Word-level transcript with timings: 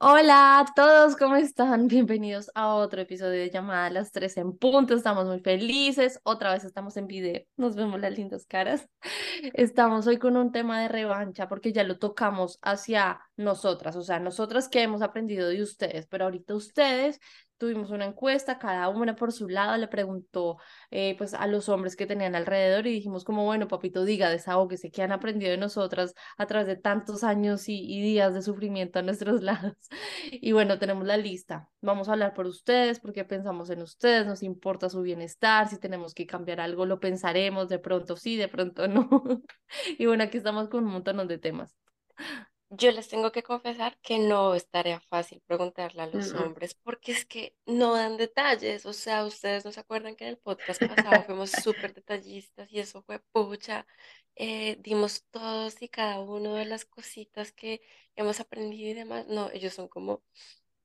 Hola 0.00 0.60
a 0.60 0.64
todos, 0.76 1.16
¿cómo 1.16 1.34
están? 1.34 1.88
Bienvenidos 1.88 2.52
a 2.54 2.72
otro 2.74 3.00
episodio 3.00 3.40
de 3.40 3.50
Llamada 3.50 3.86
a 3.86 3.90
las 3.90 4.12
3 4.12 4.36
en 4.36 4.56
punto. 4.56 4.94
Estamos 4.94 5.26
muy 5.26 5.40
felices. 5.40 6.20
Otra 6.22 6.52
vez 6.52 6.62
estamos 6.62 6.96
en 6.96 7.08
video. 7.08 7.42
Nos 7.56 7.74
vemos 7.74 8.00
las 8.00 8.16
lindas 8.16 8.46
caras. 8.46 8.88
Estamos 9.54 10.06
hoy 10.06 10.18
con 10.18 10.36
un 10.36 10.52
tema 10.52 10.80
de 10.80 10.86
revancha 10.86 11.48
porque 11.48 11.72
ya 11.72 11.82
lo 11.82 11.98
tocamos 11.98 12.60
hacia 12.62 13.20
nosotras, 13.36 13.96
o 13.96 14.02
sea, 14.02 14.20
nosotras 14.20 14.68
que 14.68 14.82
hemos 14.82 15.02
aprendido 15.02 15.48
de 15.48 15.62
ustedes, 15.62 16.06
pero 16.06 16.24
ahorita 16.26 16.54
ustedes 16.54 17.20
tuvimos 17.58 17.90
una 17.90 18.06
encuesta, 18.06 18.58
cada 18.58 18.88
una 18.88 19.16
por 19.16 19.32
su 19.32 19.48
lado 19.48 19.76
le 19.76 19.88
preguntó 19.88 20.58
eh, 20.90 21.14
pues 21.18 21.34
a 21.34 21.46
los 21.46 21.68
hombres 21.68 21.96
que 21.96 22.06
tenían 22.06 22.34
alrededor 22.34 22.86
y 22.86 22.92
dijimos 22.92 23.24
como, 23.24 23.44
bueno, 23.44 23.68
papito, 23.68 24.04
diga, 24.04 24.30
desahógese, 24.30 24.90
que 24.90 25.02
han 25.02 25.12
aprendido 25.12 25.50
de 25.50 25.58
nosotras 25.58 26.14
a 26.36 26.46
través 26.46 26.66
de 26.68 26.76
tantos 26.76 27.24
años 27.24 27.68
y, 27.68 27.80
y 27.80 28.00
días 28.00 28.34
de 28.34 28.42
sufrimiento 28.42 28.98
a 28.98 29.02
nuestros 29.02 29.42
lados. 29.42 29.76
Y 30.30 30.52
bueno, 30.52 30.78
tenemos 30.78 31.06
la 31.06 31.16
lista. 31.16 31.68
Vamos 31.80 32.08
a 32.08 32.12
hablar 32.12 32.34
por 32.34 32.46
ustedes, 32.46 33.00
porque 33.00 33.24
pensamos 33.24 33.70
en 33.70 33.82
ustedes, 33.82 34.26
nos 34.26 34.42
importa 34.42 34.88
su 34.88 35.02
bienestar, 35.02 35.68
si 35.68 35.78
tenemos 35.78 36.14
que 36.14 36.26
cambiar 36.26 36.60
algo, 36.60 36.86
lo 36.86 37.00
pensaremos, 37.00 37.68
de 37.68 37.78
pronto 37.78 38.16
sí, 38.16 38.36
de 38.36 38.48
pronto 38.48 38.88
no. 38.88 39.08
Y 39.98 40.06
bueno, 40.06 40.24
aquí 40.24 40.38
estamos 40.38 40.68
con 40.68 40.84
un 40.84 40.92
montón 40.92 41.18
de 41.28 41.38
temas. 41.38 41.76
Yo 42.70 42.92
les 42.92 43.08
tengo 43.08 43.32
que 43.32 43.42
confesar 43.42 43.98
que 44.02 44.18
no 44.18 44.54
es 44.54 44.68
tarea 44.68 45.00
fácil 45.00 45.40
preguntarle 45.46 46.02
a 46.02 46.06
los 46.06 46.34
hombres, 46.34 46.74
porque 46.74 47.12
es 47.12 47.24
que 47.24 47.56
no 47.64 47.94
dan 47.94 48.18
detalles. 48.18 48.84
O 48.84 48.92
sea, 48.92 49.24
ustedes 49.24 49.64
no 49.64 49.72
se 49.72 49.80
acuerdan 49.80 50.16
que 50.16 50.24
en 50.24 50.30
el 50.30 50.38
podcast 50.38 50.82
pasado 50.84 51.22
fuimos 51.26 51.50
súper 51.50 51.94
detallistas 51.94 52.70
y 52.70 52.80
eso 52.80 53.02
fue 53.02 53.20
pucha. 53.32 53.86
Eh, 54.36 54.76
dimos 54.80 55.24
todos 55.30 55.80
y 55.80 55.88
cada 55.88 56.20
uno 56.20 56.54
de 56.54 56.66
las 56.66 56.84
cositas 56.84 57.52
que 57.52 57.80
hemos 58.16 58.38
aprendido 58.40 58.90
y 58.90 58.94
demás. 58.94 59.26
No, 59.28 59.50
ellos 59.50 59.72
son 59.72 59.88
como, 59.88 60.22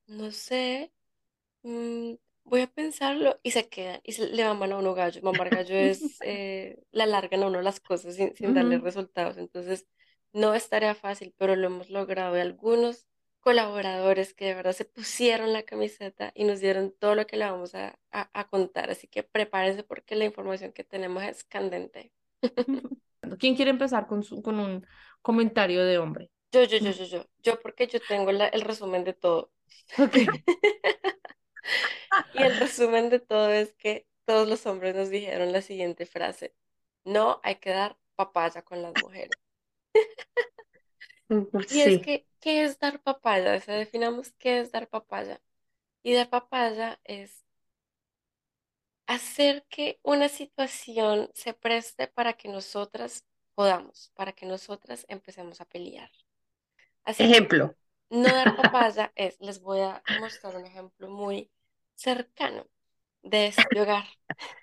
no 0.06 0.30
sé, 0.32 0.92
mm, 1.62 2.14
voy 2.44 2.62
a 2.62 2.66
pensarlo 2.68 3.40
y 3.42 3.50
se 3.52 3.68
quedan 3.68 4.00
y 4.04 4.12
se, 4.12 4.28
le 4.28 4.44
maman 4.44 4.72
a 4.72 4.78
uno 4.78 4.94
gallo. 4.94 5.20
Mamar 5.22 5.50
gallo 5.50 5.74
es, 5.76 6.18
eh, 6.22 6.82
le 6.92 7.02
alargan 7.02 7.42
a 7.42 7.46
uno 7.48 7.62
las 7.62 7.80
cosas 7.80 8.16
sin, 8.16 8.34
sin 8.36 8.54
darle 8.54 8.78
resultados. 8.78 9.36
Entonces, 9.38 9.86
no 10.34 10.54
es 10.54 10.68
tarea 10.68 10.94
fácil, 10.94 11.32
pero 11.38 11.56
lo 11.56 11.68
hemos 11.68 11.88
logrado. 11.88 12.36
Y 12.36 12.40
algunos 12.40 13.06
colaboradores 13.40 14.34
que 14.34 14.46
de 14.46 14.54
verdad 14.54 14.72
se 14.72 14.84
pusieron 14.84 15.52
la 15.52 15.62
camiseta 15.62 16.32
y 16.34 16.44
nos 16.44 16.60
dieron 16.60 16.92
todo 16.98 17.14
lo 17.14 17.26
que 17.26 17.36
le 17.36 17.44
vamos 17.44 17.74
a, 17.74 17.98
a, 18.10 18.48
contar. 18.48 18.90
Así 18.90 19.06
que 19.06 19.22
prepárense 19.22 19.84
porque 19.84 20.16
la 20.16 20.24
información 20.24 20.72
que 20.72 20.82
tenemos 20.82 21.22
es 21.22 21.44
candente. 21.44 22.12
¿Quién 23.38 23.54
quiere 23.54 23.70
empezar 23.70 24.06
con, 24.06 24.22
su, 24.22 24.42
con 24.42 24.58
un 24.60 24.86
comentario 25.22 25.84
de 25.84 25.98
hombre? 25.98 26.30
Yo, 26.52 26.64
yo, 26.64 26.78
yo, 26.78 26.90
yo, 26.90 27.04
yo. 27.04 27.26
Yo 27.38 27.60
porque 27.60 27.86
yo 27.86 28.00
tengo 28.06 28.32
la, 28.32 28.48
el 28.48 28.62
resumen 28.62 29.04
de 29.04 29.12
todo. 29.12 29.52
y 32.34 32.42
el 32.42 32.58
resumen 32.58 33.08
de 33.10 33.20
todo 33.20 33.50
es 33.50 33.74
que 33.74 34.06
todos 34.24 34.48
los 34.48 34.66
hombres 34.66 34.94
nos 34.94 35.10
dijeron 35.10 35.52
la 35.52 35.62
siguiente 35.62 36.06
frase. 36.06 36.54
No 37.04 37.40
hay 37.42 37.56
que 37.56 37.70
dar 37.70 37.98
papaya 38.16 38.62
con 38.62 38.82
las 38.82 38.94
mujeres. 39.02 39.43
Y 41.70 41.80
es 41.80 42.02
que, 42.02 42.26
¿qué 42.40 42.64
es 42.64 42.78
dar 42.78 43.00
papaya? 43.02 43.56
O 43.56 43.60
sea, 43.60 43.76
definamos 43.76 44.32
qué 44.38 44.60
es 44.60 44.72
dar 44.72 44.88
papaya. 44.88 45.40
Y 46.02 46.14
dar 46.14 46.28
papaya 46.28 47.00
es 47.04 47.44
hacer 49.06 49.64
que 49.68 49.98
una 50.02 50.28
situación 50.28 51.30
se 51.34 51.54
preste 51.54 52.08
para 52.08 52.34
que 52.34 52.48
nosotras 52.48 53.24
podamos, 53.54 54.10
para 54.14 54.32
que 54.32 54.46
nosotras 54.46 55.04
empecemos 55.08 55.60
a 55.60 55.64
pelear. 55.66 56.10
Así 57.04 57.24
ejemplo. 57.24 57.74
no 58.10 58.24
dar 58.24 58.56
papaya 58.56 59.12
es, 59.14 59.40
les 59.40 59.60
voy 59.60 59.80
a 59.80 60.02
mostrar 60.20 60.56
un 60.56 60.66
ejemplo 60.66 61.08
muy 61.08 61.50
cercano 61.94 62.66
de 63.22 63.46
este 63.48 63.80
hogar. 63.80 64.04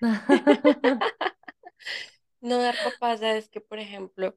no 2.40 2.58
dar 2.58 2.76
papaya 2.84 3.36
es 3.36 3.48
que, 3.48 3.60
por 3.60 3.78
ejemplo, 3.78 4.36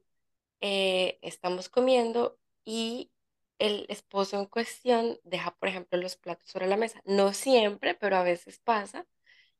eh, 0.60 1.18
estamos 1.22 1.68
comiendo 1.68 2.38
y 2.64 3.12
el 3.58 3.86
esposo 3.88 4.38
en 4.38 4.46
cuestión 4.46 5.18
deja, 5.24 5.52
por 5.56 5.68
ejemplo, 5.68 5.98
los 6.00 6.16
platos 6.16 6.48
sobre 6.50 6.66
la 6.66 6.76
mesa. 6.76 7.00
No 7.04 7.32
siempre, 7.32 7.94
pero 7.94 8.16
a 8.16 8.22
veces 8.22 8.58
pasa. 8.60 9.06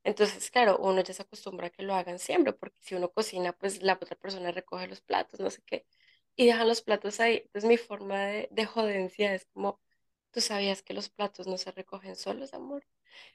Entonces, 0.05 0.51
claro, 0.51 0.79
uno 0.79 1.03
ya 1.03 1.15
se 1.15 1.23
acostumbra 1.23 1.69
a 1.69 1.71
que 1.71 1.83
lo 1.83 1.95
hagan 1.95 2.19
siempre, 2.19 2.53
porque 2.53 2.79
si 2.81 2.95
uno 2.95 3.11
cocina, 3.13 3.53
pues 3.53 3.83
la 3.83 3.95
otra 3.95 4.17
persona 4.17 4.53
recoge 4.53 4.87
los 4.89 5.01
platos, 5.01 5.41
no 5.41 5.51
sé 5.51 5.63
qué, 5.67 5.87
y 6.37 6.47
dejan 6.47 6.69
los 6.69 6.83
platos 6.83 7.21
ahí. 7.21 7.39
Entonces, 7.47 7.69
mi 7.69 7.77
forma 7.77 8.21
de, 8.27 8.49
de 8.53 8.67
jodencia 8.67 9.35
es 9.35 9.47
como, 9.47 9.81
¿tú 10.31 10.41
sabías 10.41 10.83
que 10.83 10.95
los 10.95 11.09
platos 11.11 11.47
no 11.49 11.59
se 11.59 11.73
recogen 11.73 12.17
solos, 12.17 12.55
amor? 12.55 12.85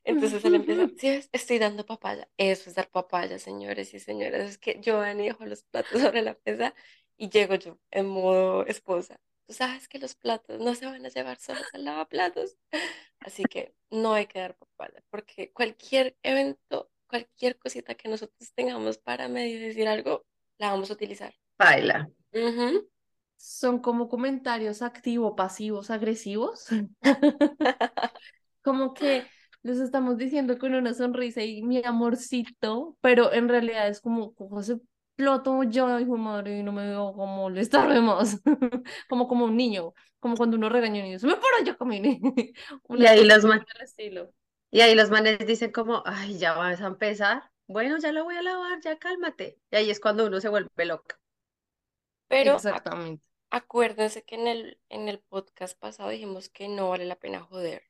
Entonces 0.03 0.43
él 0.45 0.55
empieza, 0.55 0.89
sí, 0.97 1.21
estoy 1.31 1.59
dando 1.59 1.85
papaya. 1.85 2.29
Eso 2.37 2.69
es 2.69 2.75
dar 2.75 2.89
papaya, 2.89 3.39
señores 3.39 3.93
y 3.93 3.99
señoras. 3.99 4.49
Es 4.49 4.57
que 4.57 4.79
Giovanni 4.81 5.25
dejó 5.25 5.45
los 5.45 5.63
platos 5.63 5.91
sobre 6.01 6.21
la 6.21 6.37
mesa 6.45 6.73
y 7.21 7.29
llego 7.29 7.53
yo 7.53 7.77
en 7.91 8.07
modo 8.07 8.65
esposa. 8.65 9.15
Tú 9.45 9.53
sabes 9.53 9.87
que 9.87 9.99
los 9.99 10.15
platos 10.15 10.59
no 10.59 10.73
se 10.73 10.87
van 10.87 11.05
a 11.05 11.09
llevar 11.09 11.37
solos 11.37 11.67
al 11.73 11.85
lavaplatos. 11.85 12.57
Así 13.19 13.43
que 13.43 13.75
no 13.91 14.13
hay 14.13 14.25
que 14.25 14.39
dar 14.39 14.55
papaya, 14.55 15.03
porque 15.11 15.51
cualquier 15.53 16.17
evento, 16.23 16.89
cualquier 17.05 17.59
cosita 17.59 17.93
que 17.93 18.09
nosotros 18.09 18.51
tengamos 18.55 18.97
para 18.97 19.27
medio 19.27 19.59
decir 19.59 19.87
algo, 19.87 20.25
la 20.57 20.71
vamos 20.71 20.89
a 20.89 20.93
utilizar. 20.93 21.31
Baila. 21.59 22.09
Son 23.37 23.79
como 23.79 24.09
comentarios 24.09 24.81
activos, 24.81 25.33
pasivos, 25.37 25.91
agresivos. 25.91 26.69
como 28.63 28.95
que 28.95 29.27
les 29.61 29.77
estamos 29.77 30.17
diciendo 30.17 30.57
con 30.57 30.73
una 30.73 30.95
sonrisa 30.95 31.43
y 31.43 31.61
mi 31.61 31.83
amorcito, 31.85 32.97
pero 32.99 33.31
en 33.31 33.47
realidad 33.47 33.89
es 33.89 34.01
como, 34.01 34.33
como 34.33 34.63
se 34.63 34.79
exploto 35.21 35.63
yo, 35.63 35.99
hijo 35.99 36.17
madre, 36.17 36.57
y 36.59 36.63
no 36.63 36.71
me 36.71 36.87
veo 36.87 37.13
como 37.13 37.49
le 37.49 37.61
más, 38.01 38.41
como 39.09 39.27
como 39.27 39.45
un 39.45 39.55
niño, 39.55 39.93
como 40.19 40.35
cuando 40.35 40.57
uno 40.57 40.69
regaña 40.69 40.95
a 40.95 41.03
un 41.03 41.03
niño, 41.05 41.19
se 41.19 41.27
me 41.27 41.35
por 41.35 41.53
allá, 41.59 41.75
camine. 41.77 42.19
y 42.89 43.05
ahí 43.05 43.23
los 43.23 43.45
manes, 43.45 43.65
y 44.71 44.81
ahí 44.81 44.95
los 44.95 45.09
manes 45.09 45.45
dicen 45.45 45.71
como, 45.71 46.01
ay, 46.05 46.37
ya 46.37 46.53
vas 46.53 46.81
a 46.81 46.87
empezar, 46.87 47.43
bueno, 47.67 47.97
ya 47.99 48.11
lo 48.11 48.23
voy 48.23 48.35
a 48.35 48.41
lavar, 48.41 48.81
ya 48.81 48.97
cálmate, 48.97 49.59
y 49.69 49.75
ahí 49.75 49.89
es 49.91 49.99
cuando 49.99 50.25
uno 50.25 50.41
se 50.41 50.49
vuelve 50.49 50.85
loca. 50.85 51.19
Pero 52.27 52.55
Exactamente. 52.55 53.27
acuérdense 53.49 54.23
que 54.23 54.35
en 54.35 54.47
el, 54.47 54.79
en 54.89 55.07
el 55.07 55.19
podcast 55.19 55.77
pasado 55.77 56.09
dijimos 56.09 56.49
que 56.49 56.67
no 56.67 56.89
vale 56.89 57.05
la 57.05 57.15
pena 57.17 57.41
joder, 57.41 57.83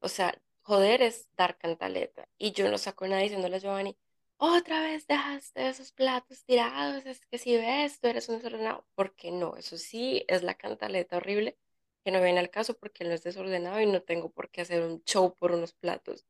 o 0.00 0.08
sea, 0.08 0.40
joder 0.62 1.02
es 1.02 1.28
dar 1.36 1.58
cantaleta, 1.58 2.28
y 2.38 2.52
yo 2.52 2.70
no 2.70 2.78
saco 2.78 3.06
nada 3.06 3.20
diciéndole 3.20 3.56
a 3.56 3.58
Giovanni, 3.58 3.98
otra 4.44 4.80
vez 4.82 5.06
dejaste 5.06 5.68
esos 5.68 5.92
platos 5.92 6.44
tirados, 6.44 7.06
es 7.06 7.24
que 7.26 7.38
si 7.38 7.56
ves, 7.56 8.00
tú 8.00 8.08
eres 8.08 8.28
un 8.28 8.36
desordenado. 8.38 8.84
¿Por 8.96 9.14
qué 9.14 9.30
no? 9.30 9.56
Eso 9.56 9.78
sí 9.78 10.24
es 10.26 10.42
la 10.42 10.54
cantaleta 10.54 11.18
horrible 11.18 11.56
que 12.04 12.10
no 12.10 12.20
viene 12.20 12.40
al 12.40 12.50
caso 12.50 12.76
porque 12.76 13.04
él 13.04 13.10
no 13.10 13.14
es 13.14 13.22
desordenado 13.22 13.80
y 13.80 13.86
no 13.86 14.02
tengo 14.02 14.32
por 14.32 14.50
qué 14.50 14.62
hacer 14.62 14.82
un 14.82 15.04
show 15.04 15.36
por 15.36 15.52
unos 15.52 15.74
platos. 15.74 16.26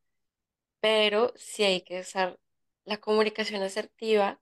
Pero 0.80 1.32
sí 1.36 1.64
hay 1.64 1.82
que 1.82 2.00
usar 2.00 2.38
la 2.84 2.98
comunicación 2.98 3.62
asertiva 3.62 4.40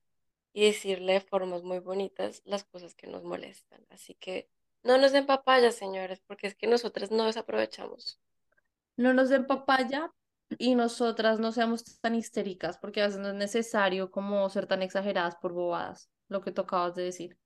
y 0.52 0.66
decirle 0.66 1.12
de 1.14 1.20
formas 1.20 1.62
muy 1.62 1.78
bonitas 1.78 2.42
las 2.44 2.64
cosas 2.64 2.96
que 2.96 3.06
nos 3.06 3.22
molestan. 3.22 3.86
Así 3.90 4.14
que 4.14 4.48
no 4.82 4.98
nos 4.98 5.12
den 5.12 5.26
papaya, 5.26 5.70
señores, 5.70 6.20
porque 6.26 6.48
es 6.48 6.56
que 6.56 6.66
nosotras 6.66 7.12
no 7.12 7.26
desaprovechamos. 7.26 8.20
No 8.96 9.14
nos 9.14 9.28
den 9.28 9.46
papaya, 9.46 10.12
y 10.58 10.74
nosotras 10.74 11.40
no 11.40 11.52
seamos 11.52 11.84
tan 12.00 12.14
histéricas, 12.14 12.78
porque 12.78 13.02
a 13.02 13.06
veces 13.06 13.20
no 13.20 13.28
es 13.28 13.34
necesario 13.34 14.10
como 14.10 14.48
ser 14.50 14.66
tan 14.66 14.82
exageradas 14.82 15.36
por 15.36 15.52
bobadas, 15.52 16.10
lo 16.28 16.40
que 16.40 16.52
tú 16.52 16.62
acabas 16.62 16.94
de 16.94 17.04
decir. 17.04 17.38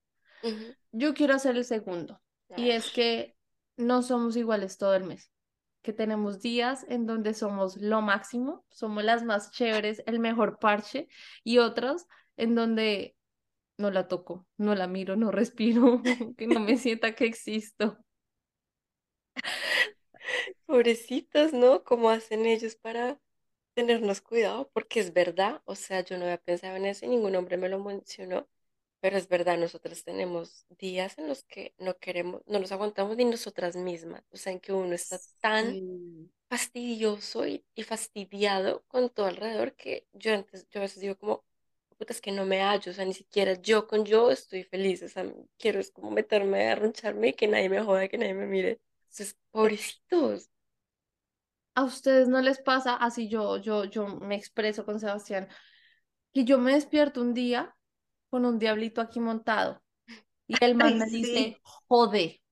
Yo 0.92 1.14
quiero 1.14 1.34
hacer 1.34 1.56
el 1.56 1.64
segundo, 1.64 2.20
y 2.56 2.70
es 2.70 2.90
que 2.92 3.36
no 3.76 4.02
somos 4.02 4.36
iguales 4.36 4.78
todo 4.78 4.94
el 4.94 5.04
mes, 5.04 5.30
que 5.82 5.92
tenemos 5.92 6.40
días 6.40 6.84
en 6.88 7.06
donde 7.06 7.34
somos 7.34 7.76
lo 7.76 8.02
máximo, 8.02 8.64
somos 8.70 9.04
las 9.04 9.24
más 9.24 9.50
chéveres, 9.50 10.02
el 10.06 10.18
mejor 10.18 10.58
parche, 10.58 11.08
y 11.42 11.58
otros 11.58 12.06
en 12.36 12.54
donde 12.54 13.16
no 13.76 13.90
la 13.90 14.08
toco, 14.08 14.46
no 14.56 14.74
la 14.74 14.86
miro, 14.86 15.16
no 15.16 15.30
respiro, 15.32 16.02
que 16.36 16.46
no 16.46 16.60
me 16.60 16.76
sienta 16.78 17.14
que 17.14 17.26
existo. 17.26 17.98
Pobrecitos, 20.67 21.53
¿no? 21.53 21.85
¿Cómo 21.85 22.11
hacen 22.11 22.47
ellos 22.47 22.76
para 22.76 23.21
tenernos 23.75 24.21
cuidado? 24.21 24.71
Porque 24.73 25.00
es 25.00 25.12
verdad, 25.12 25.62
o 25.67 25.75
sea, 25.76 26.03
yo 26.03 26.19
no 26.19 26.25
había 26.25 26.38
pensado 26.38 26.76
en 26.76 26.87
eso 26.87 27.05
y 27.06 27.09
ningún 27.09 27.37
hombre 27.37 27.56
me 27.59 27.69
lo 27.69 27.79
mencionó, 27.81 28.49
pero 29.00 29.17
es 29.19 29.29
verdad, 29.29 29.59
nosotros 29.59 30.05
tenemos 30.05 30.67
días 30.79 31.19
en 31.19 31.29
los 31.29 31.44
que 31.44 31.75
no 31.79 31.99
queremos, 31.99 32.43
no 32.47 32.59
nos 32.61 32.73
aguantamos 32.73 33.17
ni 33.17 33.25
nosotras 33.26 33.76
mismas, 33.76 34.23
o 34.32 34.37
sea, 34.37 34.53
en 34.53 34.61
que 34.61 34.73
uno 34.73 34.94
está 34.94 35.21
tan 35.41 35.79
Sí. 35.79 36.31
fastidioso 36.49 37.47
y, 37.47 37.65
y 37.75 37.82
fastidiado 37.85 38.85
con 38.88 39.11
todo 39.11 39.26
alrededor 39.26 39.75
que 39.76 40.06
yo 40.12 40.35
antes, 40.35 40.69
yo 40.71 40.81
a 40.81 40.82
veces 40.85 41.00
digo 41.03 41.17
como, 41.19 41.44
puta, 41.99 42.12
es 42.12 42.21
que 42.21 42.32
no 42.32 42.47
me 42.47 42.61
hallo, 42.62 42.93
o 42.93 42.94
sea, 42.94 43.05
ni 43.05 43.15
siquiera 43.15 43.55
yo 43.55 43.87
con 43.88 44.05
yo 44.05 44.31
estoy 44.31 44.65
feliz, 44.65 45.03
o 45.03 45.09
sea, 45.09 45.26
quiero 45.59 45.81
es 45.81 45.91
como 45.93 46.11
meterme, 46.11 46.69
arruncharme 46.71 47.29
y 47.29 47.32
que 47.35 47.49
nadie 47.49 47.69
me 47.69 47.82
joda, 47.82 48.09
que 48.09 48.19
nadie 48.19 48.35
me 48.35 48.47
mire. 48.47 48.81
Entonces, 49.14 49.38
pobrecitos. 49.52 50.50
¿A 51.76 51.84
ustedes 51.84 52.26
no 52.28 52.40
les 52.40 52.61
pasa 52.61 52.96
así 52.96 53.28
yo, 53.28 53.58
yo, 53.58 53.84
yo 53.84 54.08
me 54.08 54.34
expreso 54.34 54.84
con 54.84 54.99
Sebastián, 54.99 55.49
que 56.32 56.44
yo 56.44 56.58
me 56.58 56.75
despierto 56.75 57.20
un 57.20 57.32
día 57.32 57.76
con 58.28 58.44
un 58.44 58.58
diablito 58.58 59.00
aquí 59.00 59.20
montado 59.20 59.81
y 60.49 60.56
el 60.61 60.75
man 60.75 60.94
Ay, 60.94 60.99
me 60.99 61.06
sí. 61.06 61.16
dice, 61.19 61.61
jode, 61.87 62.43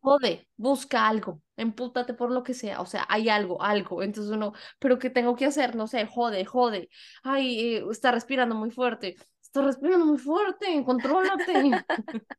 jode, 0.00 0.48
busca 0.56 1.08
algo, 1.08 1.42
empútate 1.56 2.14
por 2.14 2.30
lo 2.30 2.44
que 2.44 2.54
sea, 2.54 2.80
o 2.80 2.86
sea, 2.86 3.04
hay 3.08 3.28
algo, 3.28 3.60
algo, 3.60 4.04
entonces 4.04 4.32
uno, 4.32 4.52
pero 4.78 5.00
¿qué 5.00 5.10
tengo 5.10 5.34
que 5.34 5.46
hacer? 5.46 5.74
No 5.74 5.88
sé, 5.88 6.06
jode, 6.06 6.44
jode, 6.44 6.88
ay, 7.24 7.74
eh, 7.76 7.84
está 7.90 8.12
respirando 8.12 8.54
muy 8.54 8.70
fuerte, 8.70 9.16
está 9.40 9.62
respirando 9.62 10.06
muy 10.06 10.18
fuerte, 10.18 10.82
contrólate. 10.84 11.70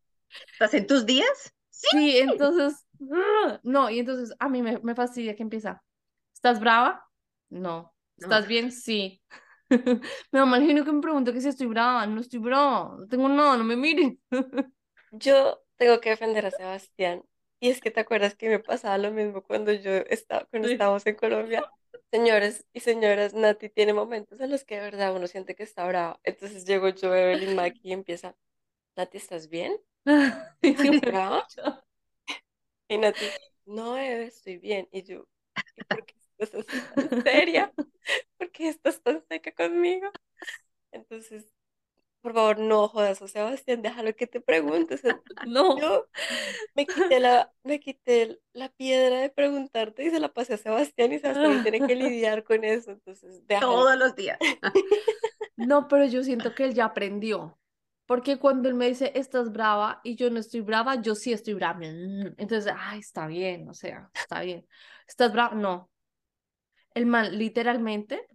¿Estás 0.54 0.74
en 0.74 0.88
tus 0.88 1.06
días? 1.06 1.54
Sí. 1.70 1.88
Sí, 1.92 2.18
entonces. 2.20 2.83
no, 3.64 3.90
y 3.90 4.00
entonces 4.00 4.36
a 4.40 4.50
mí 4.50 4.62
me, 4.62 4.80
me 4.80 4.96
fastidia 4.96 5.36
que 5.36 5.44
empieza. 5.44 5.84
¿Estás 6.34 6.60
brava? 6.60 7.06
No. 7.50 7.94
No. 8.18 8.28
¿Estás 8.28 8.48
bien? 8.48 8.72
Sí. 8.72 9.22
Me 10.32 10.62
genio 10.62 10.86
que 10.86 10.92
me 10.92 11.02
pregunte 11.02 11.34
que 11.34 11.42
si 11.42 11.48
estoy 11.50 11.68
brava. 11.68 12.06
No 12.06 12.22
estoy 12.22 12.40
brava. 12.40 12.96
No 13.00 13.08
tengo 13.08 13.28
nada, 13.30 13.58
no 13.58 13.64
me 13.64 13.76
miren. 13.76 14.20
Yo 15.12 15.64
tengo 15.78 16.00
que 16.00 16.10
defender 16.10 16.46
a 16.46 16.52
Sebastián. 16.52 17.24
Y 17.60 17.70
es 17.70 17.80
que 17.82 17.92
te 17.92 18.02
acuerdas 18.02 18.36
que 18.36 18.50
me 18.50 18.60
pasaba 18.60 18.98
lo 18.98 19.12
mismo 19.12 19.42
cuando 19.42 19.72
yo 19.72 19.92
estaba, 20.10 20.46
cuando 20.46 20.68
Sí. 20.68 20.74
estábamos 20.74 21.06
en 21.06 21.16
Colombia. 21.16 21.64
Señores 22.12 22.66
y 22.74 22.82
señoras, 22.82 23.34
Nati 23.34 23.70
tiene 23.70 23.94
momentos 23.94 24.40
en 24.42 24.52
los 24.52 24.66
que 24.66 24.76
de 24.76 24.82
verdad 24.82 25.16
uno 25.16 25.28
siente 25.28 25.56
que 25.56 25.64
está 25.64 25.88
brava. 25.88 26.20
Entonces 26.24 26.66
llego 26.66 26.90
yo, 26.90 27.16
Evelyn 27.16 27.56
Mack, 27.56 27.78
y 27.82 27.94
empieza, 27.94 28.36
Nati, 28.98 29.18
¿estás 29.18 29.50
bien? 29.50 29.78
¿Estás 30.62 31.02
brava? 31.02 31.48
Y 32.88 32.98
Nati, 32.98 33.26
no, 33.66 33.98
Eve, 33.98 34.26
estoy 34.26 34.58
bien. 34.58 34.88
Y 34.92 35.04
yo, 35.04 35.28
¿y 35.76 35.84
por 35.84 36.06
qué 36.06 36.16
estás 36.40 36.54
así 36.68 36.82
tan 36.96 37.24
seria? 37.24 37.74
¿Por 38.38 38.52
qué 38.52 38.70
estás 38.70 39.02
tan 39.02 39.24
seca 39.28 39.52
conmigo? 39.54 40.10
Entonces, 40.92 41.48
por 42.22 42.34
favor, 42.34 42.60
no 42.60 42.88
jodas 42.88 43.22
a 43.22 43.28
Sebastián, 43.28 43.82
déjalo 43.82 44.16
que 44.16 44.28
te 44.28 44.42
pregunte. 44.42 44.96
O 44.96 44.98
sea, 44.98 45.22
No. 45.48 45.78
yo 45.80 46.08
me 46.76 46.86
quité 46.86 47.20
la, 47.20 47.54
me 47.64 47.80
quité 47.80 48.40
la 48.54 48.70
piedra 48.70 49.20
de 49.22 49.30
preguntarte 49.30 50.06
y 50.06 50.10
se 50.12 50.20
la 50.20 50.34
pasé 50.34 50.56
a 50.56 50.58
Sebastián 50.58 51.14
y 51.14 51.20
Sebastián 51.20 51.58
no 51.58 51.64
tiene 51.64 51.86
que 51.88 51.96
lidiar 51.96 52.44
con 52.44 52.64
eso. 52.64 52.92
Entonces, 52.92 53.46
déjalo. 53.48 53.74
Todos 53.74 53.98
los 53.98 54.16
días. 54.16 54.38
No, 55.58 55.88
pero 55.88 56.06
yo 56.06 56.24
siento 56.24 56.54
que 56.56 56.66
él 56.66 56.74
ya 56.74 56.86
aprendió. 56.86 57.58
Porque 58.06 58.38
cuando 58.40 58.70
él 58.70 58.76
me 58.76 58.88
dice, 58.90 59.12
estás 59.16 59.52
brava 59.52 60.02
y 60.04 60.16
yo 60.16 60.30
no 60.30 60.40
estoy 60.40 60.62
brava, 60.62 61.02
yo 61.02 61.16
sí 61.16 61.32
estoy 61.34 61.54
brava. 61.56 61.80
Mm, 61.80 62.36
Entonces, 62.38 62.74
ay, 62.78 63.00
está 63.00 63.28
bien, 63.28 63.70
o 63.70 63.74
sea, 63.74 64.10
está 64.14 64.42
bien. 64.42 64.68
¿Estás 65.08 65.32
brava? 65.34 65.56
No. 65.56 65.90
El 66.94 67.06
man, 67.08 67.38
literalmente, 67.38 68.28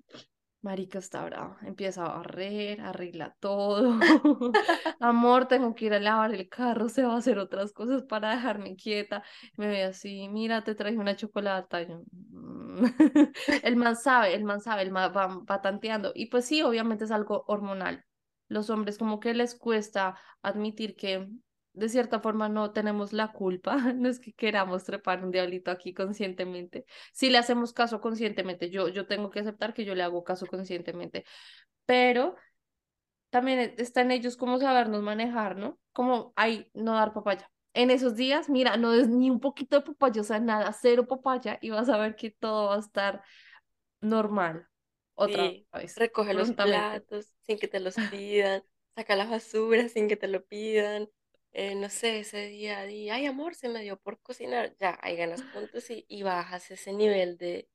marica 0.62 0.98
está 0.98 1.24
brava. 1.24 1.58
Empieza 1.64 2.04
a 2.06 2.18
barrer, 2.18 2.80
arregla 2.80 3.36
todo. 3.40 3.98
Amor, 5.00 5.46
tengo 5.48 5.74
que 5.74 5.86
ir 5.86 5.94
a 5.94 6.00
lavar 6.00 6.34
el 6.34 6.48
carro, 6.48 6.88
se 6.88 7.04
va 7.04 7.14
a 7.14 7.18
hacer 7.18 7.38
otras 7.38 7.72
cosas 7.72 8.02
para 8.04 8.30
dejarme 8.32 8.76
quieta. 8.76 9.22
Me 9.56 9.68
ve 9.68 9.84
así, 9.84 10.28
mira, 10.28 10.64
te 10.64 10.74
traje 10.74 10.98
una 10.98 11.16
chocolata. 11.16 11.80
"Mm". 11.86 12.84
El 13.64 13.76
man 13.76 13.96
sabe, 13.96 14.34
el 14.34 14.44
man 14.44 14.60
sabe, 14.60 14.82
el 14.82 14.90
man 14.92 15.12
va, 15.16 15.26
va 15.28 15.60
tanteando. 15.62 16.12
Y 16.14 16.26
pues 16.26 16.44
sí, 16.46 16.62
obviamente 16.62 17.04
es 17.04 17.10
algo 17.10 17.44
hormonal. 17.48 18.04
Los 18.48 18.70
hombres 18.70 18.98
como 18.98 19.20
que 19.20 19.34
les 19.34 19.54
cuesta 19.54 20.16
admitir 20.42 20.96
que 20.96 21.28
de 21.74 21.88
cierta 21.88 22.20
forma 22.20 22.48
no 22.48 22.72
tenemos 22.72 23.12
la 23.12 23.32
culpa, 23.32 23.76
no 23.94 24.08
es 24.08 24.18
que 24.20 24.32
queramos 24.32 24.84
trepar 24.84 25.24
un 25.24 25.30
diablito 25.30 25.70
aquí 25.70 25.94
conscientemente. 25.94 26.84
Si 27.12 27.30
le 27.30 27.38
hacemos 27.38 27.72
caso 27.72 28.00
conscientemente, 28.00 28.70
yo, 28.70 28.88
yo 28.88 29.06
tengo 29.06 29.30
que 29.30 29.40
aceptar 29.40 29.74
que 29.74 29.84
yo 29.84 29.94
le 29.94 30.02
hago 30.02 30.24
caso 30.24 30.46
conscientemente, 30.46 31.24
pero 31.86 32.36
también 33.30 33.58
e- 33.60 33.74
está 33.78 34.00
en 34.02 34.10
ellos 34.12 34.36
cómo 34.36 34.58
sabernos 34.58 35.02
manejar, 35.02 35.56
¿no? 35.56 35.78
Como, 35.92 36.32
ay, 36.36 36.70
no 36.74 36.94
dar 36.94 37.12
papaya. 37.12 37.50
En 37.74 37.90
esos 37.90 38.16
días, 38.16 38.48
mira, 38.48 38.76
no 38.76 38.92
es 38.94 39.08
ni 39.08 39.30
un 39.30 39.40
poquito 39.40 39.76
de 39.76 39.82
papaya, 39.86 40.20
o 40.22 40.24
sea, 40.24 40.40
nada, 40.40 40.72
cero 40.72 41.06
papaya, 41.06 41.58
y 41.60 41.70
vas 41.70 41.88
a 41.88 41.98
ver 41.98 42.16
que 42.16 42.30
todo 42.30 42.68
va 42.70 42.76
a 42.76 42.80
estar 42.80 43.22
normal 44.02 44.67
otra 45.18 45.52
Sí, 45.52 45.66
vez, 45.74 45.96
recoge 45.96 46.34
los 46.34 46.52
platos 46.52 47.32
sin 47.42 47.58
que 47.58 47.68
te 47.68 47.80
los 47.80 47.98
pidan, 48.00 48.62
saca 48.96 49.16
la 49.16 49.26
basura 49.26 49.88
sin 49.88 50.08
que 50.08 50.16
te 50.16 50.28
lo 50.28 50.44
pidan. 50.46 51.10
eh, 51.52 51.74
no 51.74 51.88
sé, 51.90 52.20
ese 52.20 52.46
día 52.48 52.82
di, 52.84 53.10
ay 53.10 53.26
amor, 53.26 53.54
se 53.54 53.68
me 53.68 53.82
dio 53.82 53.98
por 54.00 54.20
cocinar. 54.22 54.76
Ya, 54.78 54.98
ahí 55.02 55.16
ganas 55.16 55.42
puntos 55.44 55.90
y, 55.90 56.04
y 56.08 56.22
bajas 56.22 56.70
ese 56.70 56.92
nivel 56.92 57.36
de, 57.38 57.68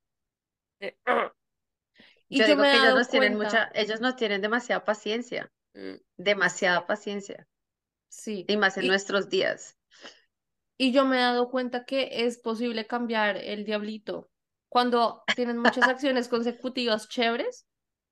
de 0.80 0.98
Y 2.28 2.42
Yo 2.42 2.44
yo 2.44 2.54
digo 2.54 2.58
me 2.58 2.68
que 2.68 2.76
ellos 2.76 2.92
nos 2.94 3.08
tienen 3.08 3.34
mucha, 3.34 3.70
ellos 3.74 4.00
nos 4.02 4.16
tienen 4.16 4.42
demasiada 4.42 4.84
paciencia, 4.84 5.50
mm, 5.74 5.94
demasiada 6.18 6.86
paciencia, 6.86 7.48
sí, 8.08 8.48
y 8.48 8.56
más 8.56 8.78
en 8.78 8.86
y, 8.86 8.88
nuestros 8.88 9.28
días. 9.28 9.76
y 10.78 10.92
yo 10.92 11.04
me 11.04 11.16
he 11.16 11.20
dado 11.20 11.50
cuenta 11.50 11.84
que 11.84 12.26
es 12.26 12.38
posible 12.38 12.86
cambiar 12.86 13.36
el 13.36 13.64
diablito. 13.64 14.30
Cuando 14.74 15.22
tienen 15.36 15.58
muchas 15.58 15.86
acciones 15.86 16.26
consecutivas 16.26 17.08
chéveres, 17.08 17.64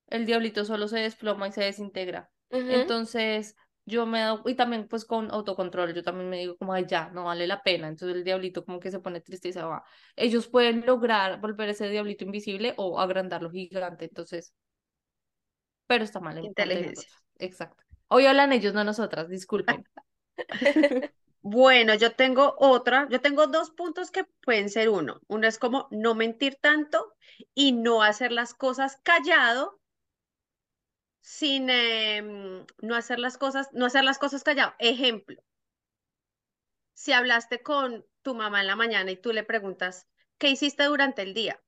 el 0.07 0.27
diablito 0.27 0.65
solo 0.65 0.87
se 0.87 1.01
desploma 1.01 1.49
y 1.49 1.53
se 1.53 1.65
desintegra. 1.65 2.31
Entonces, 2.51 3.57
yo 3.85 4.07
me 4.07 4.21
he 4.21 4.23
dado, 4.23 4.43
y 4.47 4.55
también 4.55 4.87
pues 4.87 5.05
con 5.05 5.29
autocontrol, 5.33 5.93
yo 5.93 6.05
también 6.05 6.31
me 6.31 6.39
digo 6.39 6.57
como, 6.57 6.73
ay, 6.73 6.85
ya, 6.87 7.11
no 7.11 7.25
vale 7.25 7.49
la 7.49 7.65
pena. 7.65 7.89
Entonces 7.89 8.17
el 8.17 8.23
diablito 8.23 8.65
como 8.65 8.79
que 8.79 8.93
se 8.93 9.01
pone 9.01 9.21
triste 9.21 9.49
y 9.49 9.53
se 9.53 9.61
va. 9.61 9.83
Ellos 10.15 10.47
pueden 10.47 10.87
lograr 10.87 11.41
volver 11.41 11.69
ese 11.71 11.89
diablito 11.89 12.25
invisible 12.25 12.75
o 12.77 13.01
agrandarlo 13.01 13.51
gigante, 13.51 14.05
entonces, 14.05 14.55
pero 15.89 16.05
está 16.05 16.21
mal 16.21 16.39
Inteligencia. 16.45 17.09
Exacto. 17.41 17.83
Hoy 18.07 18.27
hablan 18.27 18.53
ellos, 18.53 18.73
no 18.73 18.85
nosotras, 18.85 19.29
disculpen. 19.29 19.85
Bueno, 21.43 21.95
yo 21.95 22.15
tengo 22.15 22.55
otra, 22.59 23.09
yo 23.11 23.21
tengo 23.21 23.47
dos 23.49 23.71
puntos 23.71 24.11
que 24.11 24.25
pueden 24.45 24.71
ser 24.71 24.89
uno. 24.89 25.21
Uno 25.29 25.47
es 25.49 25.59
como 25.59 25.89
no 25.91 26.15
mentir 26.15 26.57
tanto 26.61 27.15
y 27.55 27.73
no 27.73 28.03
hacer 28.03 28.33
las 28.33 28.55
cosas 28.55 28.99
callado, 29.03 29.81
sin 31.23 31.69
em, 31.71 32.65
no 32.81 32.95
hacer 32.95 33.19
las 33.19 33.39
cosas, 33.39 33.69
no 33.73 33.87
hacer 33.87 34.05
las 34.05 34.19
cosas 34.19 34.45
callado. 34.45 34.75
Ejemplo, 34.79 35.43
si 36.95 37.13
hablaste 37.13 37.63
con 37.63 38.07
tu 38.23 38.35
mamá 38.35 38.61
en 38.63 38.67
la 38.67 38.77
mañana 38.77 39.11
y 39.11 39.17
tú 39.17 39.33
le 39.33 39.45
preguntas, 39.45 40.09
¿qué 40.39 40.49
hiciste 40.49 40.85
durante 40.85 41.21
el 41.23 41.35
día? 41.35 41.63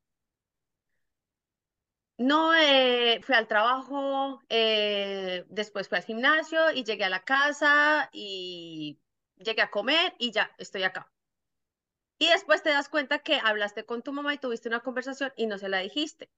No, 2.17 2.55
eh, 2.55 3.21
fui 3.23 3.35
al 3.35 3.49
trabajo, 3.49 4.41
eh, 4.49 5.45
después 5.49 5.89
fui 5.89 5.99
al 5.99 6.05
gimnasio 6.05 6.71
y 6.73 6.85
llegué 6.85 7.05
a 7.05 7.09
la 7.09 7.25
casa 7.25 8.09
y 8.13 9.01
llegué 9.45 9.63
a 9.63 9.71
comer 9.71 10.15
y 10.19 10.33
ya 10.33 10.55
estoy 10.59 10.83
acá. 10.83 11.13
Y 12.19 12.29
después 12.29 12.63
te 12.63 12.71
das 12.71 12.89
cuenta 12.89 13.21
que 13.21 13.41
hablaste 13.43 13.85
con 13.85 14.03
tu 14.03 14.13
mamá 14.13 14.35
y 14.35 14.39
tuviste 14.39 14.69
una 14.69 14.81
conversación 14.81 15.33
y 15.37 15.47
no 15.47 15.59
se 15.59 15.69
la 15.69 15.79
dijiste, 15.79 16.31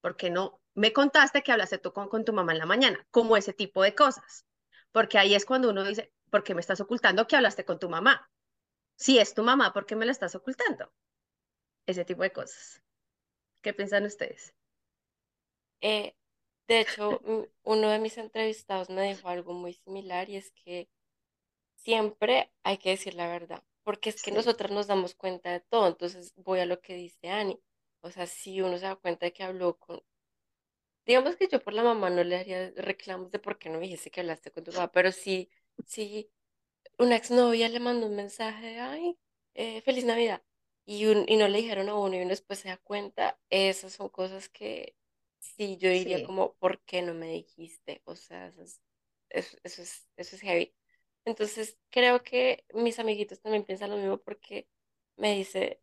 porque 0.00 0.30
no 0.30 0.60
me 0.74 0.92
contaste 0.92 1.42
que 1.42 1.52
hablaste 1.52 1.78
tú 1.78 1.92
con, 1.92 2.08
con 2.08 2.24
tu 2.24 2.32
mamá 2.32 2.52
en 2.52 2.58
la 2.58 2.66
mañana, 2.66 3.06
como 3.10 3.36
ese 3.36 3.52
tipo 3.52 3.82
de 3.82 3.94
cosas. 3.94 4.46
Porque 4.90 5.18
ahí 5.18 5.34
es 5.34 5.46
cuando 5.46 5.70
uno 5.70 5.84
dice, 5.84 6.12
¿por 6.30 6.44
qué 6.44 6.54
me 6.54 6.60
estás 6.60 6.80
ocultando 6.80 7.26
que 7.26 7.36
hablaste 7.36 7.64
con 7.64 7.78
tu 7.78 7.88
mamá? 7.88 8.30
Si 8.96 9.18
es 9.18 9.34
tu 9.34 9.42
mamá, 9.42 9.72
¿por 9.72 9.86
qué 9.86 9.96
me 9.96 10.06
la 10.06 10.12
estás 10.12 10.34
ocultando? 10.34 10.92
Ese 11.86 12.04
tipo 12.04 12.22
de 12.22 12.32
cosas. 12.32 12.82
¿Qué 13.62 13.72
piensan 13.72 14.04
ustedes? 14.04 14.54
Eh, 15.80 16.14
de 16.68 16.80
hecho, 16.80 17.20
uno 17.64 17.90
de 17.90 17.98
mis 17.98 18.16
entrevistados 18.18 18.90
me 18.90 19.08
dijo 19.08 19.28
algo 19.28 19.52
muy 19.52 19.74
similar 19.74 20.28
y 20.30 20.36
es 20.36 20.52
que 20.52 20.88
siempre 21.84 22.52
hay 22.64 22.78
que 22.78 22.90
decir 22.90 23.14
la 23.14 23.28
verdad, 23.28 23.62
porque 23.84 24.10
es 24.10 24.20
que 24.20 24.30
Sí, 24.30 24.32
nosotras 24.32 24.70
nos 24.72 24.86
damos 24.88 25.14
cuenta 25.14 25.50
de 25.52 25.60
todo. 25.60 25.88
Entonces 25.88 26.34
voy 26.36 26.60
a 26.60 26.66
lo 26.66 26.80
que 26.80 26.94
dice 26.96 27.30
Ani. 27.30 27.60
O 28.02 28.10
sea, 28.10 28.26
si 28.26 28.60
uno 28.62 28.78
se 28.78 28.86
da 28.86 28.96
cuenta 28.96 29.26
de 29.26 29.32
que 29.32 29.44
habló 29.44 29.78
con, 29.78 30.02
digamos 31.06 31.36
que 31.36 31.48
yo 31.48 31.60
por 31.62 31.72
la 31.74 31.82
mamá 31.82 32.10
no 32.10 32.24
le 32.24 32.36
haría 32.36 32.70
reclamos 32.76 33.30
de 33.30 33.38
por 33.38 33.58
qué 33.58 33.68
no 33.68 33.78
me 33.78 33.84
dijiste 33.86 34.10
que 34.10 34.20
hablaste 34.20 34.50
con 34.52 34.64
tu 34.64 34.72
mamá, 34.72 34.90
pero 34.92 35.12
sí, 35.12 35.50
sí, 35.84 36.30
una 36.98 37.16
exnovia 37.16 37.68
le 37.68 37.80
mandó 37.80 38.06
un 38.08 38.16
mensaje 38.16 38.66
de, 38.66 38.80
ay, 38.80 39.18
eh, 39.54 39.82
feliz 39.82 40.04
Navidad. 40.04 40.42
y, 40.86 41.06
un- 41.06 41.26
y 41.28 41.36
no 41.36 41.48
le 41.48 41.58
dijeron 41.60 41.88
a 41.90 41.96
uno 41.96 42.16
y 42.16 42.20
uno 42.20 42.30
después 42.30 42.58
se 42.60 42.68
da 42.68 42.78
cuenta, 42.78 43.38
esas 43.50 43.92
son 43.94 44.08
cosas 44.10 44.48
que 44.50 44.96
sí 45.40 45.76
yo 45.78 45.90
diría 45.90 46.20
Sí, 46.20 46.22
como, 46.22 46.54
¿por 46.56 46.80
qué 46.82 47.02
no 47.02 47.14
me 47.14 47.28
dijiste? 47.32 48.02
O 48.06 48.16
sea, 48.16 48.48
eso 48.48 48.62
es, 48.64 48.82
eso 49.64 49.82
es, 49.82 50.08
eso 50.16 50.36
es 50.36 50.42
heavy. 50.42 50.74
Entonces 51.24 51.78
creo 51.90 52.22
que 52.22 52.64
mis 52.74 52.98
amiguitos 52.98 53.40
también 53.40 53.64
piensan 53.64 53.90
lo 53.90 53.96
mismo 53.96 54.18
porque 54.18 54.68
me 55.16 55.36
dice, 55.36 55.80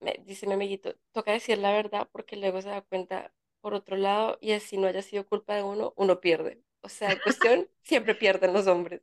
me 0.00 0.20
dice 0.26 0.46
mi 0.46 0.54
amiguito, 0.54 0.96
toca 1.12 1.32
decir 1.32 1.58
la 1.58 1.72
verdad 1.72 2.08
porque 2.12 2.36
luego 2.36 2.60
se 2.62 2.68
da 2.68 2.82
cuenta 2.82 3.32
por 3.60 3.74
otro 3.74 3.96
lado 3.96 4.38
y 4.40 4.52
así 4.52 4.78
no 4.78 4.86
haya 4.88 5.02
sido 5.02 5.26
culpa 5.26 5.54
de 5.54 5.62
uno, 5.62 5.92
uno 5.96 6.20
pierde. 6.20 6.62
O 6.82 6.88
sea, 6.88 7.12
en 7.12 7.18
cuestión, 7.20 7.68
siempre 7.82 8.14
pierden 8.14 8.52
los 8.52 8.66
hombres. 8.66 9.02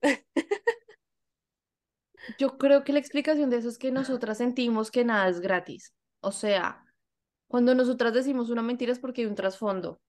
Yo 2.39 2.58
creo 2.58 2.84
que 2.84 2.94
la 2.94 3.00
explicación 3.00 3.50
de 3.50 3.58
eso 3.58 3.70
es 3.70 3.77
que 3.77 3.91
nosotras 3.91 4.38
sentimos 4.39 4.91
que 4.91 5.06
nada 5.06 5.29
es 5.29 5.39
gratis. 5.39 5.94
O 6.20 6.32
sea, 6.32 6.84
cuando 7.48 7.75
nosotras 7.75 8.13
decimos 8.13 8.50
una 8.50 8.62
mentira 8.62 8.91
es 8.91 9.00
porque 9.00 9.22
hay 9.22 9.27
un 9.27 9.36
trasfondo, 9.36 10.01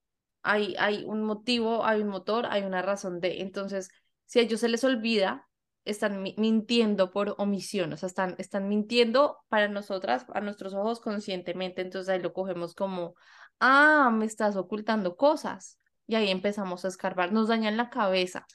hay, 0.43 0.75
hay 0.79 1.05
un 1.05 1.23
motivo, 1.23 1.85
hay 1.85 2.01
un 2.03 2.09
motor, 2.09 2.47
hay 2.47 2.63
una 2.63 2.83
razón 2.83 3.21
de. 3.21 3.41
Entonces, 3.43 3.91
si 4.27 4.41
a 4.41 4.43
ellos 4.43 4.61
se 4.61 4.69
les 4.69 4.85
olvida, 4.85 5.48
están 5.85 6.23
mi- 6.23 6.35
mintiendo 6.39 7.11
por 7.11 7.35
omisión, 7.39 7.93
o 7.93 7.97
sea, 7.97 8.09
están, 8.09 8.35
están 8.39 8.69
mintiendo 8.69 9.39
para 9.49 9.69
nosotras, 9.69 10.27
a 10.35 10.41
nuestros 10.41 10.75
ojos 10.75 11.01
conscientemente. 11.01 11.83
Entonces 11.83 12.09
ahí 12.11 12.21
lo 12.21 12.33
cogemos 12.33 12.75
como, 12.75 13.15
ah, 13.61 14.11
me 14.13 14.27
estás 14.27 14.57
ocultando 14.57 15.17
cosas. 15.17 15.79
Y 16.07 16.15
ahí 16.15 16.31
empezamos 16.31 16.85
a 16.85 16.89
escarbar, 16.89 17.33
nos 17.33 17.49
dañan 17.49 17.77
la 17.77 17.91
cabeza, 17.91 18.47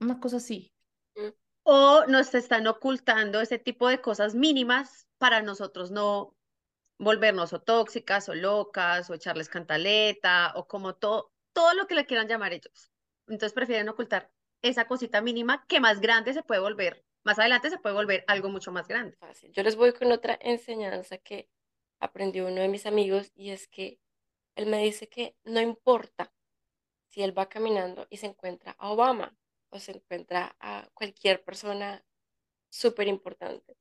una 0.00 0.20
cosa 0.20 0.36
así. 0.38 0.72
O 1.64 2.04
nos 2.08 2.34
están 2.34 2.66
ocultando 2.66 3.40
ese 3.40 3.58
tipo 3.58 3.88
de 3.88 4.00
cosas 4.00 4.34
mínimas 4.34 5.06
para 5.18 5.42
nosotros 5.42 5.90
no 5.90 6.34
volvernos 6.98 7.52
o 7.52 7.60
tóxicas 7.60 8.28
o 8.28 8.34
locas 8.34 9.10
o 9.10 9.14
echarles 9.14 9.48
cantaleta 9.48 10.52
o 10.56 10.66
como 10.66 10.94
todo, 10.94 11.32
todo 11.52 11.74
lo 11.74 11.86
que 11.86 11.94
le 11.94 12.06
quieran 12.06 12.28
llamar 12.28 12.52
ellos. 12.52 12.90
Entonces 13.28 13.52
prefieren 13.52 13.88
ocultar 13.88 14.30
esa 14.62 14.86
cosita 14.86 15.20
mínima 15.20 15.66
que 15.66 15.80
más 15.80 16.00
grande 16.00 16.32
se 16.32 16.42
puede 16.42 16.60
volver, 16.60 17.04
más 17.24 17.38
adelante 17.38 17.70
se 17.70 17.78
puede 17.78 17.94
volver 17.94 18.24
algo 18.26 18.48
mucho 18.48 18.72
más 18.72 18.88
grande. 18.88 19.16
Fácil. 19.16 19.52
Yo 19.52 19.62
les 19.62 19.76
voy 19.76 19.92
con 19.92 20.10
otra 20.10 20.38
enseñanza 20.40 21.18
que 21.18 21.48
aprendió 22.00 22.46
uno 22.46 22.60
de 22.60 22.68
mis 22.68 22.86
amigos 22.86 23.30
y 23.34 23.50
es 23.50 23.68
que 23.68 24.00
él 24.56 24.66
me 24.66 24.82
dice 24.82 25.08
que 25.08 25.36
no 25.44 25.60
importa 25.60 26.32
si 27.08 27.22
él 27.22 27.36
va 27.36 27.48
caminando 27.48 28.06
y 28.10 28.16
se 28.16 28.26
encuentra 28.26 28.74
a 28.78 28.90
Obama 28.90 29.36
o 29.70 29.78
se 29.78 29.92
encuentra 29.92 30.56
a 30.60 30.88
cualquier 30.94 31.44
persona 31.44 32.04
súper 32.70 33.08
importante. 33.08 33.76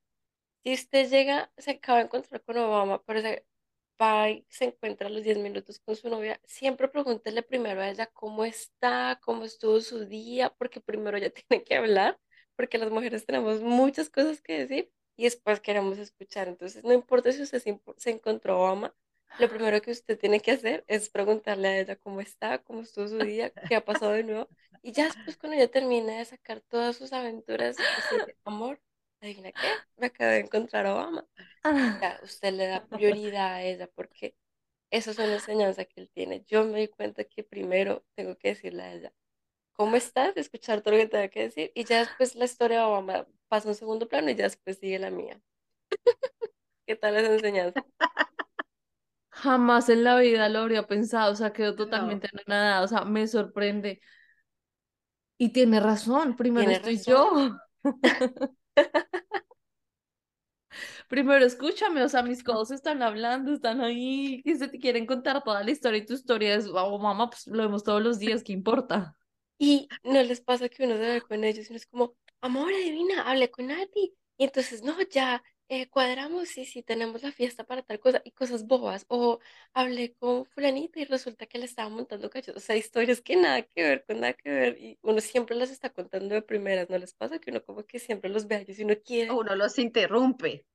Si 0.64 0.74
usted 0.74 1.10
llega, 1.10 1.52
se 1.58 1.72
acaba 1.72 2.00
de 2.00 2.06
encontrar 2.06 2.44
con 2.44 2.58
Obama, 2.58 3.04
pero 3.04 3.22
se 3.22 3.46
va 4.02 4.30
y 4.30 4.46
se 4.50 4.66
encuentra 4.66 5.08
a 5.08 5.10
los 5.10 5.24
10 5.24 5.38
minutos 5.38 5.80
con 5.80 5.96
su 5.96 6.10
novia, 6.10 6.40
siempre 6.46 6.88
pregúntele 6.88 7.44
primero 7.44 7.82
a 7.82 7.90
ella 7.90 8.08
cómo 8.08 8.46
está, 8.46 9.20
cómo 9.24 9.46
estuvo 9.46 9.80
su 9.82 10.06
día, 10.06 10.50
porque 10.58 10.82
primero 10.82 11.18
ella 11.18 11.32
tiene 11.48 11.64
que 11.64 11.76
hablar, 11.76 12.20
porque 12.56 12.78
las 12.78 12.92
mujeres 12.92 13.26
tenemos 13.26 13.62
muchas 13.62 14.10
cosas 14.10 14.42
que 14.42 14.66
decir 14.66 14.92
y 15.16 15.26
después 15.26 15.60
queremos 15.60 15.98
escuchar. 15.98 16.48
Entonces, 16.48 16.84
no 16.84 16.94
importa 16.94 17.32
si 17.32 17.42
usted 17.44 17.62
se, 17.98 18.10
encontró 18.10 18.60
Obama, 18.60 18.96
lo 19.40 19.50
primero 19.50 19.82
que 19.82 19.92
usted 19.92 20.18
tiene 20.20 20.40
que 20.42 20.52
hacer 20.52 20.84
es 20.88 21.10
preguntarle 21.10 21.68
a 21.68 21.80
ella 21.80 21.96
cómo 21.96 22.22
está, 22.22 22.60
cómo 22.60 22.82
estuvo 22.82 23.08
su 23.08 23.20
día, 23.20 23.52
qué 23.70 23.76
ha 23.76 23.86
pasado 23.86 24.14
de 24.14 24.24
nuevo. 24.24 24.50
Y 24.82 24.92
ya 24.94 25.06
después, 25.06 25.38
cuando 25.38 25.58
ella 25.58 25.70
termina 25.70 26.18
de 26.18 26.26
sacar 26.26 26.62
todas 26.62 26.98
sus 26.98 27.14
aventuras, 27.14 27.78
dice, 27.78 28.36
amor, 28.44 28.82
¿adivina 29.22 29.52
qué? 29.54 29.84
Me 29.98 30.08
acabo 30.08 30.32
de 30.32 30.40
encontrar 30.40 30.86
a 30.86 30.94
Obama. 30.96 31.28
Ya 32.02 32.20
usted 32.24 32.54
le 32.54 32.68
da 32.68 32.88
prioridad 32.88 33.56
a 33.56 33.64
ella 33.64 33.88
porque 33.96 34.36
esa 34.92 35.12
es 35.12 35.20
una 35.20 35.36
enseñanza 35.36 35.86
que 35.86 36.02
él 36.02 36.10
tiene. 36.14 36.46
Yo 36.48 36.66
me 36.66 36.80
di 36.82 36.88
cuenta 36.90 37.24
que 37.26 37.44
primero 37.44 38.06
tengo 38.16 38.38
que 38.38 38.50
decirle 38.50 38.84
a 38.84 38.94
ella, 38.94 39.14
¿cómo 39.74 39.96
estás? 39.98 40.38
Escuchar 40.38 40.82
todo 40.82 40.96
lo 40.96 41.02
que 41.02 41.08
tenga 41.10 41.30
que 41.30 41.44
decir. 41.44 41.72
Y 41.76 41.86
ya 41.86 42.00
después 42.00 42.36
la 42.36 42.46
historia 42.46 42.80
de 42.80 42.86
Obama 42.86 43.28
pasa 43.50 43.70
a 43.70 43.72
un 43.72 43.76
segundo 43.78 44.08
plano 44.10 44.30
y 44.32 44.36
ya 44.36 44.46
después 44.46 44.80
sigue 44.80 45.00
la 45.00 45.12
mía. 45.12 45.42
¿Qué 46.86 46.96
tal 46.96 47.16
esa 47.18 47.34
enseñanza? 47.34 47.86
Jamás 49.30 49.90
en 49.90 50.04
la 50.04 50.18
vida 50.20 50.48
lo 50.50 50.60
habría 50.60 50.88
pensado, 50.88 51.32
o 51.34 51.36
sea, 51.36 51.54
quedó 51.54 51.76
No, 51.76 51.76
totalmente 51.76 52.30
nada, 52.48 52.82
o 52.84 52.88
sea, 52.88 53.06
me 53.06 53.28
sorprende. 53.28 54.02
Y 55.38 55.50
tiene 55.54 55.80
razón, 55.80 56.36
primero 56.38 56.72
Tiene 56.72 56.72
estoy 56.72 56.98
razón. 56.98 57.06
yo, 57.06 57.60
primero 61.08 61.46
escúchame, 61.46 62.04
o 62.04 62.10
sea, 62.10 62.24
mis 62.24 62.44
codos 62.44 62.72
están 62.72 63.02
hablando, 63.02 63.54
están 63.54 63.82
ahí, 63.82 64.42
y 64.46 64.56
se 64.56 64.68
te 64.68 64.80
quieren 64.80 65.06
contar 65.06 65.44
toda 65.44 65.64
la 65.64 65.72
historia 65.72 66.00
y 66.00 66.06
tu 66.06 66.14
historia 66.14 66.56
es, 66.56 66.68
oh, 66.68 67.00
mamá, 67.00 67.30
pues 67.30 67.48
lo 67.48 67.64
vemos 67.64 67.84
todos 67.84 68.02
los 68.02 68.20
días, 68.20 68.44
¿qué 68.44 68.54
importa? 68.54 69.16
Y 69.58 69.88
no 70.04 70.22
les 70.24 70.42
pasa 70.42 70.70
que 70.70 70.86
uno 70.86 70.96
se 70.96 71.02
ve 71.02 71.22
con 71.22 71.44
ellos 71.44 71.68
y 71.68 71.70
uno 71.70 71.78
es 71.78 71.86
como, 71.86 72.16
amor, 72.42 72.74
adivina, 72.74 73.30
hablé 73.30 73.52
con 73.52 73.68
Nati. 73.68 74.16
Y 74.38 74.46
entonces, 74.46 74.84
no, 74.84 74.96
ya 75.12 75.44
eh, 75.74 75.88
cuadramos 75.90 76.58
y 76.58 76.66
si 76.66 76.84
tenemos 76.84 77.24
la 77.24 77.32
fiesta 77.32 77.64
para 77.64 77.82
tal 77.82 77.98
cosa 78.02 78.22
y 78.26 78.32
cosas 78.32 78.68
bobas. 78.68 79.06
O 79.08 79.40
hablé 79.74 80.14
con 80.16 80.44
fulanita 80.44 81.00
y 81.00 81.06
resulta 81.06 81.46
que 81.46 81.60
le 81.60 81.64
estaba 81.64 81.88
montando 81.88 82.30
cachos. 82.30 82.58
O 82.58 82.60
sea, 82.60 82.76
historias 82.76 83.22
que 83.22 83.38
nada 83.38 83.62
que 83.62 83.82
ver, 83.82 84.04
con 84.06 84.20
nada 84.20 84.34
que 84.34 84.50
ver. 84.50 84.78
Y 84.78 85.00
uno 85.02 85.22
siempre 85.22 85.56
las 85.56 85.72
está 85.72 85.90
contando 85.90 86.36
de 86.36 86.42
primeras. 86.42 86.90
¿No 86.90 86.98
les 86.98 87.14
pasa 87.14 87.40
que 87.40 87.52
uno 87.52 87.64
como 87.64 87.86
que 87.86 88.00
siempre 88.00 88.30
los 88.30 88.48
ve 88.48 88.56
a 88.56 88.60
ellos 88.60 88.80
y 88.80 88.84
uno 88.84 88.96
quiere, 89.02 89.32
uno 89.32 89.56
los 89.56 89.80
interrumpe. 89.80 90.66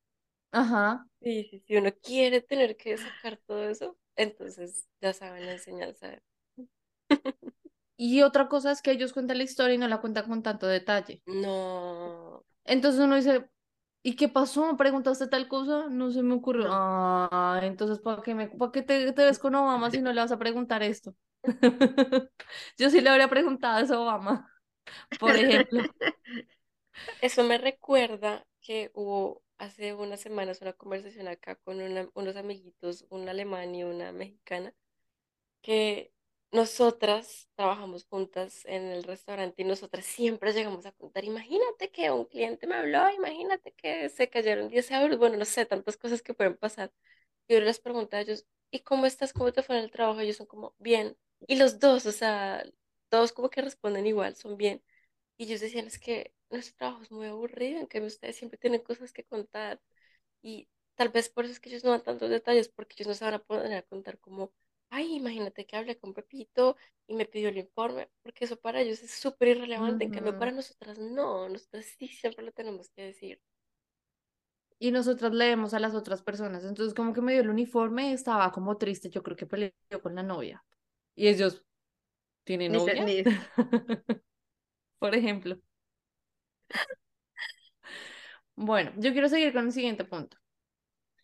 Ajá. 0.51 1.07
sí, 1.21 1.47
sí, 1.51 1.63
sí, 1.67 1.77
uno 1.77 1.93
quiere 2.03 2.41
tener 2.41 2.79
que 2.79 2.97
sacar 2.97 3.37
todo 3.47 3.69
eso? 3.69 3.99
Entonces, 4.17 4.89
ya 5.03 5.13
saben 5.13 5.45
la 5.45 5.53
enseñanza. 5.53 6.23
Y 7.99 8.23
otra 8.23 8.49
cosa 8.49 8.73
es 8.73 8.83
que 8.83 8.91
ellos 8.91 9.15
cuentan 9.15 9.39
la 9.39 9.45
historia 9.45 9.75
y 9.75 9.79
no 9.79 9.89
la 9.89 10.01
cuentan 10.01 10.29
con 10.29 10.43
tanto 10.43 10.67
detalle. 10.67 11.23
No, 11.27 12.45
Entonces 12.65 13.01
uno 13.01 13.17
dice, 13.17 13.49
¿y 14.11 14.17
qué 14.17 14.29
pasó? 14.29 14.77
¿Preguntaste 14.77 15.27
tal 15.29 15.49
cosa? 15.49 15.89
No 15.91 16.11
se 16.11 16.23
me 16.23 16.35
ocurrió. 16.35 16.67
Ah, 16.71 17.61
entonces 17.63 17.99
¿para 18.01 18.23
qué 18.23 18.35
me, 18.35 18.49
para 18.49 18.73
qué 18.73 18.83
te, 18.83 19.13
te 19.13 19.25
ves 19.25 19.39
con 19.39 19.55
Obama 19.55 19.91
si 19.91 20.01
no 20.03 20.13
le 20.13 20.21
vas 20.21 20.33
a 20.33 20.39
preguntar 20.39 20.83
esto? 20.83 21.15
Yo 22.79 22.91
sí 22.91 23.01
le 23.01 23.11
habría 23.11 23.29
preguntado 23.29 23.79
eso 23.85 23.95
a 23.97 24.01
Obama, 24.03 24.51
por 25.19 25.37
ejemplo. 25.37 25.85
Eso 27.21 27.45
me 27.45 27.59
recuerda 27.59 28.47
que 28.61 28.91
hubo 28.95 29.43
hace 29.59 29.95
unas 29.95 30.21
semanas 30.21 30.61
una 30.61 30.73
conversación 30.75 31.29
acá 31.29 31.57
con 31.57 31.81
una- 31.81 32.09
unos 32.15 32.37
amiguitos, 32.37 33.07
un 33.11 33.29
alemán 33.29 33.75
y 33.75 33.85
una 33.85 34.13
mexicana, 34.13 34.75
que 35.63 36.13
nosotras 36.53 37.49
trabajamos 37.55 38.05
juntas 38.07 38.65
en 38.67 38.85
el 38.85 39.05
restaurante 39.05 39.63
y 39.63 39.65
nosotras 39.65 40.07
siempre 40.07 40.53
llegamos 40.53 40.87
a 40.87 40.93
contar, 40.93 41.25
imagínate 41.25 41.91
que 41.91 42.11
un 42.11 42.25
cliente 42.27 42.67
me 42.67 42.77
habló, 42.77 43.11
imagínate 43.11 43.73
que 43.73 44.09
se 44.09 44.29
cayeron 44.31 44.69
10 44.69 44.91
euros, 44.91 45.19
bueno, 45.19 45.37
no 45.37 45.45
sé, 45.45 45.67
tantas 45.67 45.97
cosas 45.97 46.23
que 46.23 46.35
pueden 46.35 46.57
pasar. 46.57 46.93
Y 47.49 47.55
yo 47.55 47.61
les 47.61 47.81
pregunto 47.81 48.17
a 48.17 48.21
ellos, 48.21 48.47
¿y 48.71 48.81
cómo 48.81 49.07
estás? 49.07 49.33
¿Cómo 49.33 49.53
te 49.53 49.63
fue 49.63 49.79
en 49.79 49.85
el 49.85 49.91
trabajo? 49.91 50.21
Ellos 50.21 50.37
son 50.37 50.47
como, 50.47 50.75
bien. 50.79 51.17
Y 51.47 51.57
los 51.57 51.79
dos, 51.81 52.07
o 52.07 52.13
sea, 52.13 52.65
todos 53.09 53.33
como 53.33 53.51
que 53.51 53.63
responden 53.63 54.07
igual, 54.07 54.37
son 54.37 54.57
bien. 54.57 54.83
Y 55.39 55.45
ellos 55.45 55.61
decían, 55.61 55.87
es 55.87 55.99
que 55.99 56.35
nuestro 56.51 56.77
trabajo 56.77 57.03
es 57.03 57.11
muy 57.13 57.27
aburrido, 57.27 57.81
en 57.81 57.87
que 57.89 58.01
ustedes 58.01 58.37
siempre 58.37 58.59
tienen 58.59 58.83
cosas 58.83 59.13
que 59.13 59.25
contar. 59.25 59.81
Y 60.43 60.69
tal 60.97 61.11
vez 61.11 61.29
por 61.31 61.45
eso 61.45 61.53
es 61.53 61.61
que 61.61 61.71
ellos 61.71 61.85
no 61.85 61.91
dan 61.93 62.03
tantos 62.03 62.31
detalles, 62.31 62.69
porque 62.69 62.95
ellos 62.99 63.09
no 63.09 63.15
se 63.15 63.25
a 63.27 63.39
poner 63.41 63.75
a 63.75 63.83
contar 63.83 64.19
como, 64.21 64.53
ay, 64.97 65.17
imagínate 65.17 65.67
que 65.67 65.77
hablé 65.77 65.99
con 65.99 66.15
Pepito 66.15 66.77
y 67.07 67.15
me 67.15 67.27
pidió 67.27 67.51
el 67.51 67.59
informe, 67.59 68.09
porque 68.23 68.47
eso 68.47 68.59
para 68.59 68.81
ellos 68.81 69.03
es 69.03 69.11
súper 69.11 69.49
irrelevante. 69.49 70.05
En 70.05 70.11
cambio, 70.11 70.39
para 70.39 70.53
nosotras 70.53 70.99
no, 70.99 71.49
nosotras 71.49 71.85
sí 71.99 72.09
siempre 72.09 72.45
lo 72.45 72.53
tenemos 72.53 72.89
que 72.91 73.03
decir. 73.03 73.41
Y 74.79 74.91
nosotras 74.91 75.33
leemos 75.33 75.75
a 75.75 75.81
las 75.81 75.95
otras 75.95 76.23
personas. 76.23 76.65
Entonces 76.65 76.95
como 76.95 77.13
que 77.13 77.21
me 77.21 77.33
dio 77.33 77.43
el 77.43 77.51
uniforme, 77.51 78.13
estaba 78.13 78.51
como 78.53 78.79
triste, 78.79 79.11
yo 79.11 79.23
creo 79.23 79.37
que 79.37 79.47
peleó 79.47 79.73
con 80.03 80.15
la 80.15 80.23
novia. 80.23 80.65
Y 81.15 81.29
ellos, 81.29 81.65
¿tienen 82.45 82.73
novia? 82.73 83.05
Por 84.99 85.15
ejemplo. 85.15 85.61
Bueno, 88.55 88.93
yo 88.97 89.13
quiero 89.13 89.29
seguir 89.29 89.53
con 89.53 89.67
el 89.67 89.73
siguiente 89.73 90.07
punto. 90.07 90.39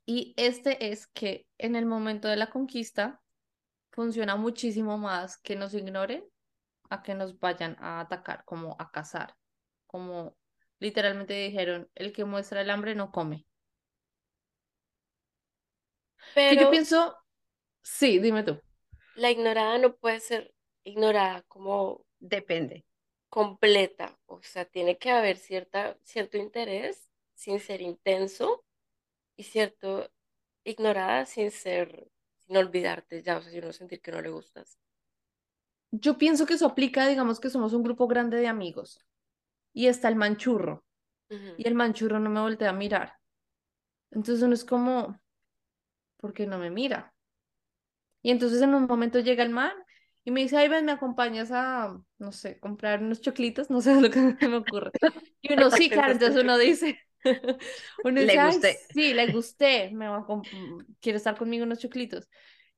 Y 0.05 0.35
este 0.37 0.91
es 0.91 1.07
que 1.07 1.47
en 1.57 1.75
el 1.75 1.87
momento 1.87 2.29
de 2.29 2.37
la 2.37 2.51
conquista 2.51 3.22
funciona 3.93 4.37
muchísimo 4.37 4.99
más 4.99 5.39
que 5.39 5.57
nos 5.57 5.75
ignoren 5.75 6.25
a 6.91 7.03
que 7.03 7.15
nos 7.15 7.39
vayan 7.41 7.77
a 7.81 8.01
atacar, 8.01 8.45
como 8.47 8.77
a 8.81 8.91
cazar, 8.93 9.37
como 9.89 10.37
literalmente 10.81 11.35
dijeron, 11.35 11.91
el 11.97 12.13
que 12.13 12.25
muestra 12.27 12.63
el 12.63 12.71
hambre 12.71 12.95
no 12.97 13.13
come. 13.13 13.47
Que 16.47 16.57
yo 16.57 16.69
Pero 16.69 16.71
pienso, 16.71 17.17
sí, 17.83 18.19
dime 18.21 18.45
tú. 18.45 18.61
la 19.15 19.31
ignorada 19.31 19.79
no 19.79 19.97
puede 19.97 20.21
ser 20.21 20.55
ignorada 20.85 21.43
como 21.49 22.05
depende. 22.19 22.85
completa, 23.29 24.19
o 24.27 24.43
sea, 24.43 24.65
tiene 24.67 24.99
que 24.99 25.11
haber 25.11 25.37
cierta, 25.39 25.97
cierto 26.03 26.37
interés 26.39 27.09
sin 27.35 27.61
ser 27.61 27.81
intenso 27.83 28.65
y 29.37 29.45
cierto, 29.45 30.11
ignorada 30.65 31.27
sin 31.27 31.53
ser, 31.53 32.12
sin 32.53 32.59
olvidarte 32.59 33.23
ya, 33.23 33.39
o 33.39 33.43
sea, 33.43 33.51
sin 33.51 33.65
no 33.65 33.73
sentir 33.73 34.01
que 34.01 34.13
no 34.13 34.21
le 34.21 34.29
gustas. 34.29 34.79
Yo 35.91 36.19
pienso 36.19 36.47
que 36.47 36.55
eso 36.55 36.67
aplica, 36.67 37.07
digamos 37.07 37.41
que 37.41 37.51
somos 37.51 37.73
un 37.73 37.83
grupo 37.83 38.07
grande 38.07 38.37
de 38.37 38.47
amigos 38.47 39.01
y 39.73 39.87
está 39.87 40.09
el 40.09 40.17
manchurro 40.17 40.85
y 41.31 41.67
el 41.67 41.75
manchurro 41.75 42.21
no 42.21 42.29
me 42.29 42.41
voltea 42.41 42.71
a 42.71 42.75
mirar. 42.75 43.15
Entonces 44.11 44.43
uno 44.43 44.53
es 44.53 44.65
como, 44.65 45.19
¿por 46.19 46.35
qué 46.35 46.47
no 46.47 46.59
me 46.59 46.71
mira? 46.71 47.15
Y 48.23 48.31
entonces 48.31 48.61
en 48.61 48.75
un 48.75 48.87
momento 48.87 49.19
llega 49.21 49.43
el 49.43 49.51
man 49.51 49.73
y 50.25 50.31
me 50.31 50.43
dice, 50.43 50.59
ay, 50.59 50.69
ven, 50.69 50.85
me 50.85 50.93
acompañas 50.93 51.51
a, 51.53 51.99
no 52.19 52.33
sé, 52.33 52.61
comprar 52.61 53.03
unos 53.03 53.23
choclitos, 53.23 53.71
no 53.71 53.81
sé 53.81 53.99
lo 53.99 54.11
que 54.11 54.21
me 54.21 54.57
ocurre. 54.57 54.91
Y 55.41 55.55
uno, 55.55 55.71
sí, 55.71 55.89
claro, 55.89 56.13
entonces 56.13 56.43
uno 56.43 56.59
dice, 56.59 57.01
uno 58.05 58.21
Le 58.29 58.39
dice, 58.39 58.41
gusté. 58.41 58.73
sí, 58.93 59.15
le 59.15 59.29
gusté, 59.29 59.91
me 59.93 60.09
va 60.09 60.27
comp- 60.27 60.49
mm, 60.53 60.95
quiere 61.01 61.19
estar 61.19 61.37
conmigo 61.39 61.65
unos 61.65 61.79
choclitos. 61.79 62.29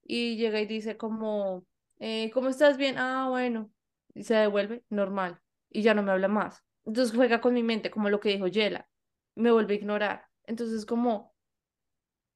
Y 0.02 0.36
llega 0.36 0.60
y 0.60 0.66
dice 0.66 0.96
como, 0.96 1.66
eh, 1.98 2.30
¿cómo 2.32 2.48
estás? 2.50 2.76
Bien, 2.76 2.96
ah, 2.98 3.28
bueno. 3.30 3.70
Y 4.14 4.24
se 4.24 4.34
devuelve, 4.34 4.84
normal. 4.90 5.40
Y 5.70 5.82
ya 5.82 5.94
no 5.94 6.02
me 6.02 6.12
habla 6.12 6.28
más. 6.28 6.62
Entonces 6.84 7.14
juega 7.16 7.40
con 7.40 7.54
mi 7.54 7.62
mente, 7.62 7.90
como 7.90 8.10
lo 8.10 8.20
que 8.20 8.30
dijo 8.30 8.46
Yela. 8.48 8.88
Me 9.34 9.50
vuelve 9.50 9.74
a 9.74 9.76
ignorar. 9.78 10.26
Entonces 10.44 10.86
como, 10.86 11.34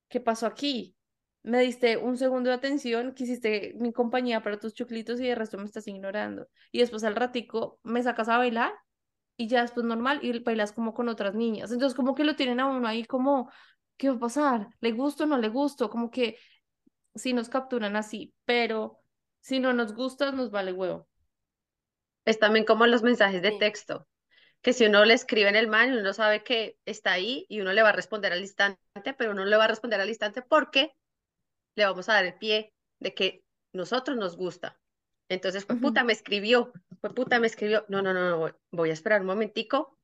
¿qué 0.09 0.21
pasó 0.21 0.47
aquí? 0.47 0.97
Me 1.43 1.61
diste 1.61 1.97
un 1.97 2.17
segundo 2.19 2.51
de 2.51 2.57
atención, 2.57 3.15
quisiste 3.15 3.75
mi 3.79 3.93
compañía 3.93 4.43
para 4.43 4.59
tus 4.59 4.75
choclitos 4.75 5.21
y 5.21 5.25
de 5.29 5.35
resto 5.35 5.57
me 5.59 5.65
estás 5.65 5.87
ignorando. 5.89 6.49
Y 6.73 6.81
después 6.81 7.05
al 7.05 7.17
ratico 7.17 7.81
me 7.83 8.03
sacas 8.03 8.29
a 8.29 8.39
bailar 8.39 8.73
y 9.39 9.49
ya 9.49 9.63
después 9.63 9.87
normal 9.87 10.21
y 10.23 10.39
bailas 10.41 10.73
como 10.73 10.95
con 10.95 11.09
otras 11.09 11.35
niñas. 11.37 11.73
Entonces 11.73 11.97
como 11.97 12.15
que 12.17 12.25
lo 12.25 12.37
tienen 12.37 12.61
a 12.61 12.67
uno 12.69 12.89
ahí 12.89 13.07
como, 13.07 13.51
¿qué 13.97 14.11
va 14.11 14.17
a 14.17 14.21
pasar? 14.21 14.69
¿Le 14.81 14.93
gusto 14.93 15.25
o 15.25 15.29
no 15.29 15.39
le 15.39 15.49
gusto? 15.49 15.91
Como 15.91 16.11
que 16.11 16.39
sí 17.15 17.33
nos 17.35 17.49
capturan 17.49 17.97
así, 17.97 18.35
pero 18.47 19.01
si 19.41 19.61
no 19.61 19.73
nos 19.75 19.95
gusta, 19.95 20.33
nos 20.33 20.51
vale 20.51 20.73
huevo. 20.73 21.09
Es 22.25 22.39
también 22.39 22.65
como 22.65 22.87
los 22.87 23.03
mensajes 23.03 23.43
de 23.43 23.51
Sí. 23.51 23.59
texto, 23.59 24.07
que 24.63 24.73
si 24.75 24.87
uno 24.87 25.05
le 25.05 25.15
escribe 25.15 25.49
en 25.51 25.57
el 25.57 25.69
man, 25.69 25.93
uno 25.97 26.13
sabe 26.15 26.45
que 26.45 26.77
está 26.87 27.13
ahí 27.13 27.47
y 27.49 27.61
uno 27.61 27.73
le 27.73 27.83
va 27.83 27.91
a 27.91 27.93
responder 27.93 28.33
al 28.33 28.41
instante, 28.43 28.81
pero 29.19 29.33
uno 29.33 29.45
no 29.45 29.51
le 29.51 29.57
va 29.57 29.65
a 29.65 29.69
responder 29.69 30.01
al 30.01 30.09
instante 30.11 30.43
porque 30.43 30.93
le 31.77 31.87
vamos 31.87 32.09
a 32.09 32.15
dar 32.15 32.27
el 32.27 32.35
pie 32.39 32.75
de 33.01 33.15
que 33.15 33.45
nosotros 33.73 34.17
nos 34.17 34.37
gusta. 34.37 34.79
Entonces, 35.29 35.65
fue 35.67 35.77
puta, 35.81 36.05
me 36.05 36.13
escribió, 36.13 36.73
fue 37.01 37.15
puta, 37.15 37.41
me 37.41 37.47
escribió. 37.47 37.85
No, 37.89 38.03
no, 38.03 38.15
no, 38.15 38.31
no, 38.31 38.55
voy- 38.73 38.91
a 38.91 38.93
esperar 38.93 39.21
un 39.23 39.27
momentico 39.29 39.99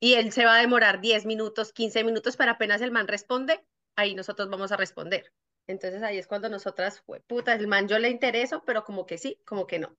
y 0.00 0.14
él 0.14 0.32
se 0.32 0.46
va 0.46 0.56
a 0.56 0.60
demorar 0.60 1.02
10 1.02 1.26
minutos, 1.26 1.72
15 1.74 2.02
minutos, 2.02 2.36
para 2.38 2.52
apenas 2.52 2.80
el 2.80 2.92
man 2.92 3.08
responde, 3.08 3.62
ahí 3.94 4.14
nosotros 4.14 4.48
vamos 4.48 4.72
a 4.72 4.76
responder. 4.78 5.32
Entonces 5.66 6.02
ahí 6.02 6.16
es 6.18 6.26
cuando 6.26 6.48
nosotras, 6.48 7.00
fue 7.02 7.20
puta, 7.20 7.52
el 7.54 7.66
man 7.66 7.86
yo 7.88 7.98
le 7.98 8.08
intereso, 8.08 8.62
pero 8.64 8.84
como 8.84 9.04
que 9.06 9.18
sí, 9.18 9.38
como 9.44 9.66
que 9.66 9.78
no. 9.78 9.96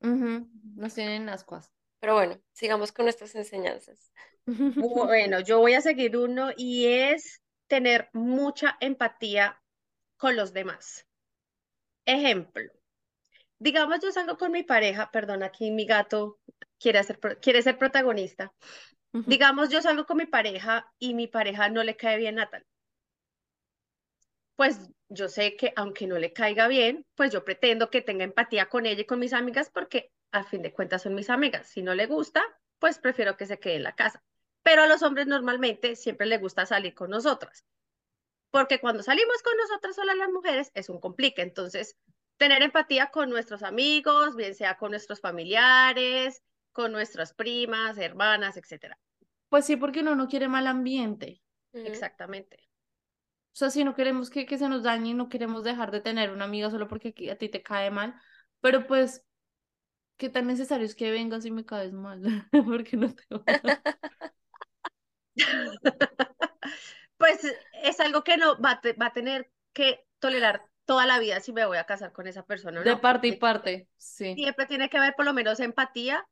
ujú, 0.00 0.46
Nos 0.76 0.94
tienen 0.94 1.28
ascuas. 1.28 1.72
Pero 2.00 2.14
bueno, 2.14 2.40
sigamos 2.52 2.92
con 2.92 3.06
nuestras 3.06 3.34
enseñanzas. 3.34 4.12
Bueno, 4.78 5.40
yo 5.40 5.60
voy 5.60 5.74
a 5.74 5.80
seguir 5.82 6.16
uno 6.16 6.50
y 6.56 6.86
es 6.86 7.42
tener 7.68 8.10
mucha 8.12 8.76
empatía 8.80 9.62
con 10.18 10.36
los 10.36 10.52
demás. 10.52 11.06
Ejemplo, 12.06 12.72
digamos 13.64 13.98
yo 14.02 14.12
salgo 14.12 14.36
con 14.38 14.52
mi 14.52 14.62
pareja, 14.62 15.10
perdón, 15.10 15.42
aquí 15.42 15.70
mi 15.70 15.86
gato 15.86 16.38
quiere 16.78 17.02
ser, 17.04 17.18
pro- 17.20 17.38
quiere 17.40 17.62
ser 17.62 17.78
protagonista. 17.78 18.52
Digamos 19.24 19.70
yo 19.70 19.82
salgo 19.82 20.06
con 20.06 20.18
mi 20.18 20.26
pareja 20.26 20.92
y 20.98 21.14
mi 21.14 21.28
pareja 21.28 21.68
no 21.70 21.82
le 21.84 21.96
cae 21.96 22.18
bien 22.18 22.36
Natal. 22.36 22.66
Pues 24.56 24.88
yo 25.08 25.28
sé 25.28 25.56
que 25.56 25.72
aunque 25.76 26.06
no 26.06 26.18
le 26.18 26.32
caiga 26.32 26.68
bien, 26.68 27.06
pues 27.14 27.32
yo 27.32 27.44
pretendo 27.44 27.90
que 27.90 28.02
tenga 28.02 28.24
empatía 28.24 28.68
con 28.68 28.86
ella 28.86 29.02
y 29.02 29.06
con 29.06 29.18
mis 29.18 29.32
amigas 29.32 29.70
porque 29.72 30.12
a 30.32 30.44
fin 30.44 30.62
de 30.62 30.72
cuentas 30.72 31.02
son 31.02 31.14
mis 31.14 31.30
amigas. 31.30 31.68
Si 31.68 31.82
no 31.82 31.94
le 31.94 32.06
gusta, 32.06 32.42
pues 32.78 32.98
prefiero 32.98 33.36
que 33.36 33.46
se 33.46 33.58
quede 33.58 33.76
en 33.76 33.82
la 33.84 33.94
casa. 33.94 34.22
Pero 34.62 34.82
a 34.82 34.86
los 34.86 35.02
hombres 35.02 35.26
normalmente 35.26 35.96
siempre 35.96 36.26
les 36.26 36.40
gusta 36.40 36.66
salir 36.66 36.94
con 36.94 37.10
nosotras. 37.10 37.64
porque 38.50 38.80
cuando 38.80 39.02
salimos 39.02 39.42
con 39.42 39.56
nosotras 39.58 39.96
solas 39.96 40.16
las 40.16 40.30
mujeres 40.30 40.70
es 40.74 40.88
un 40.88 41.00
complique. 41.00 41.42
Entonces, 41.42 41.98
tener 42.36 42.62
empatía 42.62 43.10
con 43.10 43.30
nuestros 43.30 43.62
amigos, 43.62 44.36
bien 44.36 44.54
sea 44.54 44.76
con 44.76 44.90
nuestros 44.90 45.20
familiares, 45.20 46.42
con 46.72 46.92
nuestras 46.92 47.34
primas, 47.34 47.98
hermanas, 47.98 48.56
etcétera. 48.56 48.98
Pues 49.48 49.64
sí, 49.64 49.76
porque 49.76 50.00
uno 50.00 50.14
no 50.14 50.28
quiere 50.28 50.48
mal 50.48 50.66
ambiente. 50.66 51.40
Exactamente. 51.72 52.58
O 53.54 53.56
sea, 53.56 53.70
si 53.70 53.84
no 53.84 53.94
queremos 53.94 54.30
que, 54.30 54.46
que 54.46 54.58
se 54.58 54.68
nos 54.68 54.82
dañe, 54.82 55.14
no 55.14 55.28
queremos 55.28 55.62
dejar 55.62 55.92
de 55.92 56.00
tener 56.00 56.32
una 56.32 56.44
amiga 56.44 56.70
solo 56.70 56.88
porque 56.88 57.14
a 57.30 57.36
ti 57.36 57.48
te 57.48 57.62
cae 57.62 57.90
mal, 57.90 58.14
pero 58.60 58.86
pues, 58.86 59.24
¿qué 60.16 60.28
tan 60.28 60.48
necesario 60.48 60.84
es 60.84 60.96
que 60.96 61.12
vengas 61.12 61.44
y 61.44 61.52
me 61.52 61.64
caes 61.64 61.92
mal? 61.92 62.22
Porque 62.66 62.96
no 62.96 63.14
te 63.14 63.22
Pues 67.16 67.40
es 67.82 68.00
algo 68.00 68.24
que 68.24 68.36
no 68.36 68.60
va 68.60 68.80
va 69.00 69.06
a 69.06 69.12
tener 69.12 69.50
que 69.72 70.04
tolerar 70.18 70.68
toda 70.86 71.06
la 71.06 71.18
vida 71.18 71.40
si 71.40 71.52
me 71.52 71.66
voy 71.66 71.78
a 71.78 71.84
casar 71.86 72.12
con 72.12 72.26
esa 72.26 72.44
persona 72.46 72.80
o 72.82 72.84
De 72.84 72.96
no. 72.96 73.00
parte 73.00 73.26
y 73.26 73.32
parte, 73.32 73.88
sí. 73.96 74.44
Siempre 74.44 74.66
tiene 74.66 74.88
que 74.90 74.98
haber 74.98 75.14
por 75.14 75.24
lo 75.24 75.32
menos 75.32 75.60
empatía, 75.60 76.26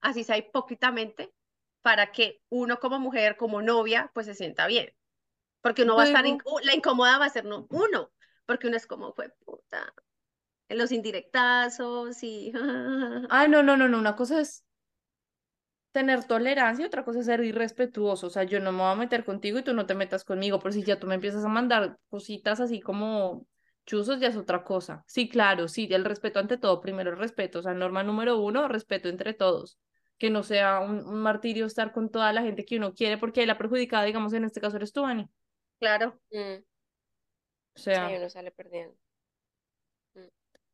así 0.00 0.24
sea 0.24 0.38
hipócritamente, 0.38 1.34
para 1.82 2.12
que 2.12 2.42
uno 2.50 2.78
como 2.80 2.98
mujer, 3.00 3.36
como 3.36 3.62
novia, 3.62 4.10
pues 4.14 4.26
se 4.26 4.34
sienta 4.34 4.66
bien. 4.66 4.94
porque 5.62 5.82
uno 5.84 5.96
va 5.96 6.02
a 6.02 6.04
estar, 6.06 6.24
digo, 6.24 6.38
in- 6.38 6.40
uh, 6.46 6.60
la 6.64 6.74
incómoda 6.74 7.18
va 7.18 7.26
a 7.26 7.30
ser 7.30 7.44
no- 7.46 7.66
uno, 7.70 8.12
porque 8.46 8.68
uno 8.68 8.76
es 8.78 8.86
como, 8.86 9.12
fue 9.14 9.30
puta, 9.44 9.94
en 10.68 10.78
los 10.78 10.92
indirectazos 10.92 12.22
y... 12.24 12.52
ay, 13.28 13.48
no, 13.48 13.62
no, 13.62 13.76
no, 13.76 13.88
no, 13.88 13.98
una 13.98 14.16
cosa 14.16 14.40
es 14.40 14.64
tener 15.92 16.24
tolerancia, 16.24 16.86
otra 16.86 17.04
cosa 17.04 17.20
es 17.20 17.26
ser 17.26 17.42
irrespetuoso, 17.44 18.26
o 18.26 18.30
sea, 18.30 18.42
yo 18.44 18.58
no 18.60 18.72
me 18.72 18.78
voy 18.78 18.92
a 18.92 18.94
meter 18.96 19.24
contigo 19.24 19.58
y 19.58 19.62
tú 19.62 19.74
no 19.74 19.86
te 19.86 19.94
metas 19.94 20.24
conmigo, 20.24 20.58
pero 20.58 20.72
si 20.72 20.82
ya 20.84 20.98
tú 20.98 21.06
me 21.06 21.14
empiezas 21.14 21.44
a 21.44 21.48
mandar 21.48 21.98
cositas 22.08 22.60
así 22.60 22.80
como 22.80 23.46
chuzos, 23.86 24.20
ya 24.20 24.28
es 24.28 24.36
otra 24.36 24.64
cosa. 24.64 25.04
Sí, 25.06 25.28
claro, 25.28 25.68
sí, 25.68 25.88
el 25.90 26.04
respeto 26.04 26.38
ante 26.40 26.58
todo, 26.58 26.80
primero 26.80 27.10
el 27.10 27.18
respeto, 27.18 27.58
o 27.60 27.62
sea, 27.62 27.74
norma 27.74 28.02
número 28.02 28.38
uno, 28.38 28.68
respeto 28.68 29.08
entre 29.08 29.34
todos, 29.34 29.78
que 30.18 30.30
no 30.30 30.42
sea 30.42 30.80
un, 30.80 31.06
un 31.06 31.22
martirio 31.22 31.66
estar 31.66 31.92
con 31.92 32.10
toda 32.10 32.32
la 32.32 32.42
gente 32.42 32.64
que 32.64 32.76
uno 32.78 32.94
quiere, 32.94 33.18
porque 33.18 33.46
la 33.46 33.58
perjudicada, 33.58 34.04
digamos, 34.04 34.32
en 34.32 34.44
este 34.44 34.60
caso 34.60 34.76
eres 34.76 34.92
tú, 34.92 35.04
Ani. 35.04 35.28
Claro, 35.78 36.20
Mm, 36.32 36.64
O 37.76 37.80
Sí, 37.88 37.90
sea, 37.90 38.08
uno 38.16 38.28
sale 38.30 38.50
perdiendo. 38.50 38.96
Mm. 40.16 40.28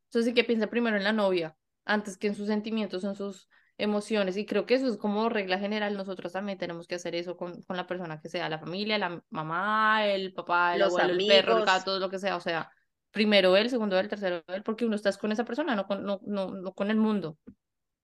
Entonces 0.07 0.27
sí 0.31 0.35
que 0.35 0.45
piensa 0.45 0.67
primero 0.69 0.97
en 0.97 1.05
la 1.05 1.13
novia, 1.13 1.57
antes 1.85 2.17
que 2.19 2.27
en 2.29 2.35
sus 2.35 2.47
sentimientos, 2.49 3.05
en 3.05 3.15
sus 3.15 3.49
emociones. 3.79 4.37
Y 4.37 4.47
creo 4.47 4.67
que 4.67 4.75
eso 4.75 4.89
es 4.89 4.97
como 4.97 5.29
regla 5.29 5.59
general. 5.59 5.97
Nosotros 5.97 6.33
también 6.33 6.59
tenemos 6.59 6.87
que 6.87 6.97
hacer 6.97 7.15
eso 7.15 7.37
con, 7.37 7.63
con 7.63 7.77
la 7.77 7.87
persona 7.87 8.21
que 8.21 8.29
sea, 8.29 8.49
la 8.49 8.59
familia, 8.59 8.99
la 8.99 9.23
mamá, 9.31 10.07
el 10.07 10.33
papá, 10.35 10.77
el 10.77 10.83
los 10.83 10.83
abuelo, 10.83 11.13
el 11.13 11.25
perro, 11.27 11.59
el 11.59 11.65
gato, 11.65 11.99
lo 11.99 12.11
que 12.11 12.19
sea. 12.19 12.37
O 12.37 12.41
sea, 12.41 12.71
primero 13.11 13.57
él, 13.57 13.71
segundo 13.71 13.99
él, 13.99 14.09
tercero 14.09 14.43
él, 14.49 14.63
porque 14.63 14.85
uno 14.85 14.97
está 14.97 15.13
con 15.13 15.33
esa 15.33 15.45
persona, 15.45 15.75
no 15.77 15.87
con, 15.87 16.05
no, 16.05 16.21
no, 16.25 16.51
no 16.51 16.73
con 16.75 16.91
el 16.91 16.97
mundo. 16.97 17.39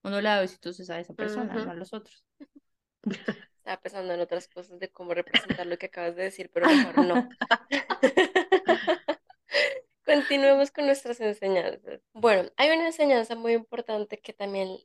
Uno 0.02 0.20
le 0.20 0.28
da 0.28 0.40
besitos 0.40 0.78
es 0.80 0.90
a 0.90 1.00
esa 1.00 1.14
persona, 1.14 1.54
no 1.54 1.70
a 1.70 1.74
los 1.74 1.92
otros. 1.92 2.24
Estaba 3.58 3.80
pensando 3.80 4.14
en 4.14 4.20
otras 4.20 4.46
cosas 4.48 4.78
de 4.78 4.88
cómo 4.90 5.12
representar 5.14 5.66
lo 5.66 5.76
que 5.76 5.86
acabas 5.86 6.14
de 6.14 6.22
decir, 6.24 6.50
pero 6.52 6.66
mejor 6.66 7.04
no. 7.04 7.28
Continuemos 10.04 10.70
con 10.70 10.86
nuestras 10.86 11.20
enseñanzas. 11.20 12.00
Bueno, 12.12 12.48
hay 12.56 12.70
una 12.70 12.86
enseñanza 12.86 13.34
muy 13.34 13.54
importante 13.54 14.20
que 14.20 14.32
también 14.32 14.76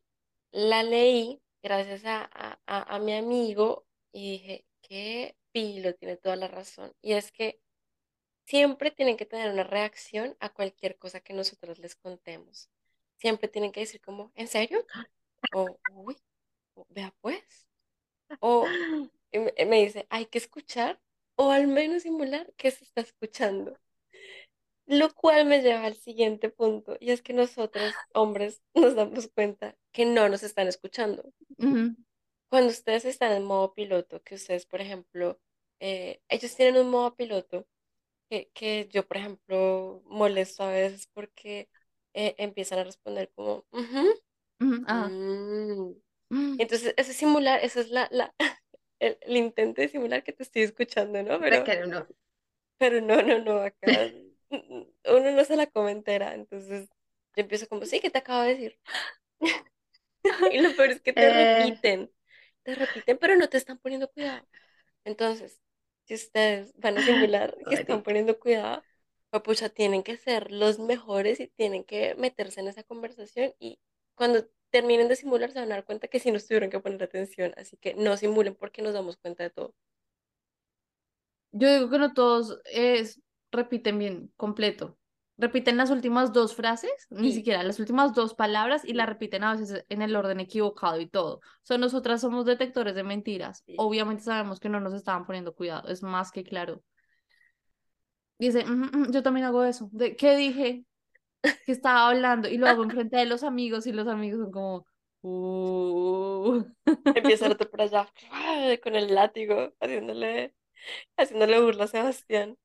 la 0.51 0.81
leí 0.81 1.39
gracias 1.61 2.05
a, 2.05 2.23
a, 2.33 2.59
a- 2.65 2.95
a 2.95 2.99
mi 2.99 3.13
amigo 3.15 3.85
y 4.11 4.31
dije, 4.31 4.65
qué 4.81 5.37
pilo, 5.51 5.93
tiene 5.93 6.17
toda 6.17 6.35
la 6.35 6.47
razón. 6.47 6.91
Y 7.01 7.13
es 7.13 7.31
que 7.31 7.61
siempre 8.51 8.91
tienen 8.91 9.15
que 9.15 9.25
tener 9.25 9.49
una 9.49 9.63
reacción 9.63 10.35
a 10.41 10.49
cualquier 10.49 10.97
cosa 10.97 11.21
que 11.21 11.33
nosotros 11.33 11.79
les 11.79 11.95
contemos. 11.95 12.69
Siempre 13.15 13.47
tienen 13.47 13.71
que 13.71 13.79
decir 13.79 14.01
como, 14.01 14.33
¿en 14.35 14.49
serio? 14.49 14.85
O, 15.55 15.79
uy, 15.93 16.17
o, 16.73 16.85
vea 16.89 17.15
pues. 17.21 17.65
O 18.41 18.67
me, 19.31 19.83
dice, 19.83 20.05
hay 20.09 20.25
que 20.25 20.37
escuchar 20.37 20.99
o 21.35 21.51
al 21.51 21.67
menos 21.67 22.03
simular 22.03 22.51
que 22.57 22.71
se 22.71 22.83
está 22.83 22.99
escuchando. 22.99 23.79
Lo 24.85 25.13
cual 25.13 25.45
me 25.45 25.61
lleva 25.61 25.85
al 25.85 25.95
siguiente 25.95 26.49
punto, 26.49 26.97
y 26.99 27.11
es 27.11 27.21
que 27.21 27.31
nosotros, 27.31 27.93
hombres, 28.13 28.61
nos 28.73 28.95
damos 28.95 29.29
cuenta 29.29 29.77
que 29.93 30.05
no 30.05 30.27
nos 30.27 30.43
están 30.43 30.67
escuchando. 30.67 31.31
Cuando 31.57 32.69
ustedes 32.69 33.05
están 33.05 33.31
en 33.31 33.45
modo 33.45 33.73
piloto, 33.73 34.21
que 34.23 34.35
ustedes, 34.35 34.65
por 34.65 34.81
ejemplo, 34.81 35.39
eh, 35.79 36.21
ellos 36.27 36.53
tienen 36.57 36.81
un 36.81 36.89
modo 36.91 37.15
piloto 37.15 37.65
que, 38.31 38.51
que 38.55 38.89
yo, 38.91 39.07
por 39.07 39.17
ejemplo, 39.19 40.03
molesto 40.07 40.63
a 40.63 40.71
veces 40.71 41.07
porque 41.13 41.69
eh, 42.15 42.35
empiezan 42.39 42.79
a 42.79 42.85
responder 42.85 43.31
como, 43.35 43.65
"Ujú, 43.73 44.15
ujú, 44.61 44.77
ajá. 44.85 45.17
mm". 45.19 45.93
Mm, 46.31 46.57
Entonces, 46.57 46.93
ese 46.97 47.13
simular, 47.13 47.59
esa 47.63 47.81
es 47.81 47.89
la, 47.89 48.07
la, 48.11 48.35
el, 48.99 49.17
el 49.21 49.37
intento 49.37 49.81
de 49.81 49.89
simular 49.89 50.23
que 50.23 50.33
te 50.33 50.43
estoy 50.43 50.63
escuchando, 50.63 51.23
¿no? 51.23 51.39
Pero, 51.39 51.65
que 51.65 51.75
no. 51.87 52.07
pero 52.77 53.01
no, 53.01 53.21
no, 53.21 53.39
no, 53.39 53.59
acá 53.61 54.09
uno 54.51 55.31
no 55.31 55.45
se 55.45 55.55
la 55.55 55.67
come 55.67 55.91
entera, 55.91 56.33
entonces 56.33 56.89
yo 57.35 57.41
empiezo 57.43 57.67
como, 57.67 57.85
sí, 57.85 57.99
¿qué 57.99 58.09
te 58.09 58.19
acabo 58.19 58.43
de 58.43 58.49
decir? 58.55 58.79
Y 60.51 60.59
lo 60.61 60.75
peor 60.75 60.91
es 60.91 61.01
que 61.01 61.13
te 61.13 61.29
Eh, 61.29 61.29
repiten, 61.29 62.11
te 62.63 62.75
repiten, 62.75 63.17
pero 63.19 63.35
no 63.35 63.49
te 63.49 63.57
están 63.57 63.79
poniendo 63.79 64.09
cuidado. 64.11 64.47
Entonces, 65.05 65.61
si 66.17 66.25
ustedes 66.25 66.73
van 66.77 66.97
a 66.97 67.01
simular 67.05 67.55
que 67.69 67.75
están 67.75 68.03
poniendo 68.03 68.37
cuidado, 68.39 68.83
pues 69.29 69.43
pucha, 69.43 69.69
tienen 69.69 70.03
que 70.03 70.17
ser 70.17 70.51
los 70.51 70.79
mejores 70.79 71.39
y 71.39 71.47
tienen 71.47 71.83
que 71.83 72.15
meterse 72.15 72.59
en 72.59 72.67
esa 72.67 72.83
conversación 72.83 73.53
y 73.59 73.79
cuando 74.15 74.45
terminen 74.71 75.07
de 75.07 75.15
simular 75.15 75.51
se 75.51 75.59
van 75.59 75.71
a 75.71 75.75
dar 75.75 75.85
cuenta 75.85 76.07
que 76.07 76.19
sí 76.19 76.31
nos 76.31 76.45
tuvieron 76.47 76.69
que 76.69 76.79
poner 76.79 77.01
atención, 77.03 77.53
así 77.57 77.77
que 77.77 77.93
no 77.93 78.17
simulen 78.17 78.55
porque 78.55 78.81
nos 78.81 78.93
damos 78.93 79.17
cuenta 79.17 79.43
de 79.43 79.49
todo. 79.51 79.73
Yo 81.53 81.71
digo 81.73 81.89
que 81.89 81.97
no 81.97 82.13
todos 82.13 82.59
es, 82.65 83.21
repiten 83.51 83.99
bien, 83.99 84.33
completo. 84.37 84.97
Repiten 85.41 85.75
las 85.75 85.89
últimas 85.89 86.33
dos 86.33 86.55
frases, 86.55 87.07
ni 87.09 87.31
siquiera 87.31 87.63
las 87.63 87.79
últimas 87.79 88.13
dos 88.13 88.35
palabras, 88.35 88.85
y 88.85 88.93
las 88.93 89.09
repiten 89.09 89.43
a 89.43 89.55
veces 89.55 89.83
en 89.89 90.03
el 90.03 90.15
orden 90.15 90.39
equivocado 90.39 90.99
y 91.01 91.07
todo. 91.07 91.37
O 91.37 91.41
sea, 91.63 91.79
nosotras 91.79 92.21
somos 92.21 92.45
detectores 92.45 92.93
de 92.93 93.03
mentiras. 93.03 93.63
sí. 93.65 93.75
Obviamente 93.75 94.23
sabemos 94.23 94.59
que 94.59 94.69
no 94.69 94.79
nos 94.79 94.93
estaban 94.93 95.25
poniendo 95.25 95.55
cuidado, 95.55 95.89
es 95.89 96.03
más 96.03 96.31
que 96.31 96.43
claro. 96.43 96.83
Dice, 98.37 98.65
"Ujú, 98.65 98.85
ujú, 99.03 99.11
yo 99.11 99.23
también 99.23 99.45
hago 99.47 99.63
eso. 99.63 99.89
¿De 99.91 100.15
qué 100.15 100.35
dije? 100.35 100.85
Que 101.65 101.71
estaba 101.71 102.09
hablando 102.09 102.47
y 102.49 102.57
lo 102.57 102.67
hago 102.67 102.83
enfrente 102.83 103.17
de 103.17 103.25
los 103.25 103.43
amigos 103.43 103.87
y 103.87 103.93
los 103.93 104.07
amigos 104.07 104.41
son 104.41 104.51
como, 104.51 104.85
"Uh". 105.23 106.63
Empieza 107.15 107.45
el 107.47 107.53
otro 107.53 107.69
por 107.69 107.81
allá 107.81 108.07
con 108.83 108.95
el 108.95 109.13
látigo, 109.15 109.73
haciéndole, 109.79 110.53
haciéndole 111.17 111.61
burla 111.61 111.85
a 111.85 111.87
Sebastián. 111.87 112.57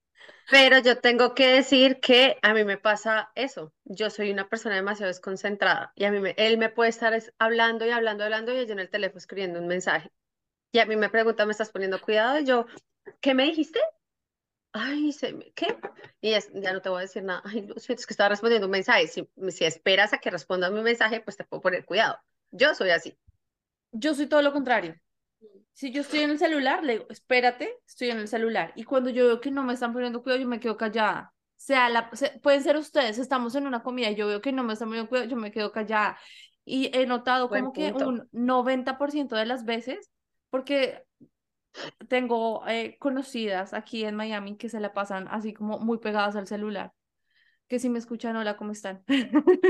Pero 0.51 0.79
yo 0.79 0.99
tengo 1.01 1.35
que 1.35 1.49
decir 1.49 2.01
que 2.01 2.39
a 2.43 2.55
mí 2.55 2.65
me 2.65 2.79
pasa 2.79 3.31
eso. 3.35 3.73
Yo 3.85 4.11
soy 4.11 4.31
una 4.31 4.49
persona 4.49 4.77
demasiado 4.77 5.09
desconcentrada 5.09 5.93
y 5.97 6.05
a 6.05 6.11
mí 6.12 6.33
él 6.37 6.59
me 6.59 6.69
puede 6.71 6.91
estar 6.91 7.12
es- 7.15 7.33
hablando 7.39 7.85
y 7.87 7.91
hablando, 7.91 8.25
hablando 8.25 8.53
y 8.53 8.67
yo 8.67 8.73
en 8.73 8.79
el 8.81 8.89
teléfono 8.91 9.19
escribiendo 9.19 9.59
un 9.61 9.67
mensaje. 9.67 10.12
Y 10.73 10.79
a 10.81 10.87
mí 10.87 10.97
me 10.97 11.09
pregunta, 11.11 11.47
¿me 11.47 11.53
estás 11.53 11.71
poniendo 11.71 12.01
cuidado? 12.01 12.39
Y 12.41 12.45
yo, 12.45 12.67
¿qué 13.21 13.35
me 13.35 13.45
dijiste? 13.45 13.81
Ay, 14.73 15.12
se 15.12 15.33
me- 15.33 15.53
¿qué? 15.53 15.79
Y 16.21 16.33
es- 16.35 16.51
ya 16.55 16.73
no 16.73 16.83
te 16.83 16.89
voy 16.91 16.99
a 16.99 17.03
decir 17.03 17.23
nada. 17.23 17.43
Ay, 17.45 17.62
lo 17.62 17.75
siento, 17.77 18.01
es 18.01 18.07
que 18.07 18.12
estaba 18.12 18.29
respondiendo 18.29 18.67
un 18.67 18.73
mensaje. 18.73 19.07
Si, 19.09 19.29
si 19.51 19.65
esperas 19.65 20.12
a 20.12 20.19
que 20.19 20.31
responda 20.31 20.71
mi 20.71 20.83
mensaje, 20.83 21.21
pues 21.21 21.37
te 21.37 21.45
puedo 21.45 21.62
poner 21.62 21.85
cuidado. 21.85 22.19
Yo 22.51 22.75
soy 22.75 22.91
así. 22.91 23.17
Yo 23.93 24.15
soy 24.15 24.27
todo 24.27 24.43
lo 24.43 24.53
contrario. 24.53 24.97
Si 25.77 25.93
yo 25.93 26.01
estoy 26.01 26.21
en 26.21 26.31
el 26.31 26.39
celular, 26.39 26.83
le 26.85 26.95
digo, 26.95 27.07
espérate, 27.11 27.71
estoy 27.87 28.09
en 28.11 28.19
el 28.19 28.29
celular. 28.29 28.73
Y 28.77 28.85
cuando 28.85 29.11
yo 29.11 29.27
veo 29.27 29.41
que 29.43 29.51
no 29.51 29.62
me 29.62 29.75
están 29.75 29.93
poniendo 29.93 30.23
cuidado, 30.23 30.41
yo 30.41 30.49
me 30.49 30.59
quedo 30.61 30.77
callada. 30.79 31.35
Sea 31.57 31.91
la, 31.91 32.11
se- 32.15 32.39
pueden 32.41 32.62
ser 32.62 32.77
ustedes, 32.79 33.19
estamos 33.19 33.55
en 33.57 33.67
una 33.67 33.83
comida 33.83 34.11
y 34.11 34.15
yo 34.17 34.27
veo 34.27 34.41
que 34.41 34.53
no 34.53 34.65
me 34.65 34.73
están 34.73 34.89
poniendo 34.89 35.09
cuidado, 35.11 35.29
yo 35.29 35.37
me 35.37 35.53
quedo 35.53 35.73
callada. 35.73 36.19
Y 36.65 36.91
he 36.97 37.07
notado 37.07 37.51
Buen 37.51 37.53
como 37.53 37.73
que 37.75 37.93
punto. 37.93 38.05
un 38.07 38.29
90% 38.33 39.37
de 39.37 39.47
las 39.47 39.67
veces, 39.67 40.11
porque 40.51 41.05
tengo 42.09 42.67
eh, 42.69 42.97
conocidas 42.99 43.75
aquí 43.75 44.05
en 44.05 44.17
Miami 44.17 44.57
que 44.57 44.69
se 44.69 44.81
la 44.81 44.93
pasan 44.93 45.29
así 45.31 45.53
como 45.55 45.79
muy 45.79 45.99
pegadas 45.99 46.37
al 46.37 46.47
celular, 46.47 46.93
que 47.69 47.81
si 47.81 47.91
me 47.91 47.99
escuchan, 48.01 48.37
hola, 48.37 48.57
¿cómo 48.57 48.73
están? 48.73 49.05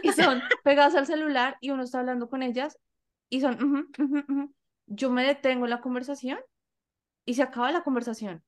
Y 0.00 0.12
son 0.14 0.48
pegadas 0.62 0.94
al 0.96 1.06
celular 1.06 1.56
y 1.60 1.70
uno 1.70 1.82
está 1.84 2.00
hablando 2.00 2.28
con 2.30 2.42
ellas 2.42 2.78
y 3.30 3.40
son, 3.40 3.54
ujú, 3.62 3.88
ujú, 4.04 4.18
ujú. 4.28 4.54
Yo 4.86 5.10
me 5.10 5.24
detengo 5.24 5.64
en 5.66 5.70
la 5.70 5.80
conversación 5.80 6.38
y 7.24 7.34
se 7.34 7.42
acaba 7.42 7.72
la 7.72 7.82
conversación. 7.82 8.44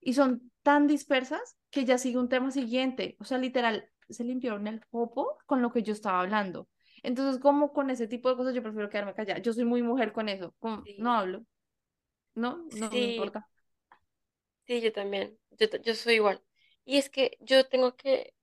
Y 0.00 0.14
son 0.14 0.50
tan 0.62 0.86
dispersas 0.86 1.56
que 1.70 1.84
ya 1.84 1.98
sigue 1.98 2.18
un 2.18 2.28
tema 2.28 2.50
siguiente. 2.50 3.16
O 3.20 3.24
sea, 3.24 3.38
literal, 3.38 3.88
se 4.08 4.24
limpiaron 4.24 4.66
el 4.66 4.80
popo 4.90 5.38
con 5.46 5.62
lo 5.62 5.70
que 5.72 5.82
yo 5.82 5.92
estaba 5.92 6.20
hablando. 6.20 6.68
Entonces, 7.02 7.40
como 7.40 7.72
con 7.72 7.90
ese 7.90 8.08
tipo 8.08 8.28
de 8.28 8.36
cosas, 8.36 8.54
yo 8.54 8.62
prefiero 8.62 8.88
quedarme 8.88 9.14
callada. 9.14 9.40
Yo 9.40 9.52
soy 9.52 9.64
muy 9.64 9.82
mujer 9.82 10.12
con 10.12 10.28
eso. 10.28 10.54
como, 10.58 10.82
no 10.98 11.12
hablo, 11.12 11.44
no, 12.34 12.64
no 12.76 12.90
me 12.90 13.14
importa. 13.14 13.48
sí, 14.66 14.80
yo 14.80 14.92
también. 14.92 15.38
Yo, 15.58 15.66
yo 15.82 15.94
soy 15.94 16.14
igual. 16.14 16.42
Y 16.84 16.98
es 16.98 17.10
que 17.10 17.36
yo 17.40 17.68
tengo 17.68 17.96
que 17.96 18.34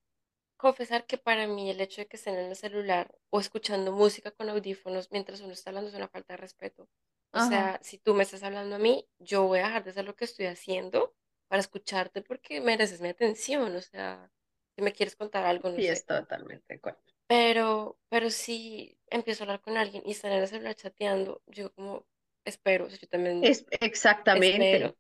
confesar 0.58 1.06
que 1.08 1.18
para 1.18 1.48
mí 1.48 1.70
el 1.70 1.82
hecho 1.82 2.02
de 2.02 2.08
que 2.08 2.18
estén 2.18 2.36
en 2.36 2.48
el 2.50 2.56
celular 2.56 3.14
o 3.30 3.40
escuchando 3.40 3.92
música 3.92 4.32
con 4.32 4.50
audífonos 4.50 5.10
mientras 5.12 5.42
uno 5.42 5.54
está 5.54 5.70
hablando 5.72 5.90
es 5.90 5.96
una 5.96 6.08
falta 6.10 6.34
de 6.34 6.38
respeto. 6.38 6.84
O 6.84 6.90
Ajá. 7.34 7.40
sea, 7.42 7.80
si 7.84 7.98
tú 7.98 8.14
me 8.16 8.24
estás 8.24 8.44
hablando 8.44 8.76
a 8.76 8.80
mí, 8.80 9.08
yo 9.20 9.44
voy 9.48 9.60
a 9.60 9.66
dejar 9.68 9.84
de 9.84 9.92
hacer 9.92 10.06
lo 10.06 10.16
que 10.16 10.26
estoy 10.26 10.46
haciendo 10.48 11.14
para 11.48 11.62
escucharte 11.62 12.22
porque 12.22 12.62
mereces 12.62 13.02
mi 13.02 13.10
atención. 13.10 13.76
O 13.76 13.82
sea, 13.82 14.32
si 14.76 14.82
me 14.84 14.94
quieres 14.94 15.16
contar 15.16 15.46
algo, 15.46 15.70
no 15.70 15.82
Y 15.82 15.86
sé. 15.86 15.94
es 15.94 16.06
totalmente 16.06 16.66
de 16.68 16.76
acuerdo. 16.76 17.00
Pero, 17.28 17.98
pero 18.10 18.30
si 18.30 19.00
empiezo 19.08 19.44
a 19.44 19.46
hablar 19.46 19.62
con 19.62 19.78
alguien 19.78 20.04
y 20.06 20.12
están 20.12 20.32
en 20.32 20.40
el 20.44 20.48
celular 20.48 20.76
chateando, 20.76 21.42
yo 21.48 21.74
como 21.74 22.06
espero, 22.46 22.86
o 22.86 22.90
sea, 22.90 23.00
yo 23.00 23.08
también 23.08 23.50
Es 23.50 23.66
exactamente. 23.72 24.16
espero. 24.34 24.98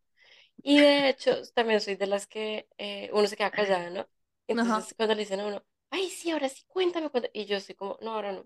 Y 0.63 0.79
de 0.81 1.09
hecho, 1.09 1.31
también 1.55 1.81
soy 1.81 1.95
de 1.95 2.07
las 2.07 2.27
que 2.27 2.69
eh, 2.79 3.09
uno 3.13 3.27
se 3.27 3.37
queda 3.37 3.51
callada, 3.53 3.89
¿no? 3.91 4.09
Ajá. 4.55 4.77
Entonces, 4.77 4.93
cuando 4.95 5.15
le 5.15 5.21
dicen 5.21 5.39
a 5.39 5.47
uno, 5.47 5.65
ay, 5.89 6.09
sí, 6.09 6.31
ahora 6.31 6.49
sí, 6.49 6.63
cuéntame, 6.67 7.09
cuéntame. 7.09 7.31
Y 7.33 7.45
yo 7.45 7.59
soy 7.59 7.75
como, 7.75 7.97
no, 8.01 8.13
ahora 8.13 8.31
no. 8.33 8.45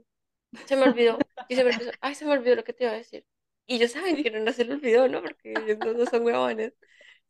Se 0.65 0.75
me 0.75 0.83
olvidó. 0.83 1.27
Y 1.47 1.55
siempre 1.55 1.73
empiezo, 1.73 1.93
ay, 2.01 2.15
se 2.15 2.25
me 2.25 2.31
olvidó 2.33 2.55
lo 2.55 2.63
que 2.63 2.73
te 2.73 2.85
iba 2.85 2.93
a 2.93 2.97
decir. 2.97 3.25
Y 3.67 3.75
ellos 3.75 3.91
saben 3.91 4.21
que 4.23 4.31
no, 4.31 4.39
no 4.39 4.51
se 4.53 4.65
le 4.65 4.73
olvidó, 4.75 5.07
¿no? 5.07 5.21
Porque 5.21 5.53
ellos 5.53 5.77
no, 5.79 5.93
no 5.93 6.05
son 6.07 6.25
huevones. 6.25 6.73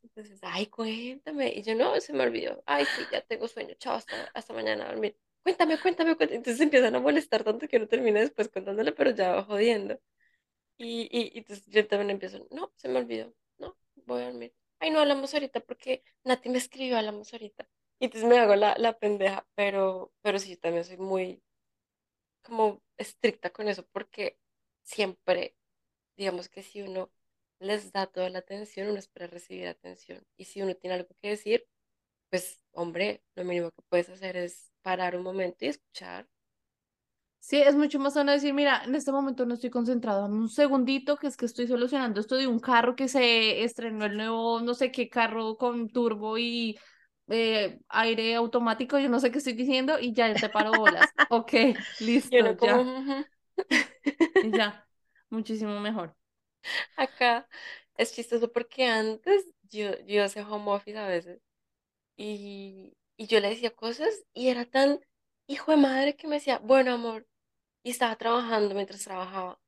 Entonces, 0.03 0.39
ay, 0.43 0.67
cuéntame. 0.67 1.49
Y 1.55 1.63
yo, 1.63 1.75
no, 1.75 1.99
se 1.99 2.13
me 2.13 2.23
olvidó. 2.23 2.63
Ay, 2.65 2.85
sí, 2.85 3.03
ya 3.11 3.21
tengo 3.21 3.47
sueño. 3.47 3.75
Chao, 3.79 3.95
hasta, 3.95 4.15
hasta 4.33 4.53
mañana 4.53 4.85
a 4.85 4.91
dormir. 4.91 5.17
Cuéntame, 5.43 5.79
cuéntame, 5.79 6.15
cuéntame. 6.15 6.37
Entonces 6.37 6.61
empiezan 6.61 6.95
a 6.95 6.99
molestar 6.99 7.43
tanto 7.43 7.67
que 7.67 7.77
uno 7.77 7.87
termina 7.87 8.19
después 8.21 8.49
contándole, 8.49 8.91
pero 8.93 9.11
ya 9.11 9.33
va 9.35 9.43
jodiendo. 9.43 9.99
Y, 10.77 11.03
y, 11.11 11.31
y 11.35 11.39
entonces 11.39 11.65
yo 11.67 11.87
también 11.87 12.09
empiezo, 12.11 12.47
no, 12.51 12.71
se 12.75 12.89
me 12.89 12.99
olvidó, 12.99 13.33
no, 13.57 13.77
voy 14.05 14.21
a 14.23 14.25
dormir. 14.25 14.53
Ay, 14.79 14.91
no, 14.91 14.99
hablamos 14.99 15.33
ahorita 15.33 15.59
porque 15.61 16.03
Nati 16.23 16.49
me 16.49 16.57
escribió, 16.57 16.97
hablamos 16.97 17.33
ahorita. 17.33 17.67
Y 17.99 18.05
entonces 18.05 18.29
me 18.29 18.39
hago 18.39 18.55
la, 18.55 18.75
la 18.77 18.97
pendeja, 18.97 19.45
pero, 19.55 20.11
pero 20.21 20.39
sí, 20.39 20.51
yo 20.51 20.59
también 20.59 20.83
soy 20.85 20.97
muy 20.97 21.43
como 22.41 22.81
estricta 22.97 23.49
con 23.51 23.67
eso 23.67 23.85
porque 23.91 24.39
siempre, 24.83 25.55
digamos 26.17 26.49
que 26.49 26.63
si 26.63 26.81
uno 26.81 27.11
les 27.59 27.91
da 27.91 28.07
toda 28.07 28.29
la 28.29 28.39
atención, 28.39 28.89
uno 28.89 28.99
espera 28.99 29.27
recibir 29.27 29.67
atención. 29.67 30.25
Y 30.37 30.45
si 30.45 30.61
uno 30.61 30.75
tiene 30.75 30.95
algo 30.97 31.09
que 31.21 31.29
decir, 31.29 31.67
pues, 32.29 32.61
hombre, 32.73 33.23
lo 33.35 33.45
mínimo 33.45 33.71
que 33.71 33.83
puedes 33.89 34.09
hacer 34.09 34.37
es 34.37 34.71
parar 34.83 35.15
un 35.17 35.23
momento 35.23 35.65
y 35.65 35.69
escuchar. 35.69 36.27
Sí, 37.41 37.57
es 37.61 37.75
mucho 37.75 37.99
más 37.99 38.13
sano 38.13 38.31
decir, 38.31 38.53
mira, 38.53 38.83
en 38.83 38.93
este 38.95 39.11
momento 39.11 39.45
no 39.45 39.53
estoy 39.55 39.69
concentrado, 39.69 40.21
dame 40.21 40.35
un 40.35 40.49
segundito, 40.49 41.17
que 41.17 41.27
es 41.27 41.37
que 41.37 41.45
estoy 41.45 41.67
solucionando 41.67 42.19
esto 42.19 42.35
de 42.35 42.47
un 42.47 42.59
carro 42.59 42.95
que 42.95 43.07
se 43.07 43.63
estrenó 43.63 44.05
el 44.05 44.17
nuevo, 44.17 44.59
no 44.61 44.73
sé 44.73 44.91
qué 44.91 45.09
carro 45.09 45.57
con 45.57 45.89
turbo 45.89 46.37
y 46.37 46.77
eh, 47.29 47.79
aire 47.89 48.35
automático, 48.35 48.99
yo 48.99 49.09
no 49.09 49.19
sé 49.19 49.31
qué 49.31 49.39
estoy 49.39 49.53
diciendo, 49.53 49.99
y 49.99 50.13
ya 50.13 50.39
te 50.39 50.49
paro 50.49 50.75
bolas. 50.75 51.15
Ok, 51.29 51.53
listo, 51.99 52.57
ya, 52.61 52.89
ya, 54.53 54.87
muchísimo 55.29 55.79
mejor. 55.79 56.15
Acá 56.95 57.47
es 57.97 58.13
chistoso 58.13 58.51
porque 58.51 58.85
antes 58.85 59.45
yo, 59.63 59.97
yo 60.05 60.23
hacía 60.23 60.47
home 60.47 60.71
office 60.71 60.97
a 60.97 61.07
veces 61.07 61.41
y, 62.17 62.97
y 63.17 63.27
yo 63.27 63.39
le 63.41 63.49
decía 63.51 63.71
cosas 63.75 64.23
y 64.33 64.49
era 64.49 64.65
tan 64.65 65.01
hijo 65.47 65.71
de 65.71 65.77
madre 65.79 66.15
que 66.17 66.27
me 66.27 66.35
decía, 66.37 66.59
bueno, 66.59 66.93
amor, 66.93 67.27
y 67.83 67.91
estaba 67.91 68.17
trabajando 68.17 68.75
mientras 68.75 69.03
trabajaba. 69.05 69.59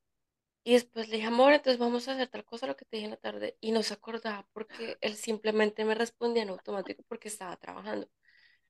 Y 0.63 0.73
después 0.73 1.09
le 1.09 1.17
dije, 1.17 1.27
amor, 1.27 1.53
entonces 1.53 1.79
vamos 1.79 2.07
a 2.07 2.13
hacer 2.13 2.27
tal 2.29 2.45
cosa, 2.45 2.67
lo 2.67 2.75
que 2.77 2.85
te 2.85 2.97
dije 2.97 3.05
en 3.05 3.11
la 3.11 3.17
tarde. 3.17 3.57
Y 3.61 3.71
no 3.71 3.83
se 3.83 3.93
acordaba 3.95 4.47
porque 4.53 4.97
él 5.01 5.15
simplemente 5.15 5.85
me 5.85 5.95
respondía 5.95 6.43
en 6.43 6.49
automático 6.49 7.03
porque 7.07 7.29
estaba 7.29 7.57
trabajando. 7.57 8.07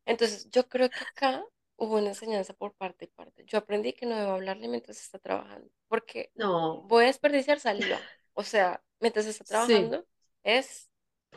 Entonces, 0.06 0.50
yo 0.52 0.68
creo 0.70 0.94
que 0.94 1.04
acá 1.06 1.44
hubo 1.78 1.98
una 1.98 2.10
enseñanza 2.10 2.54
por 2.54 2.74
parte 2.76 3.06
y 3.06 3.08
parte. 3.10 3.44
Yo 3.46 3.58
aprendí 3.60 3.94
que 3.94 4.06
no 4.06 4.16
debo 4.18 4.32
hablarle 4.34 4.68
mientras 4.68 5.00
está 5.02 5.20
trabajando, 5.20 5.70
porque 5.88 6.34
No, 6.36 6.90
voy 6.90 7.04
a 7.06 7.08
desperdiciar 7.08 7.60
saliva. 7.60 8.08
O 8.34 8.44
sea, 8.44 8.84
mientras 9.00 9.26
está 9.28 9.44
Sí, 9.44 9.78
trabajando 9.84 10.06
es, 10.44 10.90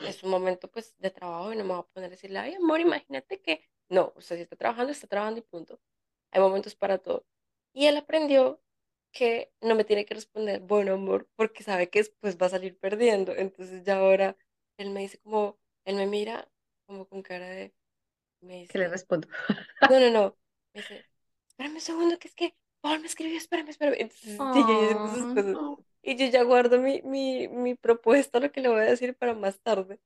es 0.02 0.22
un 0.22 0.30
momento 0.30 0.70
pues 0.70 0.94
de 0.98 1.10
trabajo 1.10 1.52
y 1.52 1.56
no 1.56 1.64
me 1.64 1.70
voy 1.74 1.80
a 1.80 1.82
poner 1.94 2.08
a 2.08 2.10
decirle, 2.10 2.38
ay, 2.38 2.54
amor, 2.54 2.80
imagínate 2.80 3.40
que 3.42 3.68
no, 3.88 4.12
o 4.16 4.20
sea, 4.20 4.36
si 4.36 4.42
está 4.44 4.56
trabajando, 4.56 4.92
está 4.92 5.06
trabajando 5.06 5.40
y 5.40 5.42
punto. 5.42 5.80
Hay 6.32 6.40
momentos 6.40 6.74
para 6.76 6.98
todo. 6.98 7.26
Y 7.72 7.86
él 7.86 7.96
aprendió 7.96 8.62
que 9.14 9.52
no 9.62 9.76
me 9.76 9.84
tiene 9.84 10.06
que 10.06 10.14
responder, 10.16 10.60
bueno, 10.62 10.94
amor, 10.94 11.28
porque 11.36 11.64
sabe 11.64 11.90
que 11.90 12.00
después 12.00 12.38
va 12.38 12.48
a 12.48 12.50
salir 12.50 12.78
perdiendo. 12.78 13.34
Entonces 13.36 13.84
ya 13.84 13.98
ahora 13.98 14.38
él 14.78 14.90
me 14.92 15.02
dice 15.02 15.18
como, 15.20 15.58
él 15.86 15.96
me 15.96 16.06
mira 16.08 16.50
como 16.86 17.06
con 17.08 17.22
cara 17.22 17.48
de, 17.50 17.74
me 18.42 18.60
¿qué 18.68 18.78
le 18.78 18.88
dice, 18.88 18.88
respondo? 18.88 19.28
no, 19.88 20.00
no, 20.00 20.10
no. 20.10 20.36
Me 20.74 20.80
dice, 20.82 21.06
espérame 21.48 21.74
un 21.76 21.80
segundo, 21.80 22.18
que 22.18 22.28
es 22.28 22.34
que 22.34 22.56
Paul 22.80 23.00
me 23.00 23.06
escribió, 23.06 23.36
espérame, 23.38 23.70
espérame. 23.70 23.96
Entonces, 24.00 24.48
yo 24.52 24.62
Oh, 25.00 25.28
cosas. 25.32 25.58
Y 26.02 26.16
yo 26.16 26.26
ya 26.26 26.42
guardo 26.42 26.80
mi, 26.80 27.00
mi, 27.02 27.48
mi 27.48 27.74
propuesta, 27.74 28.40
lo 28.40 28.52
que 28.52 28.60
le 28.60 28.68
voy 28.68 28.80
a 28.80 28.82
decir 28.84 29.16
para 29.16 29.34
más 29.34 29.60
tarde. 29.60 30.00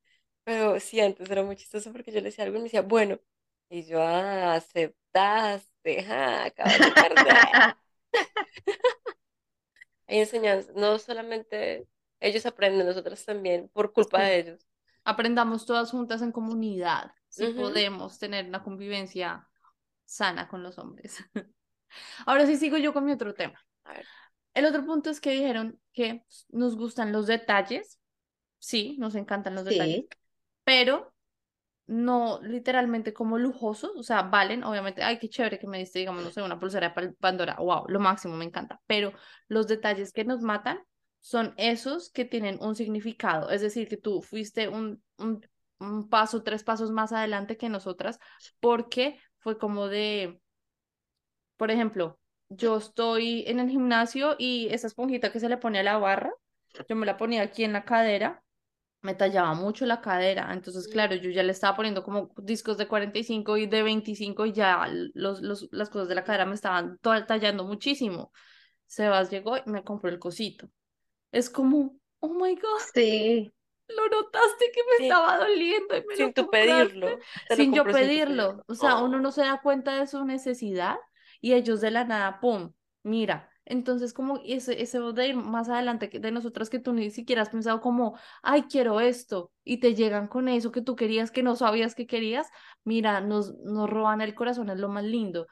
Pero 0.45 0.81
sí, 0.81 1.01
antes 1.01 1.31
era 1.31 1.43
muy 1.45 1.57
chistoso 1.57 1.93
porque 1.93 2.13
yo 2.13 2.19
le 2.21 2.27
decía 2.27 2.45
algo 2.45 2.57
y 2.57 2.61
me 2.61 2.65
decía, 2.65 2.83
bueno, 2.83 3.21
y 3.71 3.85
yo, 3.85 4.01
ah, 4.03 4.55
aceptaste, 4.55 6.03
ja, 6.05 6.45
acabas 6.47 6.83
de 6.85 6.93
perder. 6.93 7.51
Hay 10.07 10.19
enseñanzas, 10.21 10.75
no 10.75 10.99
solamente 10.99 11.87
ellos 12.21 12.47
aprenden, 12.47 12.87
nosotros 12.87 13.25
también, 13.25 13.69
por 13.69 13.93
culpa 13.93 14.19
Sí. 14.19 14.25
de 14.25 14.39
ellos. 14.39 14.67
Aprendamos 15.05 15.67
todas 15.67 15.91
juntas 15.91 16.23
en 16.23 16.33
comunidad, 16.33 17.13
si 17.29 17.47
podemos 17.53 18.19
tener 18.19 18.47
una 18.47 18.63
convivencia 18.63 19.49
sana 20.05 20.49
con 20.49 20.63
los 20.63 20.79
hombres. 20.79 21.17
Ahora 22.27 22.47
sí 22.47 22.57
sigo 22.57 22.77
yo 22.77 22.93
con 22.93 23.05
mi 23.05 23.13
otro 23.13 23.35
tema. 23.35 23.65
A 23.85 23.93
ver. 23.95 24.07
El 24.55 24.67
otro 24.67 24.85
punto 24.85 25.11
es 25.11 25.21
que 25.21 25.31
dijeron 25.31 25.81
que 25.93 26.25
nos 26.49 26.77
gustan 26.77 27.13
los 27.13 27.27
detalles. 27.27 28.01
Sí, 28.59 28.97
nos 28.99 29.15
encantan 29.15 29.55
los 29.55 29.65
detalles, 29.65 30.01
Sí, 30.01 30.09
pero 30.65 31.15
no 31.89 32.39
literalmente 32.43 33.15
como 33.15 33.39
lujosos, 33.39 33.93
o 33.97 34.03
sea, 34.03 34.23
valen, 34.23 34.63
obviamente, 34.63 35.03
ay, 35.03 35.19
qué 35.19 35.29
chévere 35.29 35.59
que 35.59 35.67
me 35.67 35.79
diste, 35.79 35.99
digamos, 35.99 36.23
no 36.23 36.31
sé, 36.31 36.43
una 36.43 36.61
pulsera 36.61 36.91
de 36.95 37.13
Pandora, 37.15 37.57
wow, 37.59 37.87
lo 37.89 37.99
máximo, 37.99 38.37
me 38.37 38.45
encanta, 38.45 38.81
pero 38.87 39.13
los 39.49 39.67
detalles 39.67 40.13
que 40.13 40.25
nos 40.25 40.43
matan 40.43 40.79
son 41.21 41.55
esos 41.57 42.11
que 42.11 42.27
tienen 42.27 42.59
un 42.61 42.77
significado, 42.77 43.51
es 43.51 43.63
decir, 43.63 43.89
que 43.89 43.97
tú 43.97 44.21
fuiste 44.21 44.69
un, 44.69 45.03
un, 45.17 45.41
un 45.81 46.09
paso, 46.11 46.43
tres 46.43 46.63
pasos 46.63 46.91
más 46.91 47.13
adelante 47.13 47.57
que 47.57 47.71
nosotras, 47.71 48.19
porque 48.61 49.19
fue 49.39 49.59
como 49.59 49.89
de, 49.89 50.41
por 51.57 51.71
ejemplo, 51.71 52.21
yo 52.51 52.77
estoy 52.77 53.45
en 53.47 53.61
el 53.61 53.71
gimnasio 53.71 54.37
y 54.39 54.69
esa 54.71 54.87
esponjita 54.87 55.33
que 55.33 55.41
se 55.41 55.49
le 55.49 55.57
pone 55.57 55.79
a 55.79 55.83
la 55.83 55.97
barra, 55.97 56.33
yo 56.87 56.97
me 56.97 57.07
la 57.07 57.17
ponía 57.17 57.43
aquí 57.43 57.65
en 57.65 57.73
la 57.73 57.87
cadera 57.87 58.43
me 59.03 59.15
tallaba 59.15 59.55
mucho 59.55 59.87
la 59.87 60.01
cadera, 60.01 60.53
entonces 60.53 60.89
claro, 60.89 61.15
yo 61.15 61.31
ya 61.31 61.43
le 61.43 61.53
estaba 61.53 61.77
poniendo 61.77 62.03
como 62.03 62.33
discos 62.39 62.79
de 62.79 62.89
45 62.89 63.57
y 63.57 63.67
de 63.67 63.83
25 63.83 64.47
y 64.47 64.53
ya 64.53 64.89
los, 65.15 65.41
los, 65.41 65.69
las 65.73 65.89
cosas 65.91 66.09
de 66.09 66.15
la 66.17 66.25
cadera 66.25 66.47
me 66.47 66.55
estaban 66.55 66.99
tallando 67.27 67.65
muchísimo. 67.65 68.33
Sebas 68.87 69.31
llegó 69.31 69.57
y 69.59 69.63
me 69.67 69.85
compró 69.85 70.11
el 70.11 70.19
cosito. 70.19 70.69
Es 71.33 71.51
como, 71.51 71.97
oh 72.21 72.29
my 72.35 72.55
God, 72.57 72.81
sí, 72.95 73.53
lo 73.89 74.09
notaste 74.09 74.71
que 74.75 74.81
me 74.85 74.97
Sí. 74.97 75.05
estaba 75.05 75.39
doliendo 75.39 75.97
y 75.97 76.05
me 76.07 76.17
Sin 76.17 76.27
lo 76.27 76.33
tú 76.33 76.51
pedirlo. 76.51 77.19
Sin 77.49 77.73
yo 77.75 77.85
sin 77.85 77.93
pedirlo. 77.93 78.65
O 78.67 78.75
sea, 78.75 78.97
uno 78.99 79.19
Oh. 79.19 79.21
no 79.21 79.31
se 79.31 79.43
da 79.43 79.61
cuenta 79.63 79.99
de 79.99 80.07
su 80.07 80.25
necesidad 80.25 80.97
y 81.41 81.53
ellos 81.55 81.81
de 81.81 81.91
la 81.91 82.05
nada, 82.05 82.41
¡pum! 82.41 82.73
Mira. 83.03 83.51
Entonces, 83.69 84.15
como 84.15 84.41
ese, 84.45 84.81
ese 84.83 84.99
de 85.01 85.29
ir 85.29 85.37
más 85.37 85.69
adelante 85.69 86.09
de 86.09 86.31
nosotras 86.33 86.71
que 86.71 86.79
tú 86.79 86.93
ni 86.95 87.11
siquiera 87.11 87.43
has 87.43 87.51
pensado 87.51 87.81
como, 87.81 88.19
ay, 88.43 88.63
quiero 88.65 89.01
esto, 89.01 89.53
y 89.65 89.79
te 89.79 89.95
llegan 89.95 90.27
con 90.29 90.49
eso 90.49 90.73
que 90.73 90.81
tú 90.83 90.97
querías, 90.97 91.31
que 91.31 91.43
no 91.43 91.55
sabías 91.55 91.95
que 91.95 92.07
querías, 92.07 92.49
mira, 92.85 93.21
nos, 93.21 93.55
nos 93.59 93.89
roban 93.91 94.23
el 94.23 94.35
corazón, 94.35 94.71
es 94.71 94.79
lo 94.79 94.89
más 94.89 95.05
lindo. 95.05 95.47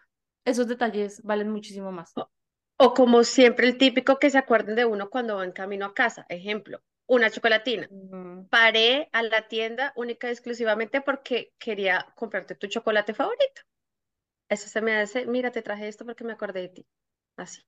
Esos 0.46 0.66
detalles 0.66 1.22
valen 1.24 1.50
muchísimo 1.50 1.92
más. 1.92 2.14
O 2.78 2.94
como 2.94 3.22
siempre 3.24 3.66
el 3.68 3.78
típico 3.78 4.18
que 4.18 4.30
se 4.30 4.38
acuerden 4.38 4.76
de 4.76 4.84
uno 4.86 5.10
cuando 5.10 5.36
va 5.36 5.44
en 5.44 5.52
camino 5.52 5.86
a 5.86 5.94
casa. 5.94 6.24
Ejemplo, 6.28 6.80
una 7.06 7.30
chocolatina. 7.30 7.90
Mm, 7.90 8.46
Paré 8.50 9.08
a 9.12 9.22
la 9.22 9.48
tienda 9.48 9.92
única 9.96 10.28
y 10.28 10.32
exclusivamente 10.32 11.00
porque 11.02 11.52
quería 11.58 12.06
comprarte 12.16 12.54
tu 12.54 12.66
chocolate 12.68 13.14
favorito. 13.14 13.62
Eso 14.48 14.68
se 14.68 14.80
me 14.82 14.96
hace, 14.96 15.26
mira, 15.26 15.52
te 15.52 15.62
traje 15.62 15.88
esto 15.88 16.04
porque 16.04 16.24
me 16.24 16.32
acordé 16.32 16.62
de 16.62 16.68
ti. 16.70 16.86
Así, 17.36 17.62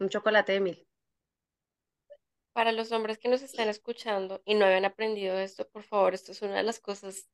un 0.00 0.08
chocolate 0.08 0.52
de 0.52 0.60
mil. 0.60 0.88
Para 2.52 2.72
los 2.72 2.90
hombres 2.92 3.18
que 3.18 3.28
nos 3.28 3.42
están 3.42 3.68
escuchando 3.68 4.42
y 4.44 4.54
no 4.54 4.64
habían 4.64 4.84
aprendido 4.84 5.38
esto, 5.38 5.68
por 5.68 5.84
favor, 5.84 6.14
esto 6.14 6.32
es 6.32 6.42
una 6.42 6.56
de 6.56 6.64
las 6.64 6.80
cosas 6.80 7.28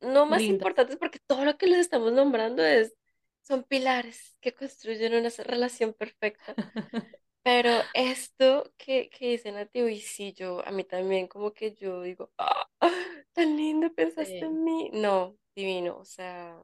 no 0.00 0.24
más 0.26 0.42
importantes 0.42 0.96
porque 0.96 1.18
todo 1.26 1.44
lo 1.44 1.58
que 1.58 1.66
les 1.66 1.78
estamos 1.80 2.12
nombrando 2.12 2.64
es, 2.64 2.94
son 3.42 3.64
pilares 3.64 4.36
que 4.40 4.54
construyen 4.54 5.14
una 5.14 5.30
relación 5.44 5.92
perfecta. 5.94 6.54
Pero 7.42 7.70
esto 7.94 8.70
que, 8.76 9.08
que 9.08 9.30
dicen 9.30 9.56
a 9.56 9.64
ti, 9.66 9.80
y 9.80 10.00
sí, 10.00 10.34
yo, 10.34 10.62
a 10.66 10.70
mí 10.70 10.84
también 10.84 11.26
como 11.26 11.52
que 11.52 11.72
yo 11.74 12.02
digo, 12.02 12.30
ah, 12.38 12.68
tan 13.32 13.56
lindo 13.56 13.92
pensaste 13.94 14.38
Sí. 14.38 14.44
en 14.44 14.62
mí. 14.62 14.90
No, 14.92 15.36
divino, 15.56 15.96
o 15.96 16.04
sea, 16.04 16.60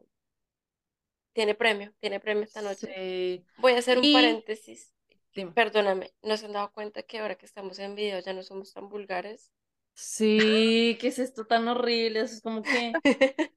tiene 1.33 1.55
premio, 1.55 1.93
tiene 1.99 2.21
premio 2.21 2.45
esta 2.45 2.63
noche. 2.63 2.93
Sí. 2.95 3.45
Voy 3.59 3.73
a 3.73 3.79
hacer 3.79 3.99
un 3.99 4.05
Y- 4.05 4.13
paréntesis. 4.13 4.93
Dime. 5.37 5.53
Perdóname, 5.55 6.13
¿no 6.23 6.37
se 6.37 6.47
han 6.47 6.53
dado 6.53 6.73
cuenta 6.73 7.03
que 7.03 7.19
ahora 7.19 7.37
que 7.37 7.47
estamos 7.47 7.79
en 7.79 7.95
video 7.95 8.21
ya 8.21 8.33
no 8.33 8.43
somos 8.43 8.73
tan 8.73 8.89
vulgares? 8.89 9.53
Sí, 9.95 10.99
¿qué 11.01 11.09
es 11.09 11.19
esto 11.19 11.47
tan 11.47 11.67
horrible? 11.69 12.21
Eso 12.21 12.35
es 12.35 12.43
como 12.43 12.63
que 12.63 12.93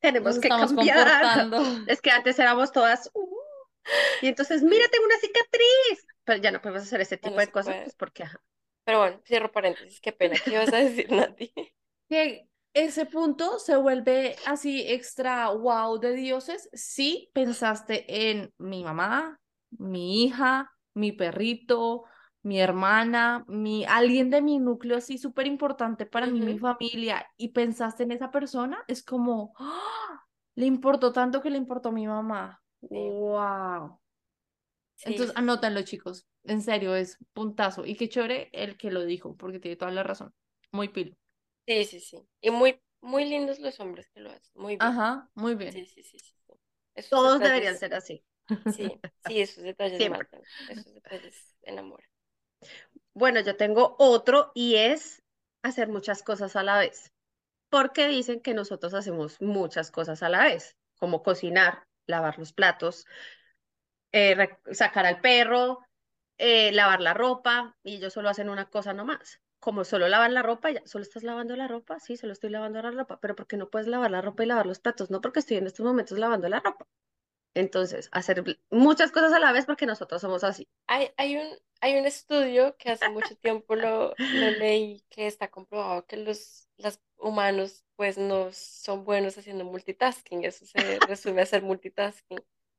Tenemos 0.00 0.34
nos 0.34 0.40
que 0.40 0.48
estamos 0.48 0.72
cambiar. 0.72 0.96
comportando. 0.96 1.58
Es 1.88 2.00
que 2.00 2.10
antes 2.10 2.38
éramos 2.38 2.72
todas, 2.72 3.10
"Uh", 3.14 3.36
y 4.22 4.28
entonces, 4.28 4.62
mira, 4.62 4.86
tengo 4.90 5.06
una 5.06 5.18
cicatriz. 5.18 6.06
Pero 6.24 6.40
ya 6.42 6.50
no 6.50 6.60
podemos 6.62 6.82
hacer 6.82 7.00
ese 7.02 7.16
tipo 7.18 7.34
no 7.34 7.40
de 7.40 7.48
cosas, 7.48 7.76
pues 7.82 7.94
porque, 7.96 8.22
ajá. 8.22 8.40
Pero 8.84 8.98
bueno, 8.98 9.20
cierro 9.26 9.52
paréntesis, 9.52 10.00
qué 10.00 10.12
pena. 10.12 10.36
¿Qué 10.42 10.52
ibas 10.52 10.72
a 10.72 10.76
decir, 10.76 11.10
Nati? 11.10 11.52
que 12.08 12.48
ese 12.74 13.06
punto 13.06 13.58
se 13.58 13.76
vuelve 13.76 14.36
así 14.46 14.84
extra 14.88 15.50
wow 15.50 15.98
de 15.98 16.12
dioses 16.14 16.68
si 16.72 17.30
pensaste 17.32 18.30
en 18.30 18.52
mi 18.58 18.84
mamá, 18.84 19.38
mi 19.70 20.24
hija, 20.24 20.73
mi 20.94 21.12
perrito, 21.12 22.04
mi 22.42 22.60
hermana, 22.60 23.44
mi 23.48 23.84
alguien 23.84 24.30
de 24.30 24.42
mi 24.42 24.58
núcleo 24.58 24.96
así 24.96 25.18
súper 25.18 25.46
importante 25.46 26.06
para 26.06 26.26
mí, 26.26 26.40
mi 26.40 26.58
familia, 26.58 27.26
y 27.36 27.48
pensaste 27.48 28.02
en 28.04 28.12
esa 28.12 28.30
persona, 28.30 28.84
es 28.86 29.02
como, 29.02 29.54
¡ah! 29.58 30.24
le 30.54 30.66
importó 30.66 31.12
tanto 31.12 31.40
que 31.40 31.50
le 31.50 31.58
importó 31.58 31.90
mi 31.90 32.06
mamá. 32.06 32.62
Sí. 32.80 32.88
Wow. 32.90 33.98
Sí, 34.96 35.10
Entonces, 35.10 35.36
anótenlo, 35.36 35.82
chicos. 35.82 36.26
En 36.44 36.62
serio, 36.62 36.94
es 36.94 37.18
puntazo. 37.32 37.84
Y 37.84 37.96
qué 37.96 38.08
chévere 38.08 38.50
el 38.52 38.76
que 38.76 38.90
lo 38.90 39.04
dijo, 39.04 39.36
porque 39.36 39.58
tiene 39.58 39.76
toda 39.76 39.90
la 39.90 40.02
razón. 40.02 40.32
Muy 40.70 40.88
pilo. 40.88 41.16
Sí, 41.66 41.84
sí, 41.84 42.00
sí. 42.00 42.18
Y 42.40 42.50
muy, 42.50 42.80
muy 43.00 43.24
lindos 43.24 43.58
los 43.58 43.80
hombres 43.80 44.08
que 44.14 44.20
lo 44.20 44.30
hacen. 44.30 44.52
Muy 44.54 44.76
bien. 44.76 44.82
Ajá, 44.82 45.30
muy 45.34 45.54
bien. 45.54 45.72
Sí, 45.72 45.86
sí, 45.86 46.02
sí, 46.02 46.18
sí. 46.18 46.34
Todos 47.08 47.40
deberían 47.40 47.76
ser 47.76 47.94
así. 47.94 48.22
Sí, 48.74 49.00
sí, 49.26 49.40
esos 49.40 49.64
detalles 49.64 49.98
Siempre. 49.98 50.18
matan. 50.18 50.42
Esos 50.68 50.94
detalles 50.94 51.54
enamoran. 51.62 52.06
Bueno, 53.14 53.40
yo 53.40 53.56
tengo 53.56 53.96
otro 53.98 54.50
y 54.54 54.76
es 54.76 55.22
hacer 55.62 55.88
muchas 55.88 56.22
cosas 56.22 56.56
a 56.56 56.62
la 56.62 56.78
vez. 56.78 57.12
Porque 57.70 58.08
dicen 58.08 58.40
que 58.40 58.54
nosotros 58.54 58.94
hacemos 58.94 59.40
muchas 59.40 59.90
cosas 59.90 60.22
a 60.22 60.28
la 60.28 60.44
vez, 60.44 60.76
como 60.98 61.22
cocinar, 61.22 61.86
lavar 62.06 62.38
los 62.38 62.52
platos, 62.52 63.06
eh, 64.12 64.48
sacar 64.72 65.06
al 65.06 65.20
perro, 65.20 65.80
eh, 66.38 66.72
lavar 66.72 67.00
la 67.00 67.14
ropa, 67.14 67.76
y 67.82 67.96
ellos 67.96 68.12
solo 68.12 68.28
hacen 68.28 68.48
una 68.48 68.70
cosa 68.70 68.92
nomás. 68.92 69.40
Como 69.60 69.84
solo 69.84 70.08
lavan 70.08 70.34
la 70.34 70.42
ropa, 70.42 70.70
ya, 70.70 70.82
¿solo 70.86 71.02
estás 71.02 71.22
lavando 71.22 71.56
la 71.56 71.68
ropa? 71.68 71.98
Sí, 72.00 72.16
solo 72.16 72.32
estoy 72.32 72.50
lavando 72.50 72.82
la 72.82 72.90
ropa, 72.90 73.18
pero 73.20 73.34
¿por 73.34 73.46
qué 73.46 73.56
no 73.56 73.70
puedes 73.70 73.88
lavar 73.88 74.10
la 74.10 74.20
ropa 74.20 74.44
y 74.44 74.46
lavar 74.46 74.66
los 74.66 74.78
platos? 74.80 75.10
No 75.10 75.20
porque 75.20 75.40
estoy 75.40 75.56
en 75.56 75.66
estos 75.66 75.84
momentos 75.86 76.18
lavando 76.18 76.48
la 76.48 76.60
ropa. 76.60 76.86
Entonces, 77.54 78.08
hacer 78.12 78.44
muchas 78.70 79.12
cosas 79.12 79.32
a 79.32 79.40
la 79.40 79.52
vez 79.52 79.66
porque 79.66 79.86
nosotros 79.86 80.20
somos 80.20 80.44
así. 80.44 80.68
Hay, 80.86 81.10
hay 81.16 81.36
un, 81.36 81.46
hay 81.80 81.96
un 81.98 82.06
estudio 82.06 82.76
que 82.76 82.90
hace 82.90 83.08
mucho 83.08 83.36
tiempo 83.36 83.74
lo, 83.76 84.14
lo 84.32 84.50
leí 84.50 85.04
que 85.10 85.26
está 85.26 85.50
comprobado 85.50 86.06
que 86.06 86.16
los, 86.16 86.68
los 86.76 87.00
humanos 87.16 87.84
pues 87.96 88.18
no 88.18 88.52
son 88.52 89.04
buenos 89.04 89.38
haciendo 89.38 89.64
multitasking. 89.64 90.44
Eso 90.44 90.66
se 90.66 91.00
resume 91.00 91.40
a 91.40 91.44
hacer 91.44 91.62
multitasking. 91.62 92.38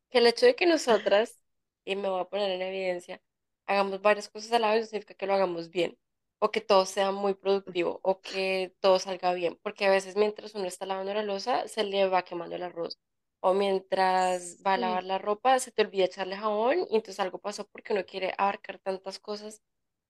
Que 0.09 0.19
el 0.19 0.27
hecho 0.27 0.45
de 0.45 0.55
que 0.55 0.65
nosotras, 0.67 1.39
y 1.83 1.95
me 1.95 2.09
voy 2.09 2.21
a 2.21 2.25
poner 2.25 2.51
en 2.51 2.61
evidencia, 2.61 3.21
hagamos 3.65 4.01
varias 4.01 4.29
cosas 4.29 4.51
a 4.53 4.59
la 4.59 4.71
vez 4.71 4.81
no 4.81 4.87
significa 4.87 5.15
que 5.15 5.27
lo 5.27 5.33
hagamos 5.33 5.69
bien. 5.69 5.97
O 6.39 6.51
que 6.51 6.61
todo 6.61 6.85
sea 6.85 7.11
muy 7.11 7.33
productivo, 7.33 7.99
o 8.03 8.21
que 8.21 8.75
todo 8.81 8.99
salga 8.99 9.33
bien. 9.33 9.57
Porque 9.63 9.85
a 9.87 9.89
veces 9.91 10.15
mientras 10.15 10.53
uno 10.53 10.65
está 10.67 10.85
lavando 10.85 11.13
la 11.13 11.23
loza, 11.23 11.67
se 11.67 11.83
le 11.83 12.07
va 12.07 12.23
quemando 12.23 12.55
el 12.55 12.63
arroz. 12.63 12.99
O 13.47 13.53
mientras 13.53 14.57
va 14.65 14.73
a 14.75 14.77
lavar 14.77 15.03
la 15.05 15.17
ropa, 15.19 15.59
se 15.59 15.71
te 15.71 15.83
olvida 15.83 16.05
echarle 16.05 16.35
jabón 16.37 16.79
y 16.89 16.95
entonces 16.97 17.19
algo 17.19 17.39
pasó 17.39 17.67
porque 17.67 17.93
uno 17.93 18.05
quiere 18.05 18.33
abarcar 18.37 18.79
tantas 18.79 19.19
cosas 19.19 19.61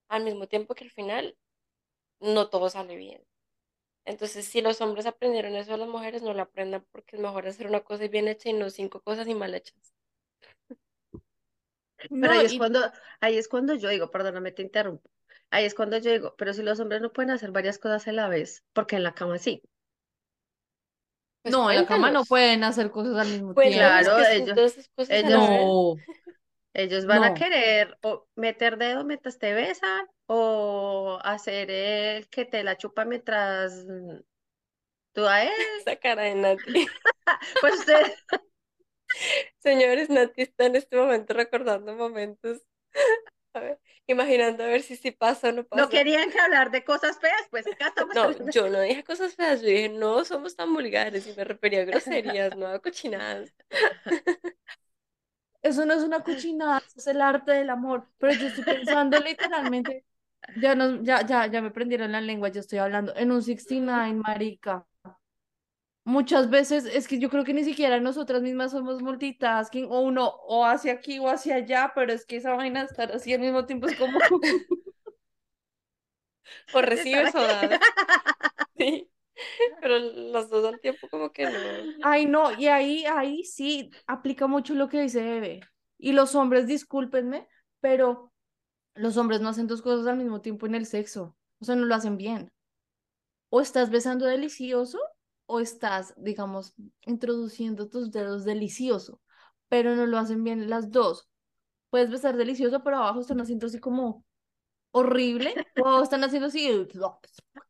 al 0.08 0.24
mismo 0.24 0.48
tiempo 0.48 0.74
que 0.74 0.84
al 0.84 0.90
final 0.90 1.36
no 2.20 2.48
todo 2.50 2.70
sale 2.70 2.96
bien. 2.96 3.22
Entonces, 4.06 4.46
si 4.46 4.62
los 4.62 4.80
hombres 4.82 5.06
aprendieron 5.06 5.56
eso, 5.56 5.76
las 5.76 5.88
mujeres 5.88 6.22
no 6.22 6.34
lo 6.34 6.42
aprendan 6.42 6.86
porque 6.92 7.16
es 7.16 7.22
mejor 7.22 7.46
hacer 7.48 7.66
una 7.68 7.80
cosa 7.84 8.08
bien 8.08 8.28
hecha 8.28 8.50
y 8.50 8.54
no 8.54 8.70
cinco 8.70 9.00
cosas 9.02 9.28
y 9.28 9.34
mal 9.34 9.54
hechas. 9.54 9.94
Pero 12.20 12.32
No, 12.32 12.32
ahí 12.34 12.44
es 12.44 12.54
y 12.54 12.56
cuando, 12.56 12.80
ahí 13.20 13.36
es 13.38 13.48
cuando 13.48 13.74
yo 13.74 13.88
digo, 13.88 14.10
perdóname, 14.10 14.52
te 14.52 14.62
interrumpo. 14.62 15.08
Ahí 15.50 15.64
es 15.64 15.74
cuando 15.74 15.98
yo 15.98 16.10
digo, 16.10 16.34
pero 16.36 16.52
si 16.52 16.62
los 16.62 16.80
hombres 16.80 17.00
no 17.00 17.12
pueden 17.12 17.30
hacer 17.30 17.52
varias 17.52 17.78
cosas 17.78 18.06
a 18.08 18.12
la 18.12 18.28
vez, 18.28 18.64
porque 18.72 18.96
en 18.96 19.02
la 19.04 19.14
cama 19.14 19.38
sí. 19.38 19.62
Pues 21.46 21.54
no, 21.54 21.70
en 21.70 21.76
la 21.76 21.86
cama 21.86 22.10
no 22.10 22.24
pueden 22.24 22.64
hacer 22.64 22.90
cosas 22.90 23.16
al 23.16 23.28
mismo 23.28 23.54
Claro, 23.54 24.24
tiempo. 24.24 24.58
son 24.96 25.12
ellos-. 25.12 25.26
No, 25.30 25.96
Ellos 26.74 27.06
van 27.06 27.22
a 27.22 27.34
querer 27.34 27.96
o 28.02 28.26
meter 28.34 28.76
dedo 28.76 29.04
mientras 29.04 29.38
te 29.38 29.54
besan 29.54 30.06
o 30.26 31.20
hacer 31.22 31.70
el 31.70 32.28
que 32.28 32.44
te 32.44 32.64
la 32.64 32.76
chupa 32.76 33.04
mientras 33.04 33.86
tú 35.12 35.24
a 35.26 35.44
él. 35.44 35.50
Esa 35.80 35.96
cara 35.96 36.22
de 36.22 36.34
Nati. 36.34 36.88
Pues 37.60 37.80
usted, 37.80 38.14
Señores, 39.58 40.10
Nati 40.10 40.42
está 40.42 40.66
en 40.66 40.76
este 40.76 40.96
momento 40.96 41.34
recordando 41.34 41.94
momentos. 41.94 42.62
A 43.54 43.60
ver, 43.60 43.80
imaginando 44.06 44.64
a 44.64 44.66
ver 44.68 44.82
si 44.82 44.96
sí 44.96 45.10
pasa 45.12 45.48
o 45.50 45.52
no 45.52 45.64
no 45.72 45.88
pasa. 45.88 45.90
querían 45.90 46.30
que 46.32 46.40
hablar 46.40 46.70
de 46.72 46.84
cosas 46.84 47.18
feas, 47.20 47.46
pues 47.50 47.70
acá 47.70 47.86
estamos 47.88 48.16
No, 48.16 48.22
hablando- 48.22 48.52
yo 48.52 48.68
no 48.70 48.80
dije 48.80 49.04
cosas 49.04 49.34
feas, 49.34 49.60
yo 49.62 49.68
dije 49.68 49.88
no 49.88 50.24
somos 50.24 50.56
tan 50.56 50.72
vulgares 50.74 51.26
y 51.26 51.34
me 51.34 51.44
refería 51.44 51.82
a 51.82 51.84
groserías, 51.84 52.54
no 52.54 52.66
a 52.66 52.78
cochinadas. 52.80 53.52
Eso 55.62 55.84
no 55.84 55.94
es 55.94 56.02
una 56.04 56.22
cochinada, 56.22 56.78
eso 56.86 56.98
es 57.00 57.06
el 57.08 57.20
arte 57.20 57.52
del 57.52 57.70
amor. 57.70 58.08
Pero 58.18 58.34
yo 58.34 58.46
estoy 58.48 58.64
pensando 58.64 59.18
literalmente, 59.18 60.04
ya, 60.54 60.74
no, 60.74 61.02
ya, 61.02 61.26
ya, 61.26 61.46
ya 61.46 61.60
me 61.62 61.70
prendieron 61.72 62.12
la 62.12 62.20
lengua, 62.20 62.48
yo 62.50 62.60
estoy 62.60 62.78
hablando 62.78 63.14
en 63.16 63.32
un 63.32 63.42
69, 63.42 64.14
marica. 64.14 64.86
Muchas 66.06 66.50
veces 66.50 66.84
es 66.84 67.08
que 67.08 67.18
yo 67.18 67.28
creo 67.28 67.42
que 67.42 67.52
ni 67.52 67.64
siquiera 67.64 67.98
nosotras 67.98 68.40
mismas 68.40 68.70
somos 68.70 69.02
multitasking, 69.02 69.86
o 69.90 70.02
uno 70.02 70.28
o 70.46 70.64
hacia 70.64 70.92
aquí 70.92 71.18
o 71.18 71.28
hacia 71.28 71.56
allá, 71.56 71.90
pero 71.96 72.12
es 72.12 72.24
que 72.24 72.36
esa 72.36 72.54
vaina 72.54 72.80
de 72.80 72.86
estar 72.86 73.10
así 73.10 73.34
al 73.34 73.40
mismo 73.40 73.66
tiempo 73.66 73.88
es 73.88 73.96
como, 73.96 74.16
O 76.72 76.80
recibes 76.90 77.34
o 77.34 77.40
das. 77.42 77.70
Sí, 78.78 79.10
pero 79.80 79.98
los 79.98 80.48
dos 80.48 80.64
al 80.66 80.80
tiempo 80.80 81.08
como 81.08 81.32
que 81.32 81.46
no. 81.46 81.58
ay 82.02 82.26
no, 82.26 82.52
y 82.52 82.68
ahí, 82.68 83.04
ahí 83.06 83.42
sí 83.42 83.90
aplica 84.06 84.46
mucho 84.46 84.74
lo 84.74 84.88
que 84.88 85.02
dice 85.02 85.36
Eve. 85.38 85.60
Y 85.98 86.12
los 86.12 86.34
hombres, 86.34 86.66
discúlpenme, 86.66 87.48
pero 87.80 88.32
los 88.94 89.16
hombres 89.16 89.40
no 89.40 89.48
hacen 89.48 89.66
dos 89.66 89.82
cosas 89.82 90.06
al 90.06 90.18
mismo 90.18 90.40
tiempo 90.40 90.66
en 90.66 90.74
el 90.74 90.86
sexo, 90.86 91.36
o 91.58 91.64
sea, 91.64 91.74
no 91.74 91.84
lo 91.86 91.94
hacen 91.94 92.16
bien. 92.16 92.52
O 93.50 93.60
estás 93.60 93.90
besando 93.90 94.26
delicioso 94.26 94.98
o 95.46 95.60
estás, 95.60 96.14
digamos, 96.16 96.74
introduciendo 97.06 97.88
tus 97.88 98.10
dedos 98.10 98.44
delicioso, 98.44 99.20
pero 99.68 99.96
no 99.96 100.06
lo 100.06 100.18
hacen 100.18 100.44
bien 100.44 100.68
las 100.68 100.90
dos. 100.90 101.28
Puedes 101.90 102.10
besar 102.10 102.36
delicioso, 102.36 102.82
pero 102.82 102.98
abajo 102.98 103.20
están 103.20 103.40
haciendo 103.40 103.66
así 103.66 103.78
como 103.78 104.24
horrible, 104.90 105.54
o 105.76 106.02
están 106.02 106.24
haciendo 106.24 106.48
así. 106.48 106.68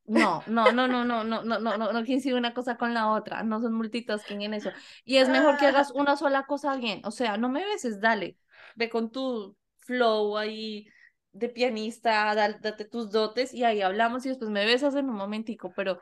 No, 0.06 0.42
no, 0.46 0.72
no, 0.72 0.86
no, 0.86 1.04
no, 1.04 1.24
no, 1.24 1.42
no, 1.42 1.58
no, 1.58 1.76
no, 1.76 1.92
no 1.92 2.04
coincide 2.04 2.34
una 2.34 2.54
cosa 2.54 2.76
con 2.76 2.94
la 2.94 3.10
otra, 3.10 3.42
no 3.42 3.60
son 3.60 3.74
multitasking 3.74 4.42
en 4.42 4.54
eso. 4.54 4.70
Y 5.04 5.16
es 5.16 5.28
mejor 5.28 5.56
que 5.58 5.66
hagas 5.66 5.90
una 5.94 6.16
sola 6.16 6.46
cosa 6.46 6.76
bien, 6.76 7.02
o 7.04 7.10
sea, 7.10 7.36
no 7.36 7.48
me 7.48 7.64
beses, 7.64 8.00
dale, 8.00 8.38
ve 8.76 8.88
con 8.88 9.10
tu 9.10 9.56
flow 9.78 10.36
ahí 10.36 10.88
de 11.32 11.48
pianista, 11.48 12.34
date 12.34 12.84
tus 12.84 13.10
dotes 13.10 13.52
y 13.52 13.64
ahí 13.64 13.82
hablamos 13.82 14.24
y 14.24 14.30
después 14.30 14.50
me 14.50 14.64
besas 14.64 14.94
en 14.94 15.10
un 15.10 15.16
momentico, 15.16 15.72
pero 15.76 16.00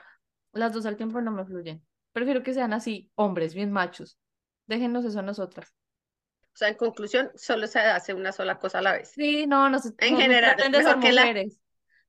las 0.54 0.72
dos 0.72 0.86
al 0.86 0.96
tiempo 0.96 1.20
no 1.20 1.30
me 1.32 1.44
fluyen. 1.44 1.84
Prefiero 2.12 2.42
que 2.42 2.54
sean 2.54 2.72
así, 2.72 3.10
hombres, 3.16 3.54
bien 3.54 3.72
machos. 3.72 4.18
Déjenos 4.66 5.04
eso 5.04 5.18
a 5.20 5.22
nosotras. 5.22 5.74
O 6.52 6.56
sea, 6.56 6.68
en 6.68 6.74
conclusión, 6.76 7.30
solo 7.36 7.66
se 7.66 7.80
hace 7.80 8.14
una 8.14 8.32
sola 8.32 8.58
cosa 8.58 8.78
a 8.78 8.82
la 8.82 8.92
vez. 8.94 9.14
Sí, 9.14 9.46
no, 9.46 9.68
no 9.70 9.78
se, 9.78 9.90
En 9.98 10.16
no, 10.16 10.22
no 10.22 10.32
general, 10.32 10.56
de 10.70 10.82
mejor 10.82 10.82
ser 10.82 10.98
que 10.98 11.12
la- 11.12 11.28
mujeres. 11.28 11.60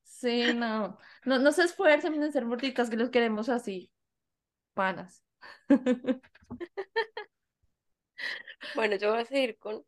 Sí, 0.04 0.54
no, 0.54 0.98
no, 1.26 1.40
no 1.40 1.52
se 1.54 1.64
esfuercen 1.64 2.16
en 2.24 2.32
ser 2.34 2.46
morditas 2.46 2.90
que 2.90 2.98
los 2.98 3.10
queremos 3.12 3.50
así, 3.50 3.92
panas. 4.76 5.24
Bueno, 8.74 8.96
yo 8.96 9.10
voy 9.12 9.22
a 9.22 9.26
seguir 9.26 9.58
con 9.58 9.84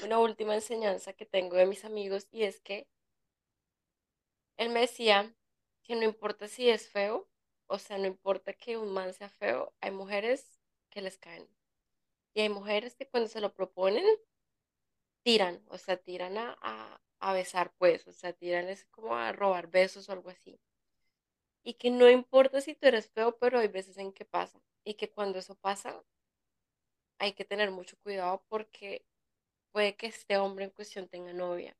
una 0.00 0.18
última 0.18 0.54
enseñanza 0.54 1.14
que 1.14 1.24
tengo 1.26 1.56
de 1.56 1.64
mis 1.66 1.84
amigos 1.86 2.28
y 2.30 2.42
es 2.44 2.60
que 2.60 2.86
él 4.56 4.70
me 4.70 4.80
decía 4.80 5.32
que 5.84 5.94
no 5.94 6.02
importa 6.02 6.48
si 6.48 6.68
es 6.68 6.88
feo, 6.88 7.28
o 7.66 7.78
sea, 7.78 7.98
no 7.98 8.06
importa 8.06 8.52
que 8.54 8.76
un 8.78 8.92
man 8.92 9.12
sea 9.14 9.28
feo, 9.28 9.74
hay 9.80 9.90
mujeres 9.90 10.58
que 10.90 11.02
les 11.02 11.18
caen. 11.18 11.48
Y 12.34 12.42
hay 12.42 12.50
mujeres 12.50 12.96
que 12.96 13.08
cuando 13.08 13.28
se 13.30 13.40
lo 13.42 13.54
proponen, 13.54 14.04
tiran, 15.24 15.56
o 15.68 15.76
sea, 15.76 15.96
tiran 15.96 16.38
a, 16.38 16.56
a, 16.62 17.00
a 17.18 17.32
besar, 17.32 17.74
pues, 17.78 18.06
o 18.06 18.12
sea, 18.12 18.32
tiran 18.32 18.68
es 18.68 18.84
como 18.86 19.16
a 19.16 19.32
robar 19.32 19.66
besos 19.68 20.08
o 20.08 20.12
algo 20.12 20.30
así. 20.30 20.60
Y 21.64 21.74
que 21.74 21.90
no 21.90 22.08
importa 22.08 22.60
si 22.60 22.76
tú 22.76 22.86
eres 22.86 23.10
feo, 23.10 23.36
pero 23.38 23.58
hay 23.58 23.66
veces 23.66 23.98
en 23.98 24.12
que 24.12 24.24
pasa. 24.24 24.62
Y 24.84 24.94
que 24.94 25.10
cuando 25.10 25.40
eso 25.40 25.56
pasa, 25.56 26.00
hay 27.18 27.32
que 27.32 27.44
tener 27.44 27.72
mucho 27.72 27.96
cuidado 27.98 28.44
porque 28.48 29.04
puede 29.72 29.96
que 29.96 30.06
este 30.08 30.38
hombre 30.38 30.64
en 30.66 30.70
cuestión 30.70 31.08
tenga 31.08 31.32
novia. 31.32 31.76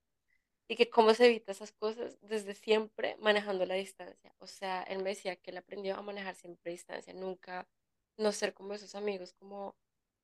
Y 0.68 0.76
que 0.76 0.88
cómo 0.88 1.12
se 1.14 1.26
evita 1.26 1.52
esas 1.52 1.72
cosas 1.72 2.18
desde 2.22 2.54
siempre 2.54 3.16
manejando 3.20 3.66
la 3.66 3.74
distancia. 3.74 4.34
O 4.38 4.46
sea, 4.46 4.82
él 4.84 5.02
me 5.02 5.10
decía 5.10 5.36
que 5.36 5.50
él 5.50 5.58
aprendió 5.58 5.96
a 5.96 6.02
manejar 6.02 6.34
siempre 6.34 6.72
distancia, 6.72 7.12
nunca 7.12 7.68
no 8.16 8.32
ser 8.32 8.54
como 8.54 8.74
esos 8.74 8.94
amigos 8.94 9.32
como 9.34 9.76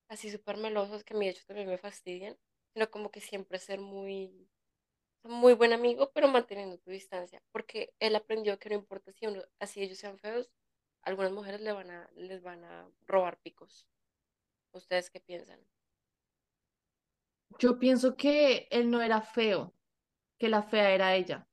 así 0.08 0.30
súper 0.30 0.56
melosos 0.56 1.04
que 1.04 1.14
a 1.14 1.16
mí 1.16 1.26
de 1.26 1.32
hecho 1.32 1.44
también 1.46 1.68
me 1.68 1.78
fastidian, 1.78 2.36
sino 2.72 2.90
como 2.90 3.10
que 3.10 3.20
siempre 3.20 3.58
ser 3.58 3.80
muy, 3.80 4.50
muy 5.22 5.54
buen 5.54 5.72
amigo, 5.72 6.10
pero 6.12 6.28
manteniendo 6.28 6.78
tu 6.78 6.90
distancia. 6.90 7.42
Porque 7.52 7.94
él 8.00 8.16
aprendió 8.16 8.58
que 8.58 8.70
no 8.70 8.74
importa 8.74 9.12
si 9.12 9.26
uno, 9.26 9.42
así 9.58 9.82
ellos 9.82 9.98
sean 9.98 10.18
feos, 10.18 10.50
algunas 11.02 11.32
mujeres 11.32 11.60
le 11.60 11.72
van 11.72 11.90
a, 11.90 12.10
les 12.14 12.42
van 12.42 12.64
a 12.64 12.90
robar 13.06 13.38
picos. 13.38 13.86
¿Ustedes 14.72 15.10
qué 15.10 15.20
piensan? 15.20 15.60
Yo 17.58 17.78
pienso 17.78 18.16
que 18.16 18.68
él 18.70 18.90
no 18.90 19.02
era 19.02 19.20
feo, 19.20 19.74
que 20.40 20.48
la 20.50 20.64
fea 20.64 20.90
era 20.92 21.14
ella. 21.16 21.46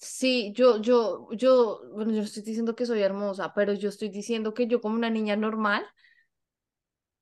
Sí, 0.00 0.52
yo, 0.54 0.80
yo, 0.80 1.28
yo, 1.32 1.80
bueno, 1.92 2.12
yo 2.12 2.22
estoy 2.22 2.42
diciendo 2.42 2.74
que 2.76 2.86
soy 2.86 3.00
hermosa, 3.02 3.52
pero 3.54 3.72
yo 3.74 3.88
estoy 3.88 4.08
diciendo 4.10 4.54
que 4.54 4.66
yo 4.68 4.80
como 4.80 4.94
una 4.94 5.10
niña 5.10 5.34
normal 5.36 5.84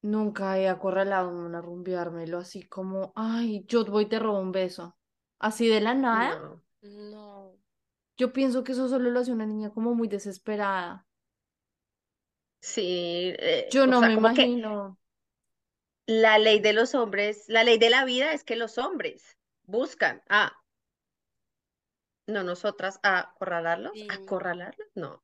nunca 0.03 0.59
he 0.59 0.69
acorralado 0.69 1.29
a 1.29 1.33
un 1.33 1.43
man 1.45 1.55
a 1.55 1.61
rumbeármelo 1.63 2.39
así 2.39 2.63
como, 2.63 3.13
ay, 3.15 3.65
yo 3.69 3.85
voy 3.85 4.05
y 4.05 4.09
te 4.09 4.19
robo 4.19 4.39
un 4.41 4.53
beso. 4.53 4.97
Así 5.39 5.69
de 5.69 5.81
la 5.83 5.95
nada, 5.95 6.33
No. 6.33 6.63
No. 6.83 7.57
yo 8.19 8.33
pienso 8.33 8.63
que 8.65 8.73
eso 8.73 8.89
solo 8.89 9.11
lo 9.11 9.21
hace 9.21 9.33
una 9.33 9.47
niña 9.47 9.71
como 9.73 9.95
muy 9.95 10.09
desesperada. 10.09 11.07
Sí, 12.61 13.35
eh, 13.39 13.67
Yo 13.69 13.87
o 13.87 13.93
no 13.93 13.95
sea, 13.95 14.09
me 14.09 14.15
imagino. 14.15 14.99
La 16.07 16.39
ley 16.39 16.61
de 16.61 16.73
los 16.73 16.95
hombres, 16.95 17.45
la 17.49 17.65
ley 17.65 17.79
de 17.79 17.91
la 17.91 18.05
vida 18.05 18.33
es 18.33 18.45
que 18.45 18.57
los 18.57 18.79
hombres 18.79 19.37
buscan 19.65 20.23
a, 20.29 20.53
no 22.27 22.43
nosotras, 22.43 23.01
a 23.03 23.19
acorralarlos, 23.19 23.93
Sí. 23.93 24.09
acorralarlos, 24.09 24.89
no. 24.95 25.23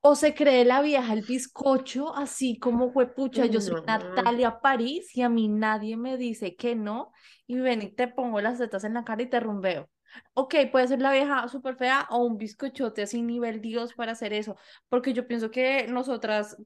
O 0.00 0.16
se 0.16 0.34
cree 0.34 0.64
la 0.64 0.82
vieja 0.82 1.12
el 1.12 1.22
bizcocho, 1.22 2.14
así 2.16 2.58
como 2.58 2.92
fue 2.92 3.14
pucha, 3.14 3.46
yo 3.46 3.60
soy 3.60 3.74
No. 3.74 3.86
Natalia 3.86 4.60
París 4.60 5.16
y 5.16 5.22
a 5.22 5.28
mí 5.28 5.48
nadie 5.48 5.96
me 5.96 6.16
dice 6.16 6.56
que 6.56 6.74
no, 6.74 7.12
y 7.46 7.58
ven 7.60 7.82
y 7.82 7.90
te 7.92 8.08
pongo 8.08 8.40
las 8.40 8.58
tetas 8.58 8.82
en 8.84 8.94
la 8.94 9.04
cara 9.04 9.22
y 9.22 9.30
te 9.30 9.38
rumbeo. 9.38 9.88
Ok, 10.34 10.56
puede 10.72 10.88
ser 10.88 11.00
la 11.00 11.12
vieja 11.12 11.46
súper 11.48 11.76
fea 11.76 12.06
o 12.10 12.18
un 12.24 12.36
bizcochote 12.36 13.02
así 13.02 13.22
nivel 13.22 13.60
Dios 13.60 13.94
para 13.94 14.12
hacer 14.12 14.32
eso, 14.32 14.56
porque 14.88 15.12
yo 15.12 15.26
pienso 15.26 15.50
que 15.50 15.86
nosotras 15.88 16.56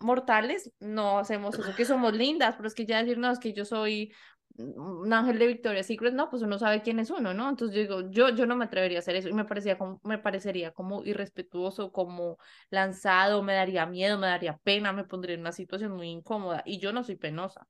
mortales 0.00 0.72
no 0.80 1.18
hacemos 1.18 1.58
eso, 1.58 1.74
que 1.74 1.84
somos 1.84 2.14
lindas, 2.14 2.54
pero 2.56 2.68
es 2.68 2.74
que 2.74 2.86
ya 2.86 2.98
decir, 2.98 3.18
no, 3.18 3.30
es 3.30 3.38
que 3.38 3.52
yo 3.52 3.64
soy 3.64 4.12
un 4.56 5.12
ángel 5.12 5.38
de 5.38 5.46
Victoria's 5.46 5.86
Secret, 5.86 6.14
no, 6.14 6.30
pues 6.30 6.42
uno 6.42 6.58
sabe 6.58 6.82
quién 6.82 6.98
es 6.98 7.10
uno, 7.10 7.32
¿no? 7.32 7.48
Entonces 7.48 7.76
yo 7.76 7.82
digo, 7.82 8.10
yo, 8.10 8.30
yo 8.30 8.46
no 8.46 8.56
me 8.56 8.64
atrevería 8.64 8.98
a 8.98 9.00
hacer 9.00 9.14
eso 9.16 9.28
y 9.28 9.32
me 9.32 9.44
parecía 9.44 9.78
como, 9.78 10.00
me 10.02 10.18
parecería 10.18 10.72
como 10.72 11.04
irrespetuoso, 11.04 11.92
como 11.92 12.38
lanzado, 12.70 13.42
me 13.42 13.54
daría 13.54 13.86
miedo, 13.86 14.18
me 14.18 14.26
daría 14.26 14.58
pena, 14.58 14.92
me 14.92 15.04
pondría 15.04 15.34
en 15.34 15.40
una 15.42 15.52
situación 15.52 15.92
muy 15.92 16.08
incómoda 16.08 16.62
y 16.66 16.78
yo 16.78 16.92
no 16.92 17.04
soy 17.04 17.16
penosa. 17.16 17.68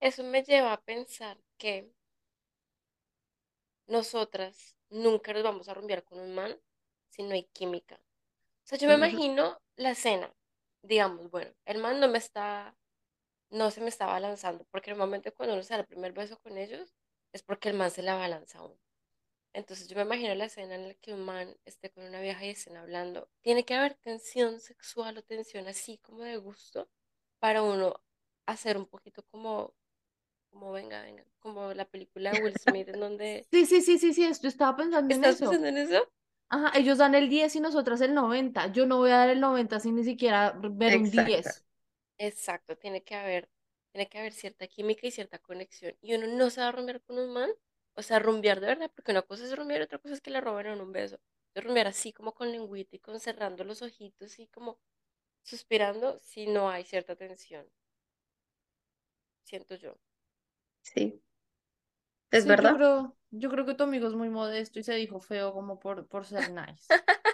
Eso 0.00 0.24
me 0.24 0.42
lleva 0.42 0.72
a 0.72 0.80
pensar 0.80 1.38
que 1.58 1.92
nosotras 3.86 4.74
nunca 4.88 5.32
nos 5.32 5.42
vamos 5.42 5.68
a 5.68 5.74
rumbear 5.74 6.04
con 6.04 6.18
un 6.20 6.34
man 6.34 6.56
si 7.10 7.22
no 7.22 7.34
hay 7.34 7.44
química. 7.52 7.96
O 7.96 8.66
sea, 8.70 8.78
yo 8.78 8.88
me 8.88 8.94
imagino 8.94 9.60
la 9.76 9.94
cena, 9.94 10.32
digamos, 10.82 11.30
bueno, 11.30 11.52
el 11.64 11.78
man 11.78 12.00
no 12.00 12.08
me 12.08 12.18
está, 12.18 12.76
no 13.50 13.70
se 13.70 13.80
me 13.80 13.88
está 13.88 14.06
balanzando, 14.06 14.64
porque 14.70 14.90
normalmente 14.90 15.32
cuando 15.32 15.54
uno 15.54 15.62
se 15.62 15.74
da 15.74 15.80
el 15.80 15.86
primer 15.86 16.12
beso 16.12 16.38
con 16.38 16.56
ellos 16.58 16.94
es 17.32 17.42
porque 17.42 17.68
el 17.68 17.76
man 17.76 17.90
se 17.90 18.02
la 18.02 18.14
balanza 18.14 18.58
a 18.58 18.64
uno. 18.64 18.78
Entonces 19.52 19.88
yo 19.88 19.96
me 19.96 20.02
imagino 20.02 20.34
la 20.34 20.44
escena 20.44 20.76
en 20.76 20.88
la 20.88 20.94
que 20.94 21.12
un 21.12 21.24
man 21.24 21.56
esté 21.64 21.90
con 21.90 22.04
una 22.04 22.20
vieja 22.20 22.44
y 22.44 22.50
estén 22.50 22.76
hablando. 22.76 23.28
Tiene 23.42 23.64
que 23.64 23.74
haber 23.74 23.94
tensión 23.94 24.60
sexual 24.60 25.18
o 25.18 25.22
tensión 25.22 25.66
así 25.66 25.98
como 25.98 26.22
de 26.22 26.36
gusto 26.36 26.88
para 27.40 27.62
uno 27.62 28.00
hacer 28.46 28.76
un 28.76 28.86
poquito 28.86 29.24
como, 29.30 29.74
como 30.50 30.72
venga, 30.72 31.02
venga, 31.02 31.24
como 31.40 31.74
la 31.74 31.84
película 31.84 32.30
de 32.30 32.42
Will 32.42 32.56
Smith 32.58 32.88
en 32.88 33.00
donde... 33.00 33.46
Sí, 33.50 33.66
sí, 33.66 33.80
sí, 33.80 33.98
sí, 33.98 34.14
sí, 34.14 34.22
yo 34.40 34.48
estaba 34.48 34.76
pensando 34.76 35.12
en 35.12 35.24
¿Estás 35.24 35.36
eso. 35.36 35.50
pensando 35.50 35.68
en 35.68 35.78
eso? 35.78 36.12
Ajá, 36.50 36.72
ellos 36.78 36.98
dan 36.98 37.14
el 37.16 37.28
10 37.30 37.54
y 37.56 37.60
nosotras 37.60 38.00
el 38.02 38.14
90. 38.14 38.68
Yo 38.72 38.86
no 38.86 38.98
voy 38.98 39.10
a 39.10 39.16
dar 39.18 39.30
el 39.30 39.40
90 39.40 39.80
sin 39.80 39.94
ni 39.96 40.04
siquiera 40.04 40.52
ver 40.60 40.96
un 40.96 41.10
Exacto. 41.10 41.50
10. 41.50 41.64
Exacto, 42.18 42.76
tiene 42.78 43.02
que 43.04 43.14
haber, 43.16 43.48
tiene 43.92 44.08
que 44.08 44.18
haber 44.18 44.32
cierta 44.34 44.66
química 44.68 45.06
y 45.06 45.10
cierta 45.12 45.38
conexión. 45.40 45.96
Y 46.02 46.14
uno 46.14 46.26
no 46.28 46.50
se 46.50 46.60
va 46.62 46.68
a 46.68 46.72
rumbear 46.72 47.02
con 47.02 47.18
un 47.18 47.32
man, 47.32 47.50
o 47.94 48.02
sea, 48.02 48.18
rumbear 48.20 48.60
de 48.60 48.68
verdad, 48.68 48.92
porque 48.94 49.12
una 49.12 49.22
cosa 49.22 49.44
es 49.44 49.56
rumbear 49.56 49.80
y 49.82 49.84
otra 49.84 49.98
cosa 50.00 50.14
es 50.14 50.20
que 50.22 50.30
le 50.30 50.40
roben 50.42 50.66
en 50.68 50.80
un 50.82 50.92
beso. 50.92 51.20
De 51.54 51.60
rumbear 51.62 51.88
así 51.88 52.12
como 52.12 52.34
con 52.34 52.52
lengüita 52.52 52.96
y 52.96 53.00
con 53.00 53.20
cerrando 53.20 53.64
los 53.64 53.82
ojitos 53.82 54.38
y 54.40 54.48
como 54.48 54.78
suspirando 55.44 56.18
si 56.20 56.46
no 56.48 56.70
hay 56.70 56.84
cierta 56.84 57.16
tensión, 57.16 57.66
siento 59.44 59.74
yo. 59.76 59.96
Sí, 60.82 61.22
es 62.30 62.44
Sí, 62.44 62.58
yo 62.58 62.70
verdad. 62.70 62.74
creo, 62.74 63.16
yo 63.30 63.50
creo 63.50 63.64
que 63.64 63.74
tu 63.74 63.84
amigo 63.84 64.08
es 64.08 64.14
muy 64.14 64.28
modesto 64.28 64.78
y 64.78 64.82
se 64.82 64.94
dijo 64.94 65.20
feo 65.20 65.52
como 65.52 65.78
por, 65.78 66.06
por 66.06 66.26
ser 66.26 66.50
nice. 66.50 66.86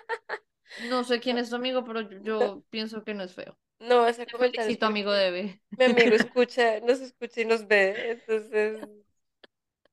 No 0.91 1.05
sé 1.05 1.21
quién 1.21 1.39
es 1.39 1.49
tu 1.49 1.57
amigo, 1.57 1.85
pero 1.85 2.03
yo, 2.21 2.63
pienso 2.69 3.03
que 3.03 3.15
no 3.15 3.23
es 3.23 3.33
feo. 3.35 3.57
no, 3.79 4.07
ese 4.07 4.27
comentario 4.27 4.61
es 4.61 4.67
felicito, 4.67 4.87
amigo 4.87 5.11
Debe. 5.11 5.63
mi 5.71 5.85
amigo 5.87 6.15
escucha, 6.17 6.81
nos 6.81 7.01
escucha 7.01 7.41
y 7.41 7.45
nos 7.47 7.67
ve, 7.67 8.11
entonces 8.11 8.87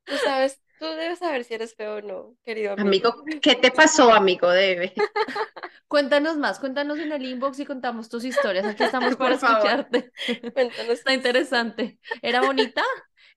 tú 0.04 0.14
sabes, 0.18 0.62
tú 0.80 0.86
debes 0.86 1.20
saber 1.20 1.46
si 1.46 1.54
eres 1.54 1.74
feo 1.76 1.96
o 1.96 2.02
no, 2.02 2.36
querido 2.44 2.74
amigo. 2.74 2.88
Amigo, 2.88 3.40
¿qué 3.42 3.56
te 3.56 3.72
pasó, 3.72 4.12
amigo 4.12 4.50
Debe? 4.50 4.94
Cuéntanos 5.88 6.38
más, 6.38 6.60
cuéntanos 6.60 6.98
en 7.00 7.12
el 7.12 7.24
inbox 7.24 7.60
y 7.60 7.66
contamos 7.66 8.10
tus 8.10 8.26
historias. 8.26 8.66
Aquí 8.66 8.84
estamos 8.84 9.16
para 9.16 9.38
favor. 9.38 9.58
escucharte. 9.58 10.12
Cuéntanos 10.52 10.94
Está 10.94 11.14
interesante. 11.14 12.00
¿Era 12.22 12.42
bonita? 12.42 12.84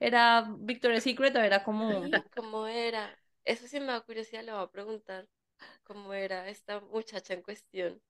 ¿Era 0.00 0.48
Victoria's 0.58 1.04
Secret 1.04 1.34
o 1.36 1.40
era 1.40 1.64
como... 1.64 2.04
Sí, 2.04 2.12
¿cómo 2.34 2.66
era? 2.66 3.16
Eso 3.44 3.66
sí 3.68 3.80
me 3.80 3.86
da 3.86 4.00
curiosidad, 4.00 4.44
le 4.44 4.52
voy 4.52 4.62
a 4.62 4.70
preguntar 4.70 5.26
cómo 5.84 6.12
era 6.14 6.48
esta 6.48 6.80
muchacha 6.80 7.34
en 7.34 7.42
cuestión. 7.42 8.00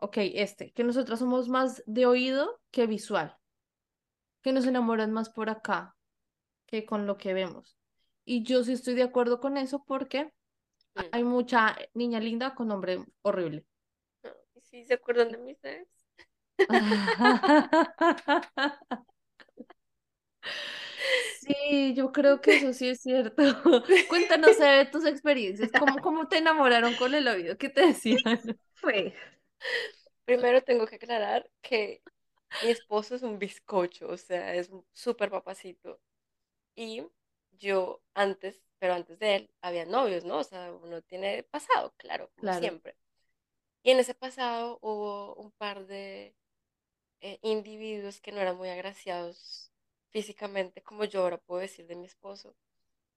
Ok, 0.00 0.18
este, 0.18 0.72
que 0.72 0.84
nosotras 0.84 1.18
somos 1.18 1.48
más 1.48 1.82
de 1.86 2.06
oído 2.06 2.60
que 2.70 2.86
visual, 2.86 3.36
que 4.42 4.52
nos 4.52 4.66
enamoran 4.66 5.12
más 5.12 5.30
por 5.30 5.50
acá 5.50 5.96
que 6.66 6.86
con 6.86 7.06
lo 7.06 7.18
que 7.18 7.34
vemos. 7.34 7.76
Y 8.24 8.42
yo 8.42 8.64
sí 8.64 8.72
estoy 8.72 8.94
de 8.94 9.02
acuerdo 9.02 9.40
con 9.40 9.56
eso 9.56 9.84
porque 9.84 10.32
Mm. 10.96 11.00
hay 11.12 11.24
mucha 11.24 11.76
niña 11.94 12.20
linda 12.20 12.54
con 12.54 12.68
nombre 12.68 13.04
horrible. 13.22 13.64
¿y 14.54 14.60
si 14.60 14.84
se 14.84 14.94
acuerdan 14.94 15.32
de 15.32 15.38
mis 15.38 15.64
ex? 15.64 15.88
Sí, 21.26 21.94
yo 21.94 22.12
creo 22.12 22.40
que 22.40 22.52
eso 22.52 22.72
sí 22.72 22.88
es 22.88 23.00
cierto. 23.00 23.42
Cuéntanos 24.08 24.56
de 24.58 24.86
tus 24.90 25.04
experiencias, 25.06 25.72
¿cómo, 25.72 26.00
cómo 26.00 26.28
te 26.28 26.38
enamoraron 26.38 26.94
con 26.96 27.14
el 27.14 27.28
oído? 27.28 27.56
¿Qué 27.58 27.68
te 27.68 27.82
decían? 27.86 28.22
Fue. 28.74 29.14
Primero 30.24 30.62
tengo 30.62 30.86
que 30.86 30.96
aclarar 30.96 31.50
que 31.62 32.02
mi 32.60 32.70
esposo 32.70 33.14
es 33.16 33.22
un 33.22 33.38
bizcocho, 33.38 34.08
o 34.08 34.16
sea, 34.16 34.54
es 34.54 34.68
un 34.70 34.84
súper 34.92 35.30
papacito. 35.30 36.00
Y 36.76 37.04
yo 37.52 38.02
antes, 38.14 38.62
pero 38.78 38.94
antes 38.94 39.18
de 39.20 39.36
él, 39.36 39.50
había 39.62 39.86
novios, 39.86 40.24
¿no? 40.24 40.38
O 40.40 40.44
sea, 40.44 40.72
uno 40.72 41.02
tiene 41.02 41.44
pasado, 41.44 41.94
claro, 41.98 42.30
como 42.36 42.52
Claro. 42.52 42.52
siempre. 42.52 42.96
Y 43.82 43.92
en 43.92 44.00
ese 44.00 44.14
pasado 44.14 44.78
hubo 44.82 45.34
un 45.36 45.52
par 45.52 45.86
de 45.86 46.36
eh, 47.20 47.38
individuos 47.42 48.20
que 48.20 48.32
no 48.32 48.40
eran 48.40 48.56
muy 48.56 48.68
agraciados 48.70 49.72
físicamente, 50.18 50.82
como 50.82 51.04
yo 51.04 51.22
ahora 51.22 51.38
puedo 51.38 51.60
decir 51.62 51.86
de 51.86 51.96
mi 51.96 52.06
esposo. 52.06 52.56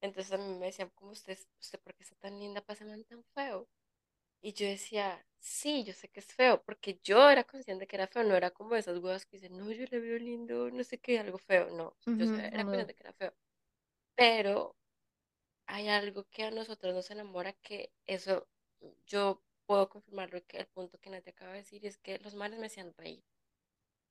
Entonces 0.02 0.34
a 0.34 0.38
mí 0.40 0.58
me 0.60 0.68
decían, 0.68 0.92
como 0.96 1.12
usted, 1.12 1.38
usted, 1.62 1.80
¿por 1.82 1.94
qué 1.96 2.04
está 2.04 2.16
tan 2.18 2.40
linda 2.40 2.62
para 2.62 2.76
ese 2.76 2.86
man 2.86 3.04
tan 3.06 3.24
feo? 3.36 3.70
Y 4.42 4.54
yo 4.54 4.68
decía, 4.68 5.26
sí, 5.40 5.84
yo 5.84 5.94
sé 5.94 6.10
que 6.10 6.20
es 6.22 6.34
feo, 6.34 6.64
porque 6.64 7.00
yo 7.04 7.30
era 7.30 7.44
consciente 7.46 7.88
que 7.88 7.96
era 7.98 8.08
feo, 8.08 8.24
no 8.24 8.36
era 8.36 8.52
como 8.52 8.76
esas 8.76 9.00
huevas 9.00 9.26
que 9.26 9.38
dicen, 9.38 9.58
no, 9.58 9.72
yo 9.72 9.86
le 9.92 10.00
veo 10.00 10.18
lindo, 10.20 10.72
no 10.72 10.84
sé 10.84 11.00
qué, 11.00 11.20
algo 11.20 11.38
feo, 11.40 11.70
no, 11.72 11.96
yo 12.18 12.28
Ujú, 12.28 12.28
sé- 12.28 12.50
era 12.54 12.66
uno- 12.66 12.66
consciente 12.66 12.96
que 12.96 13.04
era 13.04 13.14
feo. 13.14 13.34
Pero 14.16 14.76
hay 15.68 15.88
algo 15.90 16.26
que 16.30 16.44
a 16.44 16.52
nosotros 16.52 16.94
nos 16.94 17.12
enamora, 17.12 17.54
que 17.54 17.92
eso 18.06 18.48
yo 19.08 19.44
puedo 19.66 19.90
confirmarlo, 19.90 20.46
que 20.48 20.58
el 20.58 20.68
punto 20.68 21.00
que 21.00 21.10
Nati 21.10 21.30
acaba 21.32 21.54
de 21.54 21.60
decir 21.60 21.86
es 21.86 21.98
que 21.98 22.20
los 22.20 22.36
manes 22.36 22.60
me 22.60 22.68
hacían 22.68 22.94
reír 22.98 23.24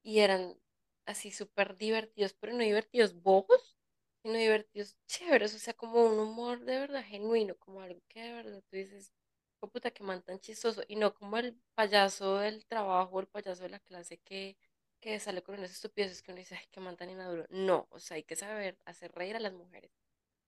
y 0.02 0.20
eran 0.20 0.60
así 1.06 1.30
súper 1.32 1.76
divertidos, 1.76 2.34
pero 2.34 2.52
no 2.52 2.60
divertidos 2.64 3.14
bobos, 3.22 3.76
sino 4.22 4.34
divertidos 4.38 4.96
chéveres, 5.06 5.54
o 5.54 5.58
sea, 5.58 5.74
como 5.74 6.04
un 6.06 6.18
humor 6.18 6.64
de 6.64 6.78
verdad 6.78 7.04
genuino, 7.04 7.56
como 7.58 7.80
algo 7.82 8.00
que 8.08 8.22
de 8.22 8.32
verdad 8.32 8.62
tú 8.70 8.76
dices, 8.76 9.12
"Oh, 9.60 9.68
puta, 9.70 9.90
que 9.90 10.02
man 10.04 10.22
tan 10.22 10.38
chistoso, 10.40 10.82
y 10.88 10.96
no 10.96 11.14
como 11.14 11.36
el 11.38 11.60
payaso 11.74 12.38
del 12.38 12.66
trabajo, 12.66 13.20
el 13.20 13.26
payaso 13.28 13.62
de 13.64 13.70
la 13.70 13.80
clase 13.80 14.18
que, 14.20 14.56
que 15.00 15.18
sale 15.20 15.42
con 15.42 15.56
unas 15.58 15.70
estupideces 15.72 16.22
que 16.22 16.32
uno 16.32 16.38
dice, 16.40 16.56
ay, 16.56 16.66
qué 16.70 16.80
man 16.80 16.96
tan 16.96 17.10
inmaduro. 17.10 17.46
No, 17.50 17.86
o 17.90 17.98
sea, 18.00 18.16
hay 18.16 18.24
que 18.24 18.36
saber 18.36 18.78
hacer 18.84 19.12
reír 19.12 19.36
a 19.36 19.40
las 19.40 19.52
mujeres, 19.54 19.90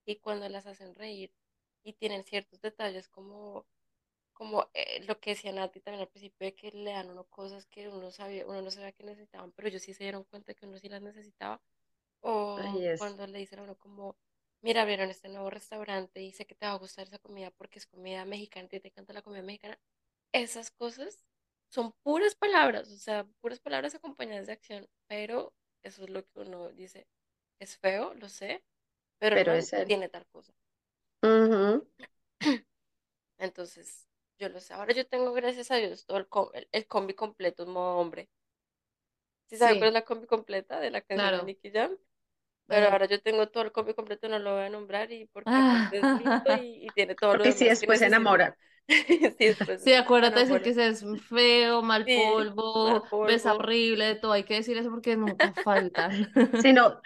y 0.06 0.16
cuando 0.16 0.48
las 0.48 0.66
hacen 0.66 0.94
reír 0.94 1.32
y 1.84 1.94
tienen 1.94 2.24
ciertos 2.24 2.60
detalles 2.60 3.08
como 3.08 3.66
como 4.42 4.68
eh, 4.74 5.04
lo 5.06 5.20
que 5.20 5.30
decía 5.30 5.52
Nati 5.52 5.78
también 5.80 6.00
al 6.02 6.08
principio 6.08 6.44
de 6.46 6.54
que 6.56 6.72
le 6.72 6.90
dan 6.90 7.08
uno 7.10 7.22
cosas 7.26 7.64
que 7.66 7.88
uno 7.88 8.10
sabía, 8.10 8.44
uno 8.44 8.60
no 8.60 8.72
sabía 8.72 8.90
que 8.90 9.04
necesitaban, 9.04 9.52
pero 9.52 9.68
ellos 9.68 9.82
sí 9.82 9.94
se 9.94 10.02
dieron 10.02 10.24
cuenta 10.24 10.52
que 10.52 10.66
uno 10.66 10.78
sí 10.78 10.88
las 10.88 11.00
necesitaba. 11.00 11.62
O 12.22 12.84
cuando 12.96 13.24
le 13.28 13.38
dicen 13.38 13.60
a 13.60 13.62
uno 13.64 13.76
como, 13.76 14.16
mira, 14.62 14.82
abrieron 14.82 15.10
este 15.10 15.28
nuevo 15.28 15.48
restaurante 15.48 16.22
y 16.22 16.32
sé 16.32 16.44
que 16.46 16.56
te 16.56 16.66
va 16.66 16.72
a 16.72 16.76
gustar 16.78 17.06
esa 17.06 17.20
comida 17.20 17.52
porque 17.52 17.78
es 17.78 17.86
comida 17.86 18.24
mexicana 18.24 18.68
y 18.72 18.80
te 18.80 18.88
encanta 18.88 19.12
la 19.12 19.22
comida 19.22 19.42
mexicana. 19.42 19.78
Esas 20.32 20.72
cosas 20.72 21.24
son 21.70 21.92
puras 22.02 22.34
palabras, 22.34 22.90
o 22.90 22.98
sea, 22.98 23.24
puras 23.40 23.60
palabras 23.60 23.94
acompañadas 23.94 24.48
de 24.48 24.54
acción, 24.54 24.88
pero 25.06 25.54
eso 25.84 26.02
es 26.04 26.10
lo 26.10 26.26
que 26.26 26.40
uno 26.40 26.70
dice, 26.72 27.06
es 27.60 27.78
feo, 27.78 28.14
lo 28.14 28.28
sé, 28.28 28.64
pero 29.20 29.36
Pero 29.36 29.52
man 29.52 29.58
es 29.58 29.70
tiene 29.86 30.08
tal 30.08 30.26
cosa. 30.26 30.52
Ujú. 31.22 31.86
Entonces, 33.38 34.08
yo 34.42 34.48
lo 34.50 34.60
sé. 34.60 34.74
Ahora 34.74 34.92
yo 34.94 35.06
tengo, 35.06 35.32
gracias 35.32 35.70
a 35.70 35.76
Dios, 35.76 36.04
todo 36.06 36.18
el, 36.18 36.28
co- 36.28 36.52
el, 36.54 36.68
el 36.72 36.86
combi 36.86 37.14
completo 37.14 37.62
en 37.64 37.70
modo 37.70 37.98
hombre. 37.98 38.28
¿Sí 39.46 39.56
sabe 39.58 39.76
cuál 39.78 39.88
es 39.88 39.94
Sí, 39.94 39.94
la 39.94 40.04
combi 40.04 40.26
completa 40.26 40.80
de 40.80 40.90
la 40.90 41.02
canción 41.02 41.36
de 41.36 41.42
claro. 41.42 41.52
Nicky 41.52 41.70
Jam? 41.70 41.96
Pero 42.68 42.88
ahora 42.88 43.06
yo 43.06 43.22
tengo 43.22 43.48
todo 43.50 43.64
el 43.64 43.72
combi 43.72 43.94
completo, 43.94 44.28
no 44.28 44.38
lo 44.40 44.54
voy 44.54 44.64
a 44.64 44.70
nombrar 44.70 45.12
y 45.12 45.26
porque 45.28 45.60
aparte 45.60 46.00
es 46.00 46.14
lindo 46.14 46.50
ah, 46.50 46.56
y, 46.56 46.86
y 46.86 46.92
tiene 46.92 47.16
todo 47.16 47.36
lo 47.36 47.46
si 47.52 47.66
después 47.66 48.00
se 48.00 48.06
enamoran. 48.06 48.54
Sí, 49.38 49.46
después 49.48 49.80
Sí, 49.80 49.92
se 49.92 49.94
acuérdate 49.94 50.40
de 50.40 50.46
decir 50.46 50.62
que 50.62 50.70
enamora. 50.70 50.70
ese 50.70 50.88
es 50.88 51.04
feo, 51.28 51.82
mal 51.82 52.06
Sí, 52.06 52.54
mal 52.82 53.00
polvo, 53.00 53.08
besa 53.20 53.54
polvo. 53.54 53.54
horrible, 53.54 54.04
de 54.06 54.14
todo. 54.16 54.32
Hay 54.32 54.44
que 54.44 54.54
decir 54.54 54.76
eso 54.78 54.90
porque 54.90 55.16
nunca 55.16 55.52
faltan. 55.52 56.32
Si 56.58 56.72
no, 56.72 57.00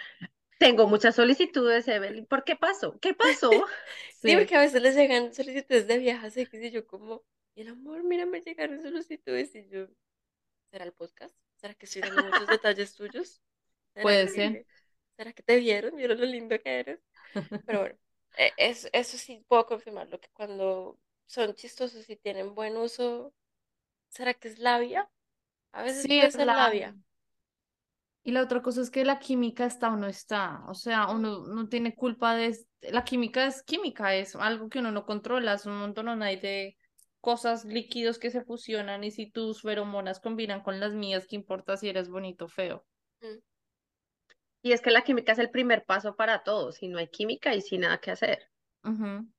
tengo 0.59 0.87
muchas 0.87 1.15
solicitudes, 1.15 1.87
Evelyn. 1.87 2.25
¿Por 2.25 2.43
qué 2.43 2.55
pasó? 2.55 2.99
¿Qué 2.99 3.13
pasó? 3.13 3.65
Sí, 4.25 4.35
Sí, 4.35 4.35
porque 4.35 4.55
a 4.55 4.59
veces 4.61 4.81
les 4.81 4.95
llegan 4.95 5.33
solicitudes 5.33 5.87
de 5.87 5.97
viajes 5.99 6.35
y 6.37 6.45
sé 6.45 6.71
yo 6.71 6.85
como, 6.87 7.23
y 7.55 7.61
el 7.61 7.69
amor, 7.69 8.03
mira, 8.03 8.25
me 8.25 8.41
llegaron 8.41 8.81
solicitudes 8.81 9.53
y 9.55 9.67
yo, 9.69 9.87
¿será 10.71 10.85
el 10.85 10.93
podcast? 10.93 11.35
¿Será 11.57 11.75
que 11.75 11.85
estoy 11.87 12.03
dando 12.03 12.23
muchos 12.23 12.49
detalles 12.49 12.95
tuyos? 12.95 13.41
¿Será 13.93 14.17
puede 14.17 14.27
ser. 14.27 14.57
que, 14.57 14.67
será 15.17 15.33
que 15.33 15.43
te 15.43 15.57
vieron? 15.57 15.95
¿Vieron 15.97 16.19
lo 16.19 16.25
lindo 16.27 16.59
que 16.61 16.79
eres? 16.81 16.99
Pero 17.65 17.81
bueno, 17.81 17.97
eh, 18.37 18.53
es- 18.57 18.89
eso 18.93 19.17
sí 19.17 19.43
puedo 19.47 19.65
confirmarlo, 19.67 20.19
que 20.21 20.29
cuando 20.33 20.99
son 21.27 21.55
chistosos 21.55 22.09
y 22.09 22.17
tienen 22.17 22.55
buen 22.55 22.77
uso, 22.77 23.33
¿será 24.09 24.33
que 24.35 24.49
es 24.49 24.59
labia? 24.59 25.09
A 25.73 25.83
veces 25.83 26.07
Sí, 26.07 26.19
puede 26.19 26.31
es 26.31 26.33
ser 26.33 26.49
la... 26.49 26.55
labia. 26.55 26.95
Y 28.27 28.31
la 28.33 28.43
otra 28.43 28.61
cosa 28.61 28.81
es 28.81 28.89
que 28.91 29.05
la 29.05 29.19
química 29.19 29.65
está 29.65 29.89
o 29.89 29.95
no 29.95 30.05
está. 30.05 30.61
O 30.67 30.73
sea, 30.75 31.07
uno 31.07 31.47
no 31.47 31.69
tiene 31.69 31.95
culpa 31.95 32.35
de... 32.35 32.57
La 32.81 33.05
química 33.05 33.47
es 33.47 33.63
química, 33.63 34.13
es 34.15 34.35
algo 34.35 34.67
que 34.67 34.79
uno 34.79 34.91
no 34.91 35.05
controla, 35.05 35.53
es 35.53 35.65
un 35.65 35.77
montón 35.79 36.21
hay 36.21 36.35
de 36.37 36.77
cosas, 37.21 37.63
líquidos 37.63 38.19
que 38.19 38.29
se 38.29 38.43
fusionan 38.43 39.05
y 39.05 39.11
si 39.11 39.31
tus 39.31 39.61
feromonas 39.61 40.19
combinan 40.19 40.61
con 40.61 40.81
las 40.81 40.93
mías, 40.93 41.25
¿qué 41.25 41.37
importa 41.37 41.77
si 41.77 41.87
eres 41.87 42.09
bonito 42.09 42.45
o 42.45 42.49
feo? 42.49 42.85
mm, 43.23 43.39
Y 44.61 44.71
es 44.73 44.81
que 44.81 44.91
la 44.91 45.01
química 45.03 45.31
es 45.31 45.39
el 45.39 45.49
primer 45.49 45.83
paso 45.83 46.15
para 46.15 46.43
todo. 46.43 46.71
Si 46.71 46.87
no 46.87 46.99
hay 46.99 47.07
química 47.07 47.55
y 47.55 47.61
sin 47.61 47.81
nada 47.81 47.97
que 47.97 48.11
hacer. 48.11 48.51
Ujú, 48.83 49.29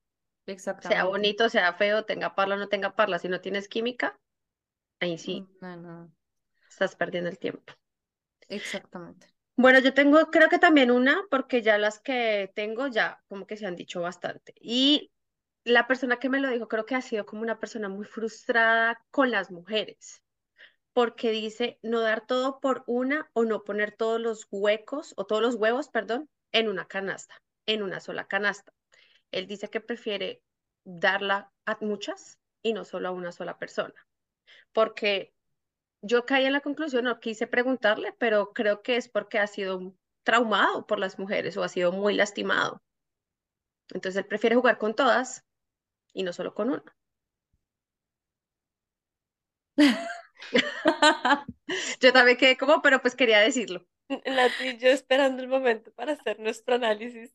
Sea 0.80 1.05
exactamente. 1.05 1.05
bonito, 1.05 1.49
sea 1.49 1.72
feo, 1.74 2.05
tenga 2.05 2.34
parla 2.34 2.57
o 2.57 2.59
no 2.59 2.68
tenga 2.68 2.97
parla. 2.97 3.20
Si 3.20 3.28
no 3.28 3.41
tienes 3.41 3.68
química, 3.68 4.18
ahí 5.01 5.18
sí, 5.18 5.49
No, 5.61 5.76
no, 5.76 6.11
estás 6.70 6.97
perdiendo 6.97 7.28
el 7.28 7.39
tiempo. 7.39 7.74
Exactamente. 8.49 9.26
Bueno, 9.57 9.80
yo 9.80 9.92
tengo, 9.92 10.30
creo 10.30 10.49
que 10.49 10.59
también 10.59 10.90
una, 10.90 11.20
porque 11.30 11.62
ya 11.62 11.78
las 11.78 11.99
que 11.99 12.53
tengo 12.55 12.86
ya 12.86 13.22
como 13.28 13.46
que 13.46 13.57
se 13.57 13.66
han 13.66 13.74
dicho 13.74 14.01
bastante. 14.01 14.55
Y 14.61 15.11
la 15.64 15.86
persona 15.86 16.18
que 16.18 16.28
me 16.28 16.40
lo 16.40 16.49
dijo 16.49 16.68
creo 16.68 16.86
que 16.86 16.94
ha 16.94 17.03
sido 17.03 17.26
como 17.26 17.42
una 17.42 17.59
persona 17.59 17.88
muy 17.88 18.07
frustrada 18.07 19.05
con 19.11 19.30
las 19.30 19.51
mujeres, 19.51 20.22
porque 20.92 21.30
dice 21.30 21.78
no 21.82 22.01
dar 22.01 22.26
todo 22.26 22.61
por 22.61 22.84
una 22.86 23.30
o 23.32 23.44
no 23.44 23.64
poner 23.64 23.92
todos 23.92 24.20
los 24.20 24.46
huecos 24.51 25.12
o 25.16 25.26
todos 25.26 25.42
los 25.42 25.57
huevos, 25.57 25.88
perdón, 25.88 26.28
en 26.53 26.68
una 26.68 26.86
canasta, 26.86 27.34
en 27.66 27.82
una 27.82 28.01
sola 28.01 28.26
canasta. 28.26 28.72
Él 29.30 29.46
dice 29.46 29.68
que 29.68 29.80
prefiere 29.80 30.42
darla 30.84 31.53
a 31.66 31.76
muchas 31.80 32.38
y 32.62 32.72
no 32.72 32.84
solo 32.84 33.09
a 33.09 33.12
una 33.12 33.32
sola 33.32 33.59
persona, 33.59 34.07
porque 34.72 35.34
yo 36.03 36.26
caí 36.26 36.44
en 36.46 36.53
la 36.53 36.61
conclusión, 36.61 37.05
no 37.05 37.20
quise 37.20 37.46
preguntarle, 37.46 38.14
pero 38.18 38.53
creo 38.53 38.82
que 38.82 38.96
es 38.96 39.09
porque 39.09 39.38
ha 39.38 39.46
sido 39.46 39.94
traumado 40.24 40.86
por 40.86 40.99
las 40.99 41.18
mujeres 41.18 41.57
o 41.57 41.62
ha 41.62 41.68
sido 41.68 41.92
muy 41.92 42.14
lastimado. 42.14 42.82
Entonces 43.92 44.22
él 44.22 44.26
prefiere 44.26 44.57
jugar 44.57 44.78
con 44.78 44.94
todas 44.94 45.44
y 46.12 46.22
no 46.22 46.32
solo 46.32 46.55
con 46.55 46.70
una. 46.70 46.96
Yo 52.01 52.12
también 52.12 52.36
quedé 52.36 52.57
como, 52.57 52.80
pero 52.82 53.01
pues 53.01 53.14
quería 53.14 53.40
decirlo. 53.40 53.86
Nati 54.09 54.68
y 54.68 54.78
yo 54.78 54.88
esperando 54.88 55.42
el 55.42 55.49
momento 55.49 55.92
para 55.92 56.12
hacer 56.12 56.40
nuestro 56.40 56.76
análisis. 56.76 57.30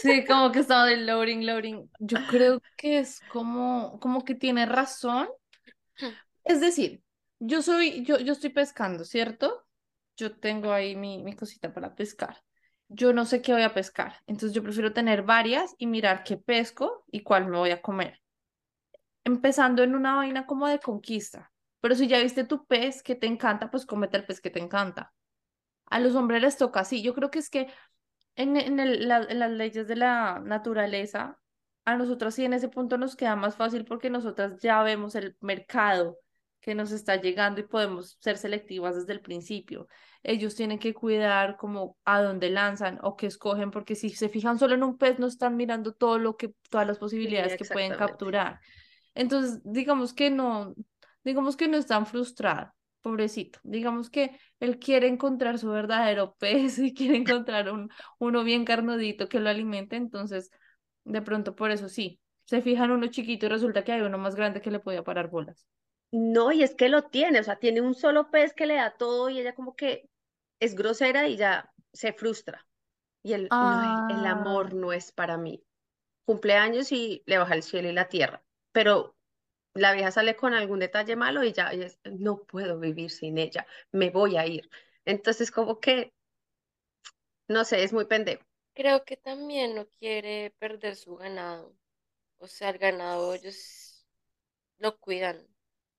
Sí, 0.00 0.24
como 0.24 0.52
que 0.52 0.60
estaba 0.60 0.86
de 0.86 0.98
loading, 0.98 1.44
loading. 1.44 1.90
Yo 1.98 2.18
creo 2.28 2.62
que 2.76 3.00
es 3.00 3.20
como, 3.32 3.98
como 3.98 4.24
que 4.24 4.34
tiene 4.36 4.64
razón. 4.66 5.28
Es 6.44 6.60
decir, 6.60 7.02
yo 7.46 7.62
soy, 7.62 8.04
yo, 8.04 8.18
yo 8.18 8.32
estoy 8.32 8.50
pescando, 8.50 9.04
¿cierto? 9.04 9.66
Yo 10.16 10.36
tengo 10.38 10.72
ahí 10.72 10.96
mi, 10.96 11.22
mi 11.22 11.34
cosita 11.36 11.72
para 11.74 11.94
pescar. 11.94 12.42
Yo 12.88 13.12
no 13.12 13.24
sé 13.26 13.42
qué 13.42 13.52
voy 13.52 13.62
a 13.62 13.74
pescar, 13.74 14.16
entonces 14.26 14.54
yo 14.54 14.62
prefiero 14.62 14.92
tener 14.92 15.22
varias 15.22 15.74
y 15.78 15.86
mirar 15.86 16.24
qué 16.24 16.36
pesco 16.36 17.04
y 17.10 17.22
cuál 17.22 17.46
me 17.48 17.58
voy 17.58 17.70
a 17.70 17.80
comer. 17.82 18.20
Empezando 19.24 19.82
en 19.82 19.94
una 19.94 20.16
vaina 20.16 20.46
como 20.46 20.66
de 20.68 20.80
conquista. 20.80 21.52
Pero 21.80 21.94
si 21.94 22.08
ya 22.08 22.18
viste 22.20 22.44
tu 22.44 22.66
pez 22.66 23.02
que 23.02 23.14
te 23.14 23.26
encanta, 23.26 23.70
pues 23.70 23.86
cómete 23.86 24.16
el 24.16 24.24
pez 24.26 24.40
que 24.40 24.50
te 24.50 24.60
encanta. 24.60 25.12
A 25.86 26.00
los 26.00 26.14
hombres 26.16 26.42
les 26.42 26.56
toca 26.58 26.80
así. 26.80 27.02
Yo 27.02 27.14
creo 27.14 27.30
que 27.30 27.40
es 27.40 27.50
que 27.50 27.68
en, 28.36 28.56
en, 28.58 28.80
el- 28.80 29.10
en 29.10 29.38
las 29.40 29.50
leyes 29.52 29.88
de 29.88 29.96
la 29.96 30.40
naturaleza, 30.44 31.40
a 31.86 31.96
nosotras 31.96 32.34
sí 32.36 32.44
en 32.46 32.54
ese 32.54 32.68
punto 32.70 32.98
nos 32.98 33.16
queda 33.16 33.36
más 33.36 33.56
fácil 33.56 33.84
porque 33.86 34.10
nosotras 34.10 34.60
ya 34.62 34.82
vemos 34.84 35.14
el 35.16 35.36
mercado 35.40 36.18
que 36.62 36.74
nos 36.76 36.92
está 36.92 37.16
llegando 37.16 37.60
y 37.60 37.64
podemos 37.64 38.16
ser 38.20 38.38
selectivas 38.38 38.96
desde 38.96 39.12
el 39.12 39.20
principio. 39.20 39.88
Ellos 40.22 40.54
tienen 40.54 40.78
que 40.78 40.94
cuidar 40.94 41.56
como 41.58 41.98
a 42.04 42.22
dónde 42.22 42.50
lanzan 42.50 42.98
o 43.02 43.16
qué 43.16 43.26
escogen, 43.26 43.72
porque 43.72 43.96
si 43.96 44.10
se 44.10 44.28
fijan 44.30 44.58
solo 44.58 44.74
en 44.76 44.84
un 44.84 44.96
pez, 44.96 45.18
no 45.18 45.26
están 45.26 45.56
mirando 45.56 45.92
todo 45.92 46.18
lo 46.18 46.36
que, 46.36 46.54
todas 46.70 46.86
las 46.86 46.98
Sí, 46.98 47.00
posibilidades 47.00 47.56
que 47.56 47.66
pueden 47.66 47.96
capturar. 47.96 48.60
Entonces, 49.14 49.60
digamos 49.64 50.14
que 50.14 50.30
no, 50.30 50.74
digamos 51.24 51.56
que 51.56 51.68
no 51.68 51.76
es 51.76 51.86
tan 51.86 52.06
frustrado, 52.06 52.72
pobrecito. 53.02 53.58
Digamos 53.64 54.10
que 54.10 54.38
él 54.60 54.78
quiere 54.78 55.08
encontrar 55.08 55.58
su 55.58 55.68
verdadero 55.70 56.36
pez 56.40 56.78
y 56.78 56.94
quiere 56.94 57.16
encontrar 57.16 57.70
un, 57.72 57.90
uno 58.18 58.44
bien 58.44 58.64
carnudito 58.64 59.28
que 59.28 59.40
lo 59.40 59.50
alimente, 59.50 59.96
entonces 59.96 60.50
de 61.04 61.22
pronto 61.22 61.56
por 61.56 61.70
eso 61.72 61.88
sí, 61.88 62.20
se 62.44 62.62
fijan 62.62 62.90
uno 62.92 63.08
chiquito 63.08 63.46
y 63.46 63.48
resulta 63.48 63.84
que 63.84 63.92
hay 63.92 64.02
uno 64.02 64.18
más 64.18 64.34
grande 64.36 64.60
que 64.60 64.70
le 64.70 64.80
podía 64.80 65.02
parar 65.02 65.28
bolas. 65.30 65.66
No, 66.12 66.52
y 66.52 66.62
es 66.62 66.74
que 66.74 66.88
lo 66.90 67.04
tiene, 67.04 67.40
o 67.40 67.44
sea, 67.44 67.58
tiene 67.58 67.80
un 67.80 67.94
solo 67.94 68.30
pez 68.30 68.52
que 68.54 68.66
le 68.66 68.74
da 68.76 68.96
todo 68.96 69.30
y 69.30 69.40
ella 69.40 69.54
como 69.54 69.74
que 69.76 70.10
es 70.60 70.74
grosera 70.74 71.28
y 71.28 71.36
ya 71.36 71.72
se 71.92 72.12
frustra. 72.12 72.66
Y 73.22 73.34
no, 73.60 73.82
el, 73.82 74.04
el 74.08 74.26
Ah, 74.26 74.26
amor 74.26 74.74
no 74.74 74.92
es 74.92 75.12
para 75.12 75.38
mí. 75.38 75.64
Cumpleaños 76.26 76.92
y 76.92 77.22
le 77.26 77.38
baja 77.38 77.54
el 77.54 77.62
cielo 77.64 77.88
y 77.90 77.92
la 77.94 78.08
tierra. 78.08 78.44
Pero 78.72 79.16
la 79.74 79.92
vieja 79.94 80.10
sale 80.12 80.36
con 80.36 80.54
algún 80.54 80.80
detalle 80.80 81.16
malo 81.16 81.44
y 81.44 81.52
ya, 81.52 81.68
es, 81.72 82.00
no 82.04 82.44
puedo 82.46 82.80
vivir 82.80 83.10
sin 83.10 83.38
ella, 83.38 83.66
me 83.92 84.10
voy 84.10 84.36
a 84.38 84.46
ir. 84.46 84.70
Entonces, 85.06 85.50
como 85.52 85.80
que, 85.80 86.14
no 87.48 87.64
sé, 87.64 87.84
es 87.84 87.92
muy 87.92 88.06
pendejo. 88.06 88.42
Creo 88.74 89.04
que 89.04 89.16
también 89.16 89.74
no 89.74 89.88
quiere 89.98 90.50
perder 90.58 90.96
su 90.96 91.16
ganado. 91.16 91.74
O 92.38 92.48
sea, 92.48 92.70
el 92.70 92.78
ganado 92.78 93.34
ellos 93.34 94.06
lo 94.78 94.98
cuidan. 95.00 95.46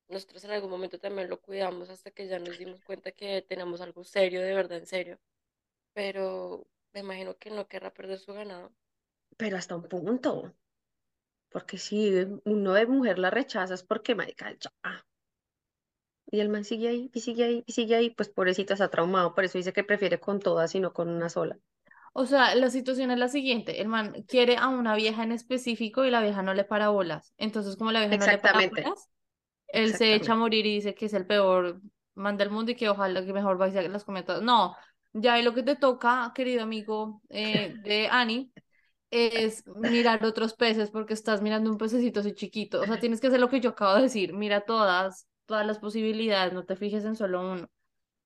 Nosotros 0.07 0.43
en 0.45 0.51
algún 0.51 0.69
momento 0.71 0.97
también 0.99 1.29
lo 1.29 1.41
cuidamos 1.41 1.89
hasta 1.89 2.11
que 2.11 2.27
ya 2.27 2.39
nos 2.39 2.57
dimos 2.57 2.81
cuenta 2.81 3.11
que 3.11 3.41
tenemos 3.41 3.81
algo 3.81 4.03
serio, 4.05 4.41
de 4.41 4.53
verdad, 4.53 4.77
en 4.79 4.87
serio. 4.87 5.19
Pero 5.93 6.67
me 6.93 7.01
imagino 7.01 7.37
que 7.37 7.51
no 7.51 7.67
querrá 7.67 7.93
perder 7.93 8.19
su 8.19 8.33
ganado. 8.33 8.73
Pero 9.37 9.57
hasta 9.57 9.75
un 9.75 9.83
punto. 9.87 10.31
Porque 11.51 11.77
si 11.77 11.99
uno 12.45 12.73
de 12.73 12.85
mujer 12.85 13.17
la 13.19 13.29
rechaza 13.29 13.73
es 13.75 13.83
porque, 13.83 14.13
marica, 14.15 14.51
ya. 14.59 14.71
Y 16.29 16.41
el 16.41 16.49
man 16.49 16.65
sigue 16.65 16.89
ahí, 16.89 17.09
y 17.13 17.21
sigue 17.21 17.45
ahí, 17.45 17.63
y 17.65 17.71
sigue 17.71 17.95
ahí, 17.95 18.09
pues 18.09 18.27
pobrecita 18.27 18.73
está 18.73 18.89
traumado, 18.89 19.33
por 19.33 19.45
eso 19.45 19.57
dice 19.57 19.71
que 19.71 19.85
prefiere 19.85 20.19
con 20.19 20.41
todas 20.41 20.75
y 20.75 20.81
no 20.81 20.91
con 20.91 21.07
una 21.07 21.29
sola. 21.29 21.57
o 22.13 22.25
sea, 22.25 22.55
la 22.55 22.69
situación 22.69 23.11
es 23.11 23.17
la 23.19 23.27
siguiente, 23.29 23.81
el 23.81 23.87
man 23.87 24.23
quiere 24.27 24.57
a 24.57 24.67
una 24.69 24.95
vieja 24.95 25.23
en 25.23 25.31
específico 25.31 26.05
y 26.05 26.11
la 26.11 26.21
vieja 26.21 26.41
no 26.43 26.53
le 26.53 26.63
para 26.63 26.89
bolas. 26.89 27.33
Entonces, 27.37 27.75
como 27.77 27.91
la 27.91 27.99
vieja 28.01 28.17
no 28.17 28.27
le 28.27 28.37
para 28.37 28.61
Exactamente, 28.61 28.81
bolas, 28.83 29.09
él 29.73 29.95
se 29.95 30.13
echa 30.13 30.33
a 30.33 30.35
morir 30.35 30.65
y 30.65 30.75
dice 30.75 30.93
que 30.93 31.07
es 31.07 31.13
el 31.13 31.25
peor 31.25 31.81
man 32.13 32.37
del 32.37 32.51
mundo 32.51 32.71
y 32.71 32.75
que 32.75 32.89
ojalá 32.89 33.25
que 33.25 33.33
mejor 33.33 33.57
vaya 33.57 33.79
a 33.79 33.87
las 33.89 34.05
cometas. 34.05 34.41
No, 34.43 34.75
ya 35.13 35.33
ahí 35.33 35.43
lo 35.43 35.53
que 35.53 35.63
te 35.63 35.75
toca, 35.75 36.31
querido 36.35 36.61
amigo 36.61 37.21
eh, 37.29 37.73
de 37.83 38.07
Annie, 38.07 38.51
es 39.09 39.65
mirar 39.67 40.23
otros 40.23 40.53
peces 40.53 40.91
porque 40.91 41.13
estás 41.15 41.41
mirando 41.41 41.71
un 41.71 41.79
pececito 41.79 42.19
así 42.19 42.33
chiquito. 42.33 42.81
O 42.81 42.85
sea, 42.85 42.99
tienes 42.99 43.19
que 43.19 43.27
hacer 43.27 43.39
lo 43.39 43.49
que 43.49 43.61
yo 43.61 43.71
acabo 43.71 43.95
de 43.95 44.03
decir, 44.03 44.33
mira 44.33 44.61
todas, 44.61 45.27
todas 45.47 45.65
las 45.65 45.79
posibilidades, 45.79 46.53
no 46.53 46.65
te 46.65 46.75
fijes 46.75 47.03
en 47.05 47.15
solo 47.15 47.41
uno. 47.41 47.67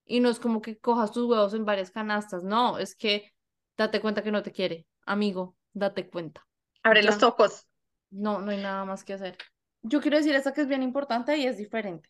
Y 0.05 0.19
no 0.19 0.29
es 0.29 0.39
como 0.39 0.61
que 0.61 0.77
cojas 0.77 1.13
tus 1.13 1.29
huevos 1.29 1.53
en 1.53 1.63
varias 1.63 1.91
canastas, 1.91 2.43
no, 2.43 2.77
es 2.77 2.93
que 2.93 3.33
date 3.77 4.01
cuenta 4.01 4.21
que 4.21 4.31
no 4.31 4.43
te 4.43 4.51
quiere, 4.51 4.85
amigo, 5.05 5.55
date 5.71 6.09
cuenta. 6.09 6.45
Abre 6.83 7.03
los 7.03 7.23
ojos. 7.23 7.67
no, 8.09 8.41
no 8.41 8.51
hay 8.51 8.57
nada 8.57 8.83
más 8.83 9.05
que 9.05 9.13
hacer. 9.13 9.37
Yo 9.81 10.01
quiero 10.01 10.17
decir 10.17 10.35
esta 10.35 10.53
que 10.53 10.61
es 10.61 10.67
bien 10.67 10.83
importante 10.83 11.37
y 11.37 11.45
es 11.45 11.57
diferente 11.57 12.09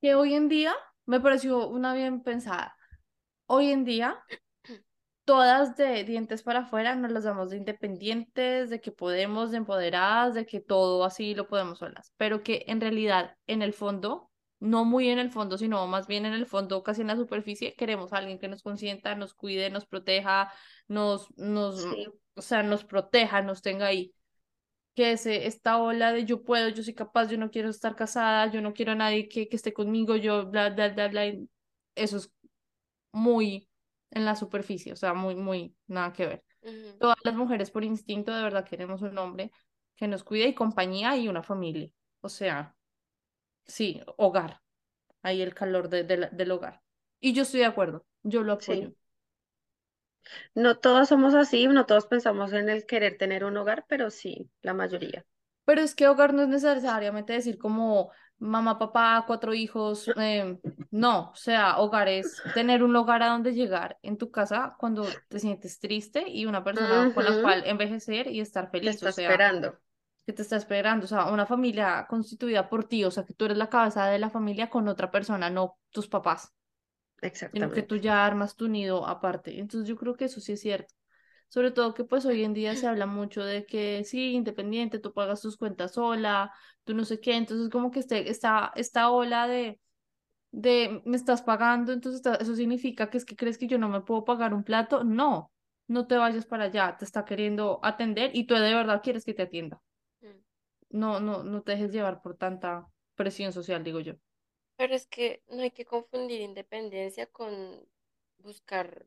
que 0.00 0.14
hoy 0.14 0.34
en 0.34 0.48
día 0.48 0.74
me 1.06 1.20
pareció 1.20 1.68
una 1.68 1.94
bien 1.94 2.22
pensada. 2.22 2.76
Hoy 3.46 3.70
en 3.70 3.84
día, 3.84 4.18
todas 5.24 5.76
de 5.76 6.04
dientes 6.04 6.42
para 6.42 6.60
afuera 6.60 6.94
nos 6.94 7.12
las 7.12 7.24
damos 7.24 7.50
de 7.50 7.56
independientes, 7.58 8.70
de 8.70 8.80
que 8.80 8.92
podemos, 8.92 9.50
de 9.50 9.58
empoderadas, 9.58 10.34
de 10.34 10.46
que 10.46 10.60
todo 10.60 11.04
así 11.04 11.34
lo 11.34 11.48
podemos 11.48 11.78
solas, 11.78 12.12
pero 12.16 12.42
que 12.42 12.64
en 12.68 12.80
realidad, 12.80 13.36
en 13.46 13.62
el 13.62 13.72
fondo, 13.72 14.30
no 14.58 14.84
muy 14.84 15.08
en 15.08 15.18
el 15.18 15.30
fondo, 15.30 15.56
sino 15.58 15.86
más 15.86 16.06
bien 16.06 16.26
en 16.26 16.32
el 16.34 16.46
fondo, 16.46 16.82
casi 16.82 17.02
en 17.02 17.08
la 17.08 17.16
superficie, 17.16 17.74
queremos 17.76 18.12
a 18.12 18.18
alguien 18.18 18.38
que 18.38 18.48
nos 18.48 18.62
consienta, 18.62 19.14
nos 19.14 19.34
cuide, 19.34 19.70
nos 19.70 19.86
proteja, 19.86 20.52
nos, 20.88 21.28
nos, 21.38 21.82
Sí. 21.82 22.06
o 22.34 22.42
sea, 22.42 22.62
nos 22.62 22.84
proteja, 22.84 23.42
nos 23.42 23.62
tenga 23.62 23.86
ahí 23.86 24.14
que 24.94 25.12
ese, 25.12 25.46
esta 25.46 25.78
ola 25.78 26.12
de 26.12 26.24
yo 26.26 26.44
puedo, 26.44 26.68
yo 26.68 26.82
soy 26.82 26.94
capaz, 26.94 27.28
yo 27.30 27.38
no 27.38 27.50
quiero 27.50 27.70
estar 27.70 27.96
casada, 27.96 28.50
yo 28.50 28.60
no 28.62 28.72
quiero 28.74 28.92
a 28.92 28.94
nadie 28.96 29.28
que, 29.28 29.48
que 29.48 29.56
esté 29.56 29.72
conmigo, 29.72 30.16
yo 30.16 30.46
bla, 30.50 30.70
bla, 30.70 30.88
bla, 30.90 31.08
bla, 31.08 31.24
eso 31.94 32.16
es 32.18 32.32
muy 33.12 33.68
en 34.10 34.24
la 34.24 34.36
superficie, 34.36 34.92
o 34.92 34.96
sea, 34.96 35.14
muy, 35.14 35.34
muy, 35.36 35.76
nada 35.86 36.12
que 36.12 36.26
ver. 36.26 36.44
Todas 36.98 37.16
las 37.24 37.34
mujeres 37.34 37.70
por 37.70 37.84
instinto 37.84 38.34
de 38.34 38.42
verdad 38.42 38.66
queremos 38.66 39.02
un 39.02 39.16
hombre 39.18 39.52
que 39.96 40.08
nos 40.08 40.24
cuide 40.24 40.48
y 40.48 40.54
compañía 40.54 41.16
y 41.16 41.28
una 41.28 41.42
familia, 41.42 41.90
o 42.20 42.28
sea, 42.28 42.76
sí, 43.66 44.00
hogar, 44.18 44.60
ahí 45.22 45.42
el 45.42 45.54
calor 45.54 45.88
de, 45.88 46.04
de 46.04 46.16
la- 46.18 46.28
del 46.30 46.50
hogar. 46.52 46.82
Y 47.20 47.32
yo 47.34 47.42
estoy 47.44 47.60
de 47.60 47.66
acuerdo, 47.66 48.06
yo 48.22 48.42
lo 48.42 48.52
apoyo. 48.54 48.90
Sí. 48.90 48.96
No 50.54 50.78
todos 50.78 51.08
somos 51.08 51.34
así, 51.34 51.66
no 51.66 51.86
todos 51.86 52.06
pensamos 52.06 52.52
en 52.52 52.68
el 52.68 52.86
querer 52.86 53.16
tener 53.18 53.44
un 53.44 53.56
hogar, 53.56 53.84
pero 53.88 54.10
sí, 54.10 54.50
la 54.62 54.74
mayoría. 54.74 55.24
Pero 55.64 55.80
es 55.82 55.94
que 55.94 56.08
hogar 56.08 56.34
no 56.34 56.42
es 56.42 56.48
necesariamente 56.48 57.32
decir 57.32 57.58
como 57.58 58.10
mamá, 58.38 58.78
papá, 58.78 59.24
cuatro 59.26 59.54
hijos. 59.54 60.10
eh, 60.16 60.58
no, 60.90 61.30
o 61.30 61.34
sea, 61.36 61.78
hogar 61.78 62.08
es 62.08 62.42
tener 62.52 62.82
un 62.82 62.96
hogar 62.96 63.22
a 63.22 63.28
donde 63.28 63.52
llegar 63.54 63.98
en 64.02 64.16
tu 64.18 64.30
casa 64.30 64.74
cuando 64.78 65.22
te 65.28 65.38
sientes 65.38 65.78
triste 65.78 66.24
y 66.28 66.46
una 66.46 66.64
persona 66.64 67.10
con 67.14 67.24
la 67.24 67.38
cual 67.40 67.62
envejecer 67.66 68.26
y 68.28 68.40
estar 68.40 68.70
Te 68.82 68.90
feliz, 68.90 68.90
está 68.90 69.08
o 69.08 69.12
sea, 69.12 69.46
esperando. 69.48 69.78
que 70.26 70.32
te 70.32 70.42
está 70.42 70.56
esperando, 70.56 71.04
o 71.06 71.08
sea, 71.08 71.26
una 71.32 71.46
familia 71.46 72.06
constituida 72.08 72.68
por 72.68 72.84
ti, 72.84 73.04
o 73.04 73.10
sea, 73.10 73.24
que 73.24 73.34
tú 73.34 73.46
eres 73.46 73.58
la 73.58 73.70
cabeza 73.70 74.06
de 74.08 74.18
la 74.18 74.30
familia 74.30 74.70
con 74.70 74.88
otra 74.88 75.10
persona, 75.10 75.50
no 75.50 75.78
tus 75.90 76.08
papás, 76.08 76.54
sino 77.52 77.70
que 77.70 77.82
tú 77.82 77.94
Exactamente. 77.94 78.00
ya 78.00 78.24
armas 78.24 78.56
tu 78.56 78.68
nido 78.68 79.06
aparte. 79.06 79.58
Entonces 79.58 79.88
yo 79.88 79.96
creo 79.96 80.14
que 80.14 80.26
eso 80.26 80.40
sí 80.40 80.52
es 80.52 80.60
cierto. 80.60 80.94
Sobre 81.48 81.72
todo 81.72 81.94
que 81.94 82.04
pues 82.04 82.24
hoy 82.26 82.44
en 82.44 82.54
día 82.54 82.76
se 82.76 82.86
habla 82.86 83.06
mucho 83.06 83.42
de 83.44 83.66
que 83.66 84.04
sí, 84.04 84.34
independiente, 84.34 85.00
tú 85.00 85.12
pagas 85.12 85.40
tus 85.40 85.56
cuentas 85.56 85.94
sola, 85.94 86.52
tú 86.84 86.94
no 86.94 87.04
sé 87.04 87.20
qué, 87.20 87.34
entonces 87.34 87.70
como 87.70 87.90
que 87.90 87.98
este, 87.98 88.30
esta, 88.30 88.70
esta 88.76 89.10
ola 89.10 89.48
de, 89.48 89.80
de 90.52 91.02
me 91.04 91.16
estás 91.16 91.42
pagando, 91.42 91.92
entonces 91.92 92.22
eso 92.40 92.54
significa 92.54 93.10
que 93.10 93.18
es 93.18 93.24
que 93.24 93.34
crees 93.34 93.58
que 93.58 93.66
yo 93.66 93.78
no 93.78 93.88
me 93.88 94.00
puedo 94.00 94.24
pagar 94.24 94.54
un 94.54 94.62
plato, 94.62 95.02
no, 95.02 95.50
no 95.88 96.06
te 96.06 96.16
vayas 96.16 96.46
para 96.46 96.64
allá, 96.64 96.96
te 96.96 97.04
está 97.04 97.24
queriendo 97.24 97.80
atender 97.82 98.30
y 98.32 98.44
tú 98.44 98.54
de 98.54 98.72
verdad 98.72 99.02
quieres 99.02 99.24
que 99.24 99.34
te 99.34 99.42
atienda, 99.42 99.80
mm. 100.20 100.28
no, 100.90 101.18
no, 101.18 101.42
no 101.42 101.62
te 101.62 101.72
dejes 101.72 101.90
llevar 101.90 102.22
por 102.22 102.36
tanta 102.36 102.86
presión 103.16 103.52
social, 103.52 103.82
digo 103.82 103.98
yo. 103.98 104.14
Pero 104.80 104.96
es 104.96 105.06
que 105.06 105.44
no 105.48 105.62
hay 105.62 105.70
que 105.70 105.84
confundir 105.84 106.40
independencia 106.40 107.26
con 107.26 107.88
buscar 108.38 109.06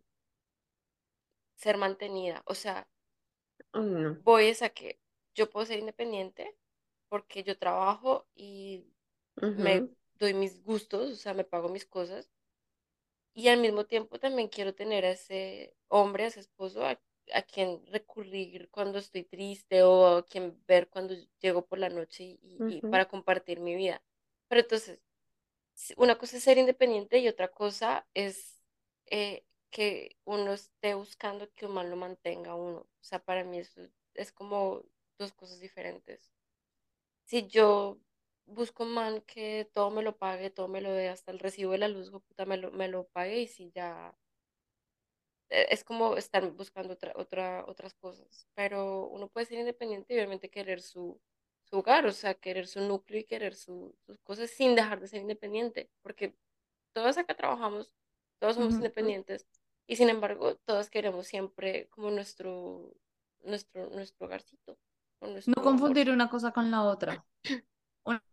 ser 1.55 1.77
mantenida. 1.77 2.43
O 2.45 2.53
sea, 2.53 2.87
no. 3.73 4.23
voy 4.23 4.45
es 4.47 4.61
a 4.63 4.69
que 4.69 4.99
yo 5.35 5.49
puedo 5.49 5.65
ser 5.65 5.79
independiente 5.79 6.55
porque 7.09 7.43
yo 7.43 7.57
trabajo 7.57 8.27
y 8.35 8.85
me 9.55 9.83
Ujú, 9.83 9.93
doy 10.15 10.33
mis 10.33 10.63
gustos, 10.63 11.11
o 11.11 11.15
sea, 11.15 11.33
me 11.33 11.43
pago 11.43 11.69
mis 11.69 11.85
cosas. 11.85 12.29
Y 13.35 13.47
al 13.49 13.59
mismo 13.59 13.85
tiempo 13.85 14.19
también 14.19 14.47
quiero 14.47 14.73
tener 14.75 15.05
a 15.05 15.11
ese 15.11 15.75
hombre, 15.87 16.25
a 16.25 16.27
ese 16.27 16.39
esposo, 16.41 16.85
a, 16.85 16.99
a 17.33 17.41
quien 17.43 17.85
recurrir 17.87 18.69
cuando 18.69 18.99
estoy 18.99 19.23
triste 19.23 19.83
o 19.83 20.17
a 20.17 20.25
quien 20.25 20.61
ver 20.67 20.89
cuando 20.89 21.15
llego 21.39 21.65
por 21.65 21.79
la 21.79 21.89
noche 21.89 22.23
y, 22.23 22.63
y 22.65 22.81
Ujú. 22.81 22.81
para 22.83 23.07
compartir 23.07 23.59
mi 23.59 23.75
vida. 23.75 24.03
Pero 24.47 24.61
entonces, 24.61 25.01
una 25.97 26.17
cosa 26.17 26.37
es 26.37 26.43
ser 26.43 26.57
independiente 26.57 27.19
y 27.19 27.27
otra 27.27 27.49
cosa 27.49 28.07
es 28.13 28.61
eh, 29.07 29.45
que 29.71 30.17
uno 30.25 30.53
esté 30.53 30.93
buscando 30.95 31.51
que 31.53 31.65
un 31.65 31.73
man 31.73 31.89
lo 31.89 31.95
mantenga 31.95 32.55
uno. 32.55 32.79
O 32.81 33.03
sea, 33.03 33.19
para 33.19 33.43
mí 33.43 33.59
eso 33.59 33.81
es 34.13 34.31
como 34.31 34.83
dos 35.17 35.33
cosas 35.33 35.59
diferentes. 35.59 36.31
Si 37.25 37.47
yo 37.47 37.99
busco 38.45 38.83
un 38.83 38.93
man 38.93 39.21
que 39.21 39.69
todo 39.73 39.89
me 39.91 40.03
lo 40.03 40.17
pague, 40.17 40.49
todo 40.49 40.67
me 40.67 40.81
lo 40.81 40.91
dé, 40.93 41.09
hasta 41.09 41.31
el 41.31 41.39
recibo 41.39 41.71
de 41.73 41.79
la 41.79 41.87
luz, 41.87 42.11
puta, 42.11 42.45
me 42.45 42.57
lo, 42.57 42.71
me 42.71 42.87
lo 42.87 43.07
pague 43.07 43.41
y 43.41 43.47
si 43.47 43.71
ya 43.71 44.15
eh, 45.49 45.67
es 45.69 45.83
como 45.83 46.17
estar 46.17 46.49
buscando 46.51 46.93
otra, 46.93 47.13
otra, 47.15 47.65
otras 47.67 47.93
cosas, 47.93 48.47
pero 48.55 49.07
uno 49.07 49.29
puede 49.29 49.45
ser 49.45 49.59
independiente 49.59 50.13
y 50.13 50.17
obviamente 50.17 50.49
querer 50.49 50.81
su, 50.81 51.19
su 51.73 51.79
hogar, 51.79 52.05
o 52.05 52.11
sea, 52.13 52.35
querer 52.35 52.67
su 52.67 52.81
núcleo 52.81 53.19
y 53.21 53.25
querer 53.25 53.55
su- 53.55 53.95
sus 54.05 54.19
cosas 54.19 54.51
sin 54.51 54.75
dejar 54.75 54.99
de 55.01 55.07
ser 55.07 55.21
independiente, 55.21 55.89
porque 56.03 56.35
todos 56.93 57.17
acá 57.17 57.35
trabajamos, 57.35 57.91
todos 58.39 58.55
somos 58.55 58.75
independientes 58.77 59.47
y 59.87 59.95
sin 59.97 60.09
embargo 60.09 60.55
todos 60.65 60.89
queremos 60.89 61.27
siempre 61.27 61.87
como 61.89 62.11
nuestro, 62.11 62.93
nuestro, 63.43 63.89
nuestro 63.89 64.27
hogarcito, 64.27 64.77
No 65.45 65.63
confundir 65.63 66.09
una 66.11 66.29
cosa 66.29 66.51
con 66.51 66.69
la 66.71 66.83
otra. 66.83 67.25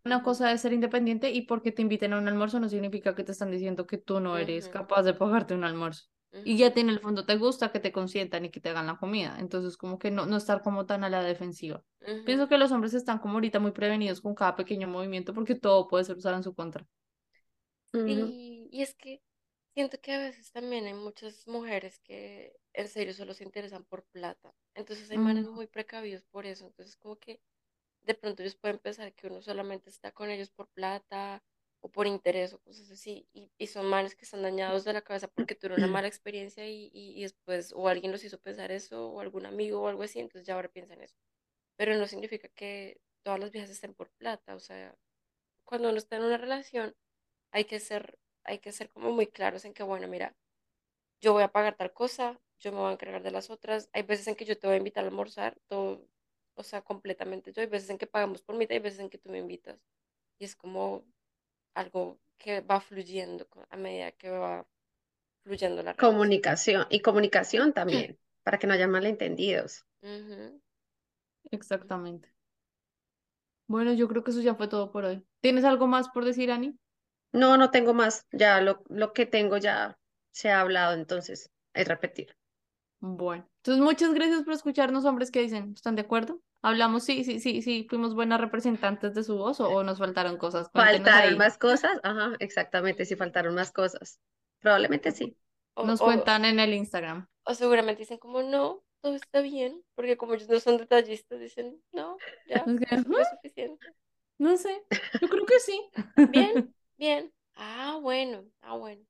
Una 0.05 0.23
cosa 0.23 0.53
es 0.53 0.61
ser 0.63 0.73
independiente 0.73 1.31
y 1.31 1.43
porque 1.43 1.73
te 1.73 1.83
inviten 1.83 2.13
a 2.13 2.19
un 2.19 2.29
almuerzo 2.29 2.61
no 2.61 2.69
significa 2.69 3.15
que 3.15 3.25
te 3.25 3.33
están 3.33 3.51
diciendo 3.51 3.87
que 3.87 3.99
tú 3.99 4.21
no 4.21 4.37
eres 4.39 4.69
capaz 4.69 5.03
de 5.05 5.15
pagarte 5.15 5.55
un 5.55 5.65
almuerzo. 5.65 6.07
Y 6.45 6.57
ya 6.59 6.69
en 6.69 6.89
el 6.91 7.01
fondo 7.01 7.27
te 7.27 7.37
gusta 7.37 7.71
que 7.73 7.81
te 7.81 7.93
consientan 7.93 8.45
y 8.45 8.51
que 8.51 8.61
te 8.61 8.71
hagan 8.71 8.87
la 8.87 8.97
comida. 8.99 9.37
Entonces 9.41 9.77
como 9.77 9.99
que 9.99 10.11
no, 10.11 10.27
no 10.27 10.37
estar 10.37 10.63
como 10.63 10.87
tan 10.87 11.05
a 11.05 11.11
la 11.11 11.23
defensiva. 11.23 11.85
Pienso 12.25 12.49
que 12.49 12.59
los 12.59 12.73
hombres 12.73 12.95
están 12.95 13.19
como 13.19 13.35
ahorita 13.35 13.61
muy 13.61 13.73
prevenidos 13.73 14.21
con 14.21 14.35
cada 14.35 14.57
pequeño 14.57 14.89
movimiento 14.89 15.35
porque 15.35 15.55
todo 15.55 15.89
puede 15.89 16.05
ser 16.05 16.17
usado 16.17 16.37
en 16.37 16.43
su 16.45 16.55
contra. 16.55 16.87
Sí, 18.05 18.69
y 18.71 18.83
es 18.83 18.95
que 18.95 19.23
siento 19.75 20.01
que 20.01 20.13
a 20.13 20.19
veces 20.19 20.53
también 20.53 20.87
hay 20.87 20.95
muchas 20.95 21.47
mujeres 21.47 21.99
que 22.01 22.55
en 22.73 22.89
serio 22.89 23.15
solo 23.15 23.35
se 23.35 23.45
interesan 23.45 23.85
por 23.85 24.05
plata. 24.05 24.55
Entonces 24.75 25.11
hay 25.11 25.19
manes 25.19 25.49
muy 25.49 25.67
precavidos 25.67 26.25
por 26.27 26.47
eso. 26.47 26.67
Entonces 26.67 26.97
como 26.97 27.19
que 27.19 27.41
de 28.03 28.15
pronto 28.15 28.43
ellos 28.43 28.57
pueden 28.57 28.79
pensar 28.79 29.15
que 29.15 29.29
uno 29.29 29.43
solamente 29.43 29.91
está 29.91 30.13
con 30.13 30.31
ellos 30.31 30.51
por 30.51 30.69
plata 30.69 31.43
o 31.81 31.91
por 31.91 32.07
interés 32.07 32.53
o 32.55 32.59
cosas 32.61 32.91
así. 32.91 33.27
Y, 33.33 33.51
y 33.59 33.67
son 33.69 33.87
manes 33.87 34.15
que 34.15 34.25
están 34.25 34.43
dañados 34.43 34.85
de 34.85 34.93
la 34.93 35.03
cabeza 35.03 35.29
porque 35.29 35.55
tuvieron 35.55 35.79
una 35.81 35.93
mala 35.93 36.09
experiencia 36.09 36.67
y, 36.69 36.91
y, 36.93 37.19
y 37.19 37.23
después 37.23 37.73
o 37.75 37.89
alguien 37.89 38.13
los 38.13 38.25
hizo 38.25 38.39
pensar 38.41 38.71
eso 38.73 39.09
o 39.11 39.21
algún 39.21 39.47
amigo 39.47 39.83
o 39.83 39.89
algo 39.89 40.03
así. 40.03 40.21
Entonces 40.21 40.47
ya 40.47 40.55
ahora 40.55 40.69
piensan 40.71 41.01
eso. 41.03 41.17
Pero 41.77 41.97
no 41.97 42.07
significa 42.07 42.49
que 42.49 43.01
todas 43.23 43.41
las 43.41 43.51
viejas 43.53 43.71
estén 43.71 43.95
por 43.95 44.11
plata. 44.13 44.55
O 44.57 44.61
sea, 44.61 44.97
cuando 45.65 45.89
uno 45.91 45.99
está 45.99 46.17
en 46.17 46.25
una 46.25 46.39
relación 46.39 46.95
hay 47.53 47.65
que 47.65 47.81
ser, 47.81 48.19
hay 48.45 48.59
que 48.61 48.73
ser 48.73 48.91
como 48.91 49.13
muy 49.13 49.27
claros 49.27 49.65
en 49.65 49.75
que, 49.75 49.83
bueno, 49.83 50.09
mira, 50.09 50.37
yo 51.21 51.33
voy 51.33 51.43
a 51.43 51.49
pagar 51.53 51.77
tal 51.77 51.93
cosa, 51.93 52.41
yo 52.59 52.73
me 52.73 52.79
voy 52.79 52.91
a 52.91 52.93
encargar 52.93 53.23
de 53.23 53.31
las 53.31 53.51
otras. 53.51 53.91
Hay 53.93 54.03
veces 54.03 54.27
en 54.29 54.37
que 54.37 54.45
yo 54.45 54.59
te 54.59 54.67
voy 54.67 54.75
a 54.75 54.79
invitar 54.79 55.05
a 55.05 55.09
almorzar, 55.09 55.59
todo, 55.69 56.07
o 56.55 56.63
sea, 56.63 56.83
completamente 56.83 57.53
yo. 57.53 57.63
Hay 57.63 57.69
veces 57.69 57.91
en 57.91 57.99
que 57.99 58.07
pagamos 58.07 58.43
por 58.43 58.57
mitad, 58.57 58.73
hay 58.75 58.81
veces 58.81 59.01
en 59.01 59.11
que 59.11 59.19
tú 59.19 59.31
me 59.31 59.39
invitas. 59.39 59.81
Y 60.39 60.45
es 60.45 60.57
como 60.57 61.05
algo 61.75 62.21
que 62.39 62.61
va 62.63 62.81
fluyendo 62.81 63.47
a 63.71 63.77
medida 63.77 64.13
que 64.13 64.31
va 64.31 64.67
fluyendo 65.45 65.83
la 65.83 65.93
relación. 65.93 66.13
Comunicación 66.13 66.87
y 66.91 67.01
comunicación 67.01 67.73
también, 67.73 68.19
para 68.43 68.59
que 68.59 68.67
no 68.67 68.75
haya 68.75 68.89
malentendidos. 68.89 69.85
Exactamente. 71.53 72.29
Bueno, 73.69 73.95
yo 73.95 74.07
creo 74.09 74.23
que 74.23 74.33
eso 74.33 74.41
ya 74.43 74.55
fue 74.55 74.69
todo 74.69 74.91
por 74.93 75.05
hoy. 75.07 75.25
¿Tienes 75.41 75.65
algo 75.65 75.87
más 75.87 76.09
por 76.11 76.27
decir, 76.27 76.51
Ani? 76.51 76.77
No, 77.33 77.57
no 77.57 77.71
tengo 77.73 77.93
más. 77.93 78.27
Ya 78.31 78.61
lo, 78.61 78.83
lo 78.89 79.13
que 79.13 79.27
tengo 79.27 79.57
ya 79.57 79.99
se 80.33 80.51
ha 80.51 80.61
hablado, 80.61 80.95
entonces 80.95 81.51
es 81.75 81.89
repetir. 81.89 82.37
Bueno, 83.01 83.47
entonces 83.59 83.83
muchas 83.85 84.13
gracias 84.15 84.43
por 84.43 84.55
escucharnos, 84.55 85.05
hombres 85.05 85.31
que 85.31 85.41
dicen, 85.43 85.73
¿están 85.75 85.97
de 85.97 86.03
acuerdo? 86.03 86.41
Hablamos, 86.63 87.05
sí, 87.05 87.25
sí, 87.25 87.41
sí, 87.41 87.63
sí, 87.63 87.87
fuimos 87.89 88.15
buenas 88.15 88.41
representantes 88.41 89.15
de 89.15 89.25
su 89.25 89.37
voz 89.37 89.61
o, 89.61 89.69
o 89.71 89.83
nos 89.83 89.99
faltaron 89.99 90.37
cosas. 90.37 90.69
Cuéntenos 90.69 91.07
¿Faltaron 91.07 91.17
ahí. 91.17 91.39
más 91.39 91.59
cosas? 91.59 91.99
Ajá, 92.03 92.33
exactamente, 92.39 93.05
sí 93.05 93.17
faltaron 93.17 93.55
más 93.55 93.73
cosas. 93.73 94.21
Probablemente 94.61 95.11
sí. 95.13 95.37
O, 95.75 95.83
Nos 95.83 95.99
o, 95.99 96.05
cuentan 96.05 96.45
en 96.45 96.61
el 96.61 96.75
Instagram. 96.75 97.29
o 97.45 97.55
seguramente 97.55 98.01
dicen 98.03 98.19
como, 98.19 98.43
no, 98.43 98.83
todo 99.01 99.15
está 99.17 99.41
bien, 99.41 99.85
porque 99.95 100.17
como 100.17 100.35
ellos 100.35 100.49
no 100.49 100.61
son 100.61 100.79
detallistas, 100.79 101.41
dicen, 101.41 101.83
no, 101.93 102.23
ya, 102.45 102.63
Es 102.67 102.81
"Ah, 102.91 103.03
fue 103.11 103.25
suficiente. 103.25 103.87
No 104.39 104.57
sé, 104.57 104.83
yo 105.21 105.29
creo 105.29 105.47
que 105.47 105.61
sí. 105.61 105.91
Bien, 106.27 106.53
bien. 106.99 107.33
Ah, 107.55 107.99
bueno, 108.01 108.45
ah, 108.63 108.77
bueno. 108.77 109.03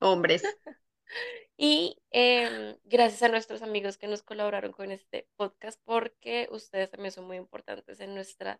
Hombres. 0.00 0.42
Y 1.62 1.98
em, 2.10 2.74
gracias 2.84 3.22
a 3.22 3.28
nuestros 3.28 3.60
amigos 3.60 3.98
que 3.98 4.06
nos 4.08 4.22
colaboraron 4.22 4.72
con 4.72 4.90
este 4.90 5.28
podcast, 5.36 5.78
porque 5.84 6.48
ustedes 6.50 6.90
también 6.90 7.12
son 7.12 7.26
muy 7.26 7.36
importantes 7.36 8.00
en 8.00 8.14
nuestra, 8.14 8.58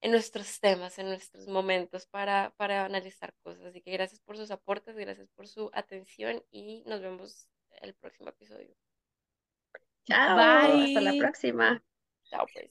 en 0.00 0.12
nuestros 0.12 0.60
temas, 0.60 0.96
en 1.00 1.08
nuestros 1.08 1.48
momentos 1.48 2.06
para, 2.06 2.54
para 2.56 2.84
analizar 2.84 3.34
cosas. 3.42 3.64
Así 3.64 3.80
que 3.82 3.90
gracias 3.90 4.20
por 4.20 4.36
sus 4.36 4.52
aportes, 4.52 4.94
gracias 4.94 5.28
por 5.34 5.48
su 5.48 5.70
atención 5.72 6.40
y 6.52 6.84
nos 6.86 7.00
vemos 7.00 7.48
el 7.82 7.94
próximo 7.94 8.28
episodio. 8.28 8.76
Chao, 10.04 10.38
hasta 10.38 11.00
la 11.00 11.10
Bye. 11.10 11.18
próxima. 11.18 11.82
Chao, 12.30 12.46
pues. 12.52 12.70